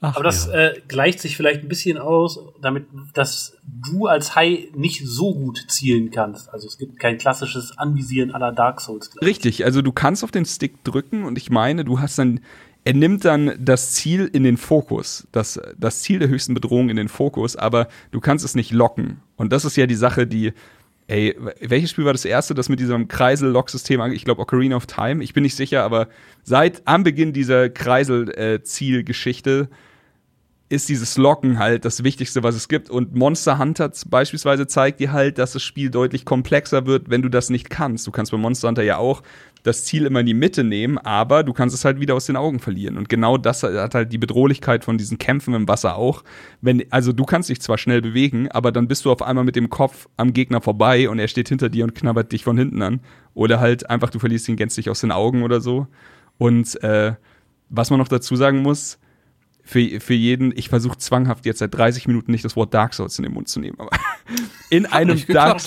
Ach, 0.00 0.14
Aber 0.14 0.24
das 0.24 0.46
ja. 0.46 0.68
äh, 0.68 0.82
gleicht 0.86 1.18
sich 1.18 1.36
vielleicht 1.36 1.62
ein 1.62 1.68
bisschen 1.68 1.98
aus, 1.98 2.38
damit, 2.60 2.86
dass 3.14 3.56
du 3.64 4.06
als 4.06 4.36
Hai 4.36 4.68
nicht 4.74 5.02
so 5.04 5.34
gut 5.34 5.64
zielen 5.68 6.10
kannst. 6.10 6.52
Also 6.52 6.68
es 6.68 6.78
gibt 6.78 7.00
kein 7.00 7.18
klassisches 7.18 7.76
Anvisieren 7.78 8.32
aller 8.32 8.52
Dark 8.52 8.80
Souls. 8.80 9.10
Richtig, 9.20 9.64
also 9.64 9.82
du 9.82 9.90
kannst 9.90 10.22
auf 10.22 10.30
den 10.30 10.44
Stick 10.44 10.84
drücken 10.84 11.24
und 11.24 11.36
ich 11.36 11.50
meine, 11.50 11.84
du 11.84 11.98
hast 11.98 12.18
dann, 12.18 12.40
er 12.88 12.94
nimmt 12.94 13.26
dann 13.26 13.52
das 13.58 13.90
Ziel 13.90 14.30
in 14.32 14.44
den 14.44 14.56
Fokus, 14.56 15.28
das, 15.30 15.60
das 15.76 16.00
Ziel 16.00 16.20
der 16.20 16.28
höchsten 16.28 16.54
Bedrohung 16.54 16.88
in 16.88 16.96
den 16.96 17.10
Fokus, 17.10 17.54
aber 17.54 17.88
du 18.12 18.20
kannst 18.20 18.46
es 18.46 18.54
nicht 18.54 18.72
locken. 18.72 19.20
Und 19.36 19.52
das 19.52 19.66
ist 19.66 19.76
ja 19.76 19.86
die 19.86 19.94
Sache, 19.94 20.26
die, 20.26 20.54
ey, 21.06 21.36
welches 21.60 21.90
Spiel 21.90 22.06
war 22.06 22.14
das 22.14 22.24
erste, 22.24 22.54
das 22.54 22.70
mit 22.70 22.80
diesem 22.80 23.06
Kreisel-Lock-System, 23.06 24.00
ich 24.12 24.24
glaube 24.24 24.40
Ocarina 24.40 24.74
of 24.74 24.86
Time, 24.86 25.22
ich 25.22 25.34
bin 25.34 25.42
nicht 25.42 25.54
sicher, 25.54 25.84
aber 25.84 26.08
seit 26.44 26.80
am 26.86 27.04
Beginn 27.04 27.34
dieser 27.34 27.68
Kreisel-Ziel-Geschichte 27.68 29.68
ist 30.70 30.88
dieses 30.88 31.18
Locken 31.18 31.58
halt 31.58 31.84
das 31.84 32.04
Wichtigste, 32.04 32.42
was 32.42 32.54
es 32.54 32.68
gibt. 32.68 32.88
Und 32.90 33.14
Monster 33.14 33.58
Hunter 33.58 33.90
beispielsweise 34.06 34.66
zeigt 34.66 35.00
dir 35.00 35.12
halt, 35.12 35.38
dass 35.38 35.52
das 35.52 35.62
Spiel 35.62 35.90
deutlich 35.90 36.24
komplexer 36.24 36.86
wird, 36.86 37.10
wenn 37.10 37.22
du 37.22 37.28
das 37.28 37.50
nicht 37.50 37.70
kannst. 37.70 38.06
Du 38.06 38.10
kannst 38.10 38.32
bei 38.32 38.38
Monster 38.38 38.68
Hunter 38.68 38.82
ja 38.82 38.98
auch 38.98 39.22
das 39.68 39.84
Ziel 39.84 40.06
immer 40.06 40.20
in 40.20 40.26
die 40.26 40.34
Mitte 40.34 40.64
nehmen, 40.64 40.98
aber 40.98 41.44
du 41.44 41.52
kannst 41.52 41.74
es 41.74 41.84
halt 41.84 42.00
wieder 42.00 42.14
aus 42.14 42.26
den 42.26 42.36
Augen 42.36 42.58
verlieren. 42.58 42.96
Und 42.96 43.08
genau 43.08 43.36
das 43.36 43.62
hat 43.62 43.94
halt 43.94 44.12
die 44.12 44.18
Bedrohlichkeit 44.18 44.84
von 44.84 44.98
diesen 44.98 45.18
Kämpfen 45.18 45.54
im 45.54 45.68
Wasser 45.68 45.96
auch. 45.96 46.24
Wenn, 46.60 46.84
also 46.90 47.12
du 47.12 47.24
kannst 47.24 47.48
dich 47.48 47.60
zwar 47.60 47.78
schnell 47.78 48.02
bewegen, 48.02 48.50
aber 48.50 48.72
dann 48.72 48.88
bist 48.88 49.04
du 49.04 49.12
auf 49.12 49.22
einmal 49.22 49.44
mit 49.44 49.56
dem 49.56 49.70
Kopf 49.70 50.08
am 50.16 50.32
Gegner 50.32 50.60
vorbei 50.60 51.08
und 51.08 51.18
er 51.18 51.28
steht 51.28 51.48
hinter 51.48 51.68
dir 51.68 51.84
und 51.84 51.94
knabbert 51.94 52.32
dich 52.32 52.44
von 52.44 52.58
hinten 52.58 52.82
an. 52.82 53.00
Oder 53.34 53.60
halt 53.60 53.88
einfach, 53.88 54.10
du 54.10 54.18
verlierst 54.18 54.48
ihn 54.48 54.56
gänzlich 54.56 54.90
aus 54.90 55.00
den 55.00 55.12
Augen 55.12 55.42
oder 55.42 55.60
so. 55.60 55.86
Und 56.38 56.82
äh, 56.82 57.14
was 57.68 57.90
man 57.90 57.98
noch 57.98 58.08
dazu 58.08 58.34
sagen 58.34 58.62
muss, 58.62 58.98
für, 59.68 60.00
für 60.00 60.14
jeden, 60.14 60.56
ich 60.56 60.70
versuche 60.70 60.96
zwanghaft 60.96 61.44
jetzt 61.44 61.58
seit 61.58 61.74
30 61.74 62.08
Minuten 62.08 62.32
nicht 62.32 62.42
das 62.42 62.56
Wort 62.56 62.72
Dark 62.72 62.94
Souls 62.94 63.18
in 63.18 63.24
den 63.24 63.34
Mund 63.34 63.48
zu 63.48 63.60
nehmen, 63.60 63.78
aber 63.78 63.90
in 64.70 64.86
einem 64.86 65.16
nicht 65.16 65.28
Dark, 65.28 65.60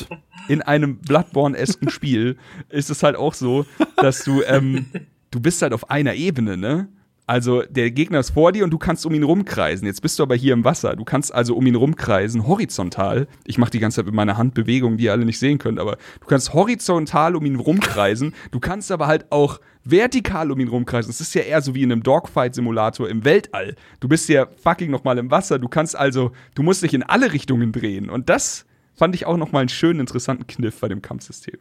in 0.48 0.64
einem 0.64 0.98
Bloodborne-esken 0.98 1.90
Spiel 1.92 2.36
ist 2.70 2.90
es 2.90 3.04
halt 3.04 3.16
auch 3.16 3.36
so, 3.36 3.64
dass 3.98 4.24
du, 4.24 4.42
ähm, 4.42 4.88
du 5.30 5.40
bist 5.40 5.62
halt 5.62 5.72
auf 5.72 5.92
einer 5.92 6.16
Ebene, 6.16 6.58
ne? 6.58 6.90
Also 7.32 7.62
der 7.62 7.92
Gegner 7.92 8.20
ist 8.20 8.32
vor 8.32 8.52
dir 8.52 8.66
und 8.66 8.72
du 8.72 8.78
kannst 8.78 9.06
um 9.06 9.14
ihn 9.14 9.24
rumkreisen. 9.24 9.88
Jetzt 9.88 10.02
bist 10.02 10.20
du 10.20 10.24
aber 10.24 10.36
hier 10.36 10.52
im 10.52 10.66
Wasser. 10.66 10.98
Du 10.98 11.06
kannst 11.06 11.34
also 11.34 11.56
um 11.56 11.66
ihn 11.66 11.76
rumkreisen, 11.76 12.46
horizontal. 12.46 13.26
Ich 13.46 13.58
mache 13.58 13.72
die 13.72 13.80
ganze 13.80 13.96
Zeit 13.96 14.06
mit 14.06 14.14
meiner 14.14 14.36
Hand 14.36 14.54
Bewegungen, 14.54 14.98
die 14.98 15.06
ihr 15.06 15.14
alle 15.14 15.24
nicht 15.24 15.40
sehen 15.40 15.58
könnt, 15.58 15.80
aber 15.80 15.96
du 16.20 16.28
kannst 16.28 16.54
horizontal 16.54 17.38
um 17.38 17.46
ihn 17.46 17.56
rumkreisen. 17.56 18.34
Du 18.52 18.60
kannst 18.60 18.92
aber 18.92 19.08
halt 19.08 19.32
auch 19.32 19.62
vertikal 19.86 20.52
um 20.52 20.60
ihn 20.60 20.68
rumkreisen. 20.68 21.10
Es 21.10 21.22
ist 21.22 21.34
ja 21.34 21.44
eher 21.44 21.62
so 21.62 21.74
wie 21.74 21.84
in 21.84 21.94
einem 21.94 22.04
Dogfight-Simulator 22.04 23.08
im 23.08 23.24
Weltall. 23.24 23.78
Du 24.02 24.10
bist 24.10 24.28
ja 24.28 24.48
fucking 24.62 24.92
nochmal 24.92 25.18
im 25.18 25.32
Wasser. 25.32 25.58
Du 25.58 25.70
kannst 25.70 25.96
also, 25.96 26.34
du 26.54 26.64
musst 26.64 26.84
dich 26.84 26.94
in 26.94 27.04
alle 27.04 27.32
Richtungen 27.32 27.72
drehen. 27.72 28.10
Und 28.10 28.28
das 28.28 28.66
fand 28.94 29.16
ich 29.16 29.26
auch 29.26 29.38
nochmal 29.38 29.62
einen 29.62 29.70
schönen, 29.70 30.02
interessanten 30.02 30.48
Kniff 30.48 30.82
bei 30.82 30.90
dem 30.90 31.02
Kampfsystem. 31.02 31.60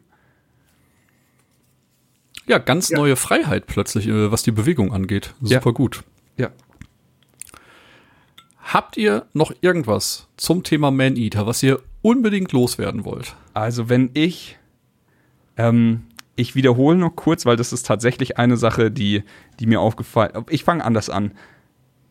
Ja, 2.51 2.57
ganz 2.57 2.91
neue 2.91 3.15
Freiheit 3.15 3.65
plötzlich, 3.65 4.07
äh, 4.09 4.29
was 4.29 4.43
die 4.43 4.51
Bewegung 4.51 4.91
angeht. 4.91 5.33
Super 5.41 5.69
Ja. 5.69 5.71
gut. 5.71 6.03
Ja. 6.35 6.49
Habt 8.61 8.97
ihr 8.97 9.25
noch 9.33 9.53
irgendwas 9.61 10.27
zum 10.35 10.63
Thema 10.63 10.91
Man-Eater, 10.91 11.47
was 11.47 11.63
ihr 11.63 11.79
unbedingt 12.01 12.51
loswerden 12.51 13.05
wollt? 13.05 13.35
Also 13.53 13.87
wenn 13.87 14.09
ich, 14.13 14.57
ähm, 15.55 16.03
ich 16.35 16.55
wiederhole 16.55 16.97
noch 16.97 17.15
kurz, 17.15 17.45
weil 17.45 17.55
das 17.55 17.71
ist 17.71 17.85
tatsächlich 17.85 18.37
eine 18.37 18.57
Sache, 18.57 18.91
die, 18.91 19.23
die 19.61 19.65
mir 19.65 19.79
aufgefallen. 19.79 20.31
Ich 20.49 20.65
fange 20.65 20.83
anders 20.83 21.09
an. 21.09 21.31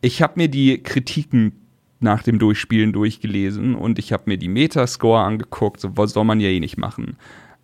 Ich 0.01 0.23
habe 0.23 0.33
mir 0.37 0.47
die 0.47 0.81
Kritiken 0.81 1.53
nach 1.99 2.23
dem 2.23 2.39
Durchspielen 2.39 2.93
durchgelesen 2.93 3.75
und 3.75 3.99
ich 3.99 4.11
habe 4.11 4.23
mir 4.25 4.37
die 4.37 4.47
Metascore 4.47 5.21
angeguckt. 5.21 5.79
So 5.79 5.95
was 5.97 6.13
soll 6.13 6.23
man 6.25 6.39
ja 6.39 6.49
eh 6.49 6.59
nicht 6.59 6.77
machen. 6.77 7.15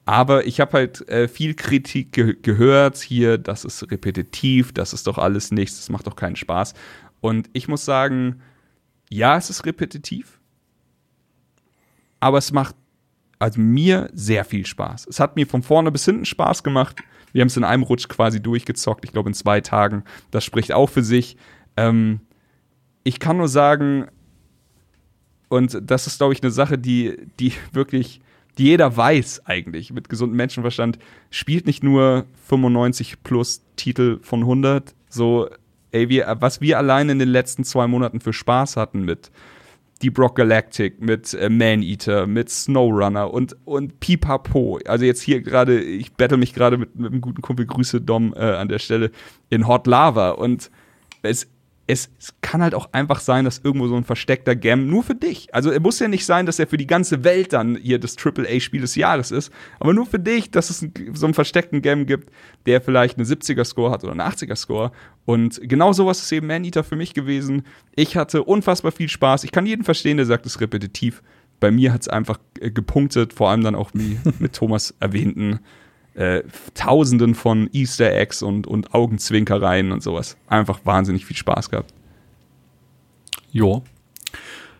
Aber 0.08 0.48
ich 0.48 0.62
habe 0.62 0.72
halt 0.72 1.08
äh, 1.10 1.28
viel 1.28 1.54
Kritik 1.54 2.14
ge 2.14 2.38
gehört 2.42 2.96
hier, 2.96 3.38
das 3.38 3.66
ist 3.66 3.92
repetitiv, 3.92 4.72
das 4.72 4.94
ist 4.94 5.06
doch 5.06 5.18
alles 5.18 5.52
nichts, 5.52 5.76
das 5.76 5.90
macht 5.90 6.08
doch 6.08 6.16
keinen 6.16 6.38
Spaß. 6.38 6.76
Und 7.20 7.50
ich 7.52 7.68
muss 7.68 7.84
sagen, 7.84 8.42
ja, 9.10 9.36
es 9.36 9.50
ist 9.50 9.66
repetitiv, 9.66 10.40
aber 12.22 12.38
es 12.38 12.54
macht 12.54 12.78
also 13.38 13.60
mir 13.60 14.10
sehr 14.14 14.46
viel 14.46 14.66
Spaß. 14.66 15.08
Es 15.08 15.20
hat 15.20 15.36
mir 15.36 15.46
von 15.46 15.62
vorne 15.62 15.92
bis 15.92 16.06
hinten 16.06 16.24
Spaß 16.24 16.64
gemacht. 16.64 17.04
Wir 17.34 17.42
haben 17.42 17.48
es 17.48 17.58
in 17.58 17.66
einem 17.66 17.84
Rutsch 17.84 18.08
quasi 18.08 18.42
durchgezockt, 18.42 19.04
ich 19.04 19.12
glaube 19.12 19.32
in 19.32 19.34
zwei 19.34 19.60
Tagen. 19.60 20.06
Das 20.32 20.46
spricht 20.46 20.72
auch 20.72 20.90
für 20.90 21.04
sich. 21.04 21.36
Ähm, 21.76 22.22
ich 23.04 23.20
kann 23.20 23.36
nur 23.36 23.50
sagen, 23.50 24.08
und 25.50 25.78
das 25.82 26.08
ist, 26.08 26.20
glaube 26.20 26.32
ich, 26.32 26.42
eine 26.42 26.52
Sache, 26.52 26.78
die, 26.78 27.28
die 27.42 27.52
wirklich, 27.74 28.22
die 28.58 28.66
jeder 28.66 28.96
weiß 28.96 29.46
eigentlich 29.46 29.92
mit 29.94 30.10
gesundem 30.10 30.38
Menschenverstand, 30.38 31.00
spielt 31.30 31.68
nicht 31.68 31.84
nur 31.84 32.26
95 32.48 33.24
plus 33.24 33.62
Titel 33.76 34.20
von 34.22 34.42
100, 34.42 34.96
so, 35.10 35.50
ey, 35.92 36.10
wir, 36.10 36.38
was 36.40 36.62
wir 36.62 36.78
allein 36.78 37.10
in 37.10 37.20
den 37.20 37.30
letzten 37.30 37.64
zwei 37.64 37.88
Monaten 37.88 38.20
für 38.20 38.34
Spaß 38.34 38.78
hatten 38.78 39.04
mit 39.04 39.32
Deep 40.02 40.20
Rock 40.20 40.36
Galactic, 40.36 41.02
mit 41.02 41.34
äh, 41.34 41.50
Man-Eater, 41.50 42.28
mit 42.28 42.50
SnowRunner 42.50 43.34
und, 43.34 43.56
und 43.66 44.00
Pipapo. 44.00 44.80
Also 44.86 45.06
jetzt 45.06 45.22
hier 45.22 45.42
gerade, 45.42 45.82
ich 45.82 46.14
battle 46.14 46.38
mich 46.38 46.54
gerade 46.54 46.78
mit, 46.78 46.96
mit 46.96 47.12
einem 47.12 47.22
guten 47.22 47.42
Kumpel, 47.42 47.66
Grüße 47.66 48.02
Dom 48.02 48.34
äh, 48.36 48.40
an 48.40 48.70
der 48.70 48.80
Stelle, 48.80 49.12
in 49.50 49.68
Hot 49.68 49.88
Lava. 49.88 50.32
Und 50.32 50.70
es, 51.24 51.48
es, 51.88 52.10
kann 52.42 52.62
halt 52.62 52.76
auch 52.76 52.90
einfach 52.92 53.22
sein, 53.22 53.46
dass 53.46 53.60
irgendwo 53.64 53.88
so 53.88 53.96
ein 53.96 54.04
versteckter 54.04 54.56
Gam 54.56 54.88
nur 54.88 55.04
für 55.04 55.16
dich. 55.16 55.54
Also 55.54 55.72
er 55.72 55.80
muss 55.80 56.00
ja 56.00 56.10
nicht 56.10 56.26
sein, 56.26 56.46
dass 56.46 56.60
er 56.60 56.68
für 56.68 56.78
die 56.78 56.86
ganze 56.86 57.24
Welt 57.24 57.54
dann 57.54 57.78
hier 57.78 57.98
das 57.98 58.16
AAA-Spiel 58.18 58.82
des 58.82 58.96
Jahres 58.96 59.32
ist, 59.32 59.52
aber 59.80 59.94
nur 59.94 60.06
für 60.06 60.20
dich, 60.20 60.52
dass 60.52 60.70
es 60.70 60.86
so 61.14 61.26
einen 61.26 61.34
versteckten 61.34 61.82
Gam 61.82 62.06
gibt, 62.06 62.30
der 62.66 62.82
vielleicht 62.82 63.18
eine 63.18 63.26
70er-Score 63.26 63.90
hat 63.90 64.04
oder 64.04 64.12
eine 64.12 64.28
80er-Score. 64.28 64.92
Und 65.26 65.62
genau 65.64 65.94
sowas 65.94 66.22
ist 66.22 66.32
eben 66.34 66.48
Man-Eater 66.48 66.84
für 66.84 66.98
mich 66.98 67.14
gewesen. 67.14 67.64
Ich 67.96 68.18
hatte 68.18 68.44
unfassbar 68.44 68.92
viel 68.92 69.10
Spaß. 69.10 69.46
Ich 69.46 69.52
kann 69.52 69.66
jeden 69.66 69.86
verstehen, 69.86 70.18
der 70.18 70.26
sagt, 70.26 70.46
es 70.46 70.56
ist 70.56 70.62
repetitiv. 70.62 71.24
Bei 71.60 71.72
mir 71.72 71.94
hat 71.94 72.02
es 72.02 72.08
einfach 72.10 72.38
äh, 72.60 72.70
gepunktet, 72.70 73.34
vor 73.34 73.50
allem 73.50 73.64
dann 73.64 73.76
auch 73.76 73.92
mit 73.94 74.54
Thomas 74.54 74.94
erwähnten 75.00 75.60
äh, 76.18 76.44
Tausenden 76.74 77.36
von 77.36 77.70
Easter 77.72 78.12
Eggs 78.12 78.42
und, 78.42 78.68
und 78.68 78.94
Augenzwinkereien 78.94 79.92
und 79.92 80.02
sowas. 80.02 80.36
Einfach 80.48 80.80
wahnsinnig 80.84 81.26
viel 81.26 81.38
Spaß 81.38 81.70
gehabt. 81.70 81.94
Jo. 83.52 83.84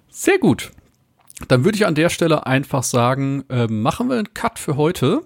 Sehr 0.10 0.40
gut. 0.40 0.72
Dann 1.48 1.64
würde 1.64 1.78
ich 1.78 1.86
an 1.86 1.96
der 1.96 2.10
Stelle 2.10 2.48
einfach 2.48 2.82
sagen, 2.82 3.44
äh, 3.50 3.68
machen 3.68 4.10
wir 4.10 4.18
einen 4.18 4.34
Cut 4.34 4.58
für 4.58 4.76
heute. 4.78 5.22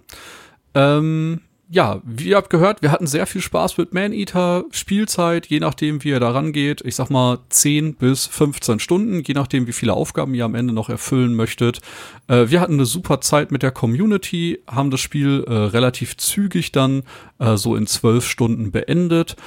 Ähm, 0.74 1.41
ja, 1.72 2.01
wie 2.03 2.30
ihr 2.30 2.36
habt 2.36 2.49
gehört, 2.49 2.82
wir 2.82 2.91
hatten 2.91 3.07
sehr 3.07 3.26
viel 3.26 3.39
Spaß 3.39 3.78
mit 3.78 3.93
Man-Eater, 3.93 4.65
Spielzeit, 4.72 5.47
je 5.47 5.61
nachdem, 5.61 6.03
wie 6.03 6.09
ihr 6.09 6.19
da 6.19 6.32
rangeht. 6.32 6.82
Ich 6.84 6.97
sag 6.97 7.09
mal 7.09 7.39
10 7.47 7.95
bis 7.95 8.28
15 8.28 8.80
Stunden, 8.80 9.24
je 9.24 9.34
nachdem, 9.34 9.67
wie 9.67 9.72
viele 9.72 9.93
Aufgaben 9.93 10.34
ihr 10.34 10.43
am 10.43 10.53
Ende 10.53 10.74
noch 10.74 10.89
erfüllen 10.89 11.34
möchtet. 11.34 11.80
Äh, 12.28 12.49
wir 12.49 12.59
hatten 12.59 12.74
eine 12.74 12.86
super 12.86 13.22
Zeit 13.22 13.51
mit 13.51 13.63
der 13.63 13.72
Community, 13.72 14.59
haben 14.67 14.91
das 14.91 14.99
Spiel 14.99 15.45
äh, 15.47 15.53
relativ 15.53 16.17
zügig 16.17 16.74
dann 16.74 17.03
äh, 17.39 17.55
so 17.55 17.78
in 17.78 17.88
12 17.88 18.28
Stunden 18.28 18.72
beendet. 18.72 19.38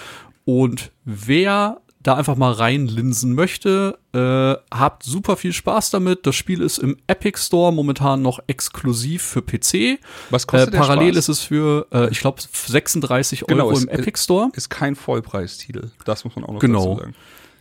Und 0.46 0.92
wer 1.04 1.82
da 2.04 2.14
einfach 2.14 2.36
mal 2.36 2.52
reinlinsen 2.52 3.34
möchte, 3.34 3.98
äh, 4.12 4.54
habt 4.72 5.02
super 5.02 5.36
viel 5.36 5.52
Spaß 5.52 5.90
damit. 5.90 6.26
Das 6.26 6.36
Spiel 6.36 6.60
ist 6.60 6.78
im 6.78 6.96
Epic 7.08 7.38
Store 7.40 7.72
momentan 7.72 8.22
noch 8.22 8.38
exklusiv 8.46 9.22
für 9.22 9.42
PC. 9.42 9.98
Was 10.30 10.44
Äh, 10.44 10.46
kostet 10.46 10.74
der 10.74 10.78
parallel 10.78 11.14
Spaß? 11.14 11.16
ist 11.18 11.28
es 11.30 11.40
für, 11.40 11.86
äh, 11.92 12.10
ich 12.10 12.20
glaube, 12.20 12.40
36 12.40 13.44
Genau, 13.48 13.66
Euro 13.68 13.78
im 13.78 13.88
Epic 13.88 14.18
Store. 14.22 14.50
Ist 14.52 14.70
kein 14.70 14.94
Vollpreistitel. 14.94 15.90
Das 16.04 16.24
muss 16.24 16.36
man 16.36 16.44
auch 16.44 16.52
noch 16.52 16.60
Genau. 16.60 16.84
dazu 16.90 17.00
sagen. 17.00 17.14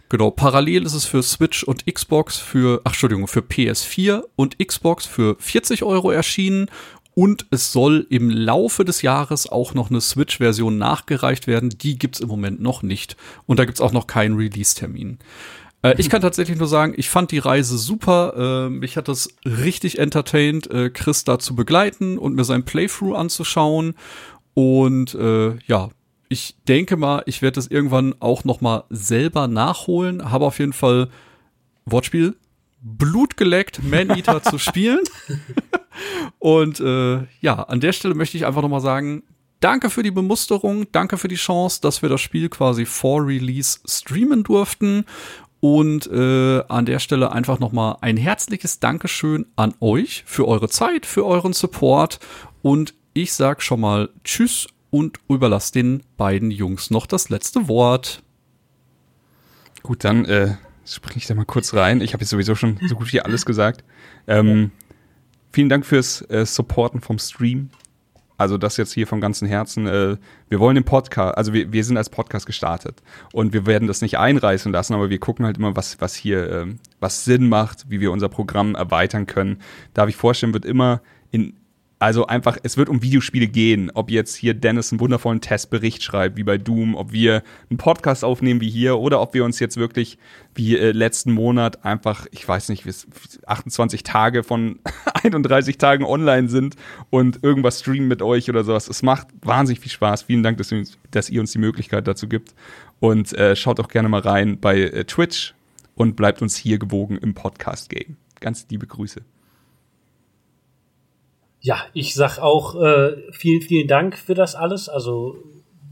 Genau, 0.10 0.30
parallel 0.30 0.86
ist 0.86 0.94
es 0.94 1.06
für 1.06 1.24
Switch 1.24 1.64
und 1.64 1.88
Xbox 1.91 2.38
für, 2.38 2.82
ach 2.84 2.91
Entschuldigung, 2.91 3.28
für 3.28 3.39
PS4 3.41 4.24
und 4.36 4.60
Xbox 4.60 5.08
für 5.08 5.36
40 5.39 5.82
Euro 5.84 6.12
erschienen. 6.12 6.68
Und 7.16 7.45
es 7.51 7.72
soll 7.72 8.07
im 8.09 8.30
Laufe 8.30 8.86
des 8.86 9.03
Jahres 9.03 9.47
auch 9.47 9.74
noch 9.74 9.89
eine 9.89 10.01
Switch-Version 10.01 10.78
nachgereicht 10.78 11.45
werden. 11.45 11.70
Die 11.70 11.97
gibt's 11.99 12.20
im 12.20 12.28
Moment 12.28 12.59
noch 12.59 12.82
nicht. 12.82 13.18
Und 13.45 13.59
da 13.59 13.66
gibt's 13.66 13.82
auch 13.82 13.91
noch 13.91 14.07
keinen 14.07 14.36
Release-Termin. 14.36 15.20
Äh, 15.84 15.95
ich 15.99 16.09
kann 16.09 16.22
tatsächlich 16.22 16.57
nur 16.57 16.68
sagen, 16.68 16.93
ich 16.97 17.09
fand 17.09 17.32
die 17.32 17.39
Reise 17.39 17.78
super. 17.78 18.66
Äh, 18.66 18.70
mich 18.70 18.97
hat 18.97 19.07
das 19.07 19.30
richtig 19.45 19.99
entertained, 19.99 20.72
äh, 20.72 20.89
Chris 20.89 21.24
da 21.24 21.38
zu 21.38 21.55
begleiten 21.55 22.18
und 22.18 22.34
mir 22.36 22.45
sein 22.45 22.66
Playthrough 22.66 23.16
anzuschauen. 23.16 23.93
Und 24.55 25.14
äh, 25.14 25.55
ja, 25.68 25.89
ich 26.30 26.55
denke 26.68 26.97
mal, 26.97 27.22
ich 27.28 27.43
werde 27.43 27.55
das 27.55 27.68
irgendwann 27.68 28.16
auch 28.20 28.43
noch 28.43 28.59
mal 28.59 28.86
selber 28.89 29.47
nachholen. 29.47 30.32
Habe 30.32 30.45
auf 30.45 30.57
jeden 30.57 30.74
Fall 30.74 31.09
Wortspiel 31.86 32.36
Blut 32.84 33.38
geleckt, 33.38 33.82
Man-Eater 33.82 34.44
zu 34.44 34.60
spielen. 34.60 35.00
Und 36.40 36.80
äh, 36.82 37.24
ja, 37.40 37.64
an 37.64 37.80
der 37.80 37.94
Stelle 37.94 38.14
möchte 38.14 38.36
ich 38.38 38.46
einfach 38.46 38.62
noch 38.62 38.70
mal 38.70 38.82
sagen, 38.82 39.24
danke 39.62 39.90
für 39.90 40.04
die 40.04 40.12
Bemusterung, 40.12 40.92
danke 40.92 41.18
für 41.18 41.30
die 41.30 41.36
Chance, 41.36 41.80
dass 41.82 42.02
wir 42.02 42.10
das 42.10 42.20
Spiel 42.20 42.50
quasi 42.50 42.86
vor 42.86 43.26
Release 43.26 43.80
streamen 43.88 44.44
durften. 44.44 45.06
Und 45.62 46.08
äh, 46.08 46.62
an 46.68 46.86
der 46.86 47.00
Stelle 47.00 47.32
einfach 47.32 47.58
nochmal 47.58 47.96
ein 48.02 48.18
herzliches 48.18 48.82
Dankeschön 48.82 49.46
an 49.56 49.74
euch 49.80 50.24
für 50.26 50.46
eure 50.46 50.68
Zeit, 50.68 51.06
für 51.06 51.26
euren 51.26 51.54
Support. 51.54 52.20
Und 52.62 52.94
ich 53.14 53.32
sag 53.34 53.62
schon 53.62 53.80
mal 53.80 54.10
Tschüss 54.26 54.68
und 54.90 55.20
überlasse 55.30 55.72
den 55.72 56.04
beiden 56.18 56.52
Jungs 56.52 56.92
noch 56.92 57.06
das 57.06 57.30
letzte 57.30 57.70
Wort. 57.70 58.24
Gut, 59.84 60.04
dann 60.04 60.26
äh, 60.26 60.56
springe 60.86 61.18
ich 61.18 61.28
da 61.28 61.36
mal 61.36 61.46
kurz 61.46 61.74
rein. 61.74 62.02
Ich 62.02 62.14
habe 62.14 62.22
jetzt 62.22 62.30
sowieso 62.30 62.56
schon 62.56 62.80
so 62.88 62.96
gut 62.96 63.12
wie 63.14 63.22
alles 63.22 63.46
gesagt. 63.46 63.84
Ähm, 64.28 64.72
vielen 65.52 65.70
Dank 65.70 65.86
fürs 65.86 66.22
äh, 66.30 66.46
Supporten 66.46 67.02
vom 67.02 67.20
Stream. 67.20 67.70
Also 68.38 68.58
das 68.58 68.78
jetzt 68.78 68.94
hier 68.94 69.08
vom 69.08 69.22
ganzen 69.22 69.48
Herzen. 69.48 69.88
Äh, 69.88 70.18
wir 70.50 70.60
wollen 70.60 70.76
den 70.76 70.84
Podcast, 70.84 71.38
also 71.38 71.54
wir, 71.54 71.72
wir 71.72 71.84
sind 71.84 71.98
als 71.98 72.10
Podcast 72.10 72.46
gestartet 72.46 73.02
und 73.32 73.54
wir 73.54 73.66
werden 73.66 73.88
das 73.88 74.02
nicht 74.02 74.18
einreißen 74.18 74.72
lassen, 74.72 74.94
aber 74.94 75.10
wir 75.10 75.20
gucken 75.20 75.46
halt 75.46 75.58
immer, 75.58 75.76
was, 75.76 76.02
was 76.02 76.16
hier, 76.16 76.52
ähm, 76.52 76.80
was 77.00 77.26
Sinn 77.26 77.48
macht, 77.48 77.90
wie 77.90 78.00
wir 78.00 78.12
unser 78.12 78.30
Programm 78.30 78.76
erweitern 78.76 79.28
können. 79.28 79.60
Darf 79.94 80.10
ich 80.10 80.16
vorstellen, 80.16 80.54
wird 80.54 80.66
immer 80.66 81.02
in 81.32 81.54
also 82.04 82.28
einfach, 82.28 82.58
es 82.64 82.76
wird 82.76 82.89
um 82.89 83.01
Videospiele 83.01 83.47
gehen. 83.47 83.89
Ob 83.93 84.12
jetzt 84.12 84.36
hier 84.36 84.54
Dennis 84.54 84.91
einen 84.91 84.99
wundervollen 84.99 85.39
Testbericht 85.39 86.04
schreibt, 86.04 86.36
wie 86.36 86.43
bei 86.43 86.58
Doom, 86.58 86.95
ob 86.95 87.14
wir 87.14 87.43
einen 87.70 87.78
Podcast 87.78 88.26
aufnehmen 88.26 88.60
wie 88.60 88.70
hier 88.70 88.99
oder 88.99 89.22
ob 89.22 89.34
wir 89.34 89.45
uns 89.45 89.58
jetzt 89.60 89.78
wirklich 89.78 90.18
wie 90.54 90.78
äh, 90.78 90.91
letzten 90.91 91.32
Monat 91.32 91.86
einfach, 91.86 92.28
ich 92.32 92.45
weiß 92.45 92.68
nicht, 92.68 92.84
28 93.45 94.04
Tage 94.04 94.43
von 94.43 94.80
31 95.24 95.78
Tagen 95.78 96.04
online 96.04 96.49
sind 96.49 96.76
und 97.10 97.41
irgendwas 97.41 97.80
streamen 97.80 98.10
mit 98.10 98.22
euch 98.22 98.49
oder 98.49 98.66
sowas. 98.66 98.89
Es 98.89 99.01
macht 99.01 99.28
wahnsinnig 99.41 99.80
viel 99.80 99.91
Spaß. 99.91 100.24
Vielen 100.24 100.43
Dank, 100.43 100.58
dass, 100.58 100.76
dass 101.12 101.30
ihr 101.30 101.39
uns 101.39 101.54
die 101.54 101.60
Möglichkeit 101.60 102.06
dazu 102.06 102.28
gibt. 102.28 102.54
Und 102.99 103.32
äh, 103.38 103.56
schaut 103.56 103.80
auch 103.80 103.88
gerne 103.88 104.10
mal 104.10 104.20
rein 104.20 104.60
bei 104.60 104.82
äh, 104.82 105.06
Twitch 105.06 105.56
und 105.95 106.18
bleibt 106.18 106.41
uns 106.41 106.58
hier 106.58 106.80
gewogen 106.80 107.18
im 107.18 107.34
Podcast-Game. 107.34 108.18
Ganz 108.41 108.68
liebe 108.70 108.88
Grüße. 108.88 109.22
Ja, 111.66 111.78
ich 111.93 112.14
sag 112.14 112.39
auch 112.39 112.76
äh, 112.76 113.16
vielen, 113.32 113.61
vielen 113.61 113.88
Dank 113.88 114.18
für 114.18 114.34
das 114.34 114.53
alles. 114.53 114.89
Also 114.89 115.38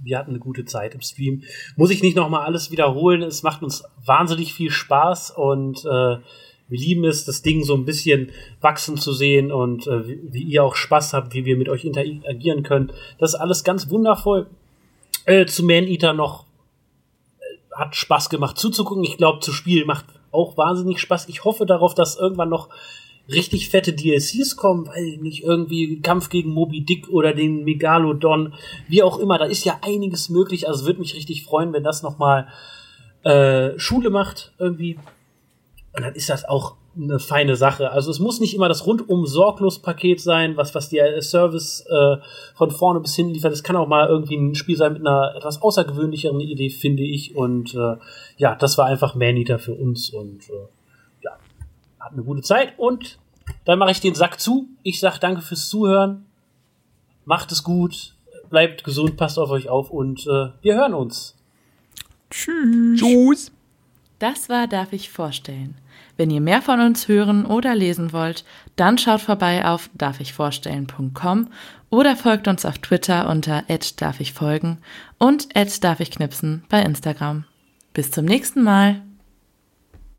wir 0.04 0.18
hatten 0.18 0.32
eine 0.32 0.40
gute 0.40 0.66
Zeit 0.66 0.94
im 0.94 1.00
Stream. 1.00 1.44
Muss 1.78 1.92
ich 1.92 2.04
nicht 2.04 2.18
nochmal 2.18 2.46
alles 2.46 2.72
wiederholen. 2.72 3.22
Es 3.22 3.42
macht 3.42 3.64
uns 3.64 3.86
wahnsinnig 4.06 4.54
viel 4.54 4.70
Spaß 4.70 5.32
und 5.32 5.80
äh, 5.86 6.18
wir 6.68 6.80
lieben 6.80 7.06
es, 7.06 7.24
das 7.24 7.42
Ding 7.42 7.64
so 7.64 7.74
ein 7.74 7.86
bisschen 7.86 8.32
wachsen 8.60 8.98
zu 8.98 9.14
sehen 9.14 9.50
und 9.54 9.88
äh, 9.88 10.08
wie, 10.34 10.44
ihr 10.44 10.62
auch 10.62 10.76
Spaß 10.76 11.14
habt, 11.14 11.34
wie 11.34 11.46
wir 11.46 11.56
mit 11.56 11.70
euch 11.70 11.86
interagieren 11.86 12.64
können. 12.64 12.92
Das 13.18 13.34
ist 13.34 13.40
alles 13.40 13.64
ganz 13.64 13.90
wundervoll. 13.90 14.48
Äh, 15.26 15.46
zu 15.46 15.64
Man 15.64 15.88
Eater 15.88 16.12
noch 16.12 16.48
äh, 17.40 17.78
hat 17.78 17.96
Spaß 17.96 18.30
gemacht 18.30 18.58
zuzugucken. 18.58 19.06
Ich 19.06 19.16
glaube, 19.16 19.40
zu 19.40 19.54
spielen 19.54 19.88
macht 19.88 20.06
auch 20.32 20.58
wahnsinnig 20.58 21.00
Spaß. 21.00 21.30
Ich 21.30 21.46
hoffe 21.46 21.66
darauf, 21.66 21.96
dass 21.96 22.18
irgendwann 22.18 22.50
noch 22.50 22.68
richtig 23.32 23.70
fette 23.70 23.94
DLCs 23.94 24.56
kommen, 24.56 24.88
weil 24.88 25.18
nicht 25.18 25.44
irgendwie 25.44 26.02
Kampf 26.02 26.30
gegen 26.30 26.52
Moby 26.52 26.84
Dick 26.84 27.10
oder 27.10 27.34
den 27.34 27.64
Megalodon, 27.64 28.54
wie 28.88 29.04
auch 29.04 29.20
immer, 29.20 29.38
da 29.38 29.46
ist 29.46 29.66
ja 29.66 29.80
einiges 29.82 30.30
möglich. 30.30 30.68
Also 30.68 30.86
würde 30.86 31.00
mich 31.00 31.16
richtig 31.16 31.44
freuen, 31.44 31.74
wenn 31.74 31.84
das 31.84 32.04
nochmal 32.04 32.48
äh, 33.24 33.78
Schule 33.78 34.10
macht 34.10 34.54
irgendwie. 34.60 34.98
Und 35.96 36.04
dann 36.04 36.16
ist 36.16 36.30
das 36.30 36.46
auch 36.46 36.76
eine 36.96 37.20
feine 37.20 37.56
Sache. 37.56 37.92
Also 37.92 38.12
es 38.12 38.20
muss 38.20 38.40
nicht 38.40 38.54
immer 38.54 38.68
das 38.68 38.86
rundum 38.86 39.26
sorglos 39.26 39.80
Paket 39.80 40.20
sein, 40.20 40.58
was 40.58 40.76
was 40.76 40.90
dir 40.90 41.22
Service 41.22 41.86
äh, 41.90 42.18
von 42.56 42.72
vorne 42.72 43.00
bis 43.00 43.16
hinten 43.16 43.34
liefert. 43.34 43.54
Es 43.54 43.64
kann 43.64 43.78
auch 43.78 43.88
mal 43.88 44.08
irgendwie 44.08 44.36
ein 44.36 44.56
Spiel 44.56 44.76
sein 44.76 44.94
mit 44.94 45.06
einer 45.06 45.36
etwas 45.36 45.62
außergewöhnlicheren 45.62 46.40
Idee, 46.42 46.70
finde 46.70 47.04
ich. 47.04 47.36
Und 47.36 47.74
äh, 47.76 47.96
ja, 48.38 48.56
das 48.56 48.78
war 48.78 48.88
einfach 48.88 49.16
Maneater 49.16 49.60
für 49.60 49.74
uns 49.74 50.10
und 50.10 50.50
äh, 50.50 50.68
habt 52.02 52.14
eine 52.14 52.24
gute 52.24 52.42
Zeit 52.42 52.74
und 52.78 53.20
dann 53.66 53.80
mache 53.80 53.92
ich 53.92 54.00
den 54.00 54.16
Sack 54.16 54.40
zu. 54.40 54.68
Ich 54.84 55.00
sage 55.00 55.20
danke 55.20 55.42
fürs 55.42 55.70
Zuhören. 55.70 56.26
Macht 57.26 57.52
es 57.52 57.64
gut, 57.64 58.16
bleibt 58.50 58.84
gesund, 58.84 59.18
passt 59.18 59.38
auf 59.38 59.50
euch 59.52 59.70
auf 59.70 59.90
und 59.90 60.22
äh, 60.28 60.50
wir 60.62 60.76
hören 60.76 60.94
uns. 60.94 61.36
Tschüss. 62.30 63.00
Tschüss. 63.00 63.52
Das 64.20 64.50
war 64.50 64.68
Darf 64.68 64.94
ich 64.94 65.10
vorstellen. 65.10 65.76
Wenn 66.18 66.30
ihr 66.30 66.42
mehr 66.42 66.62
von 66.62 66.80
uns 66.80 67.08
hören 67.08 67.46
oder 67.46 67.74
lesen 67.74 68.14
wollt, 68.14 68.46
dann 68.76 68.98
schaut 68.98 69.22
vorbei 69.22 69.66
auf 69.66 69.90
darfichvorstellen.com 69.96 71.48
oder 71.90 72.16
folgt 72.16 72.48
uns 72.48 72.64
auf 72.66 72.78
Twitter 72.78 73.28
unter 73.30 73.64
darf 73.98 74.20
ich 74.20 74.34
folgen 74.34 74.78
und 75.18 75.50
darf 75.84 76.00
ich 76.00 76.12
knipsen 76.12 76.64
bei 76.70 76.82
Instagram. 76.84 77.46
Bis 77.94 78.12
zum 78.12 78.26
nächsten 78.26 78.62
Mal. 78.62 79.02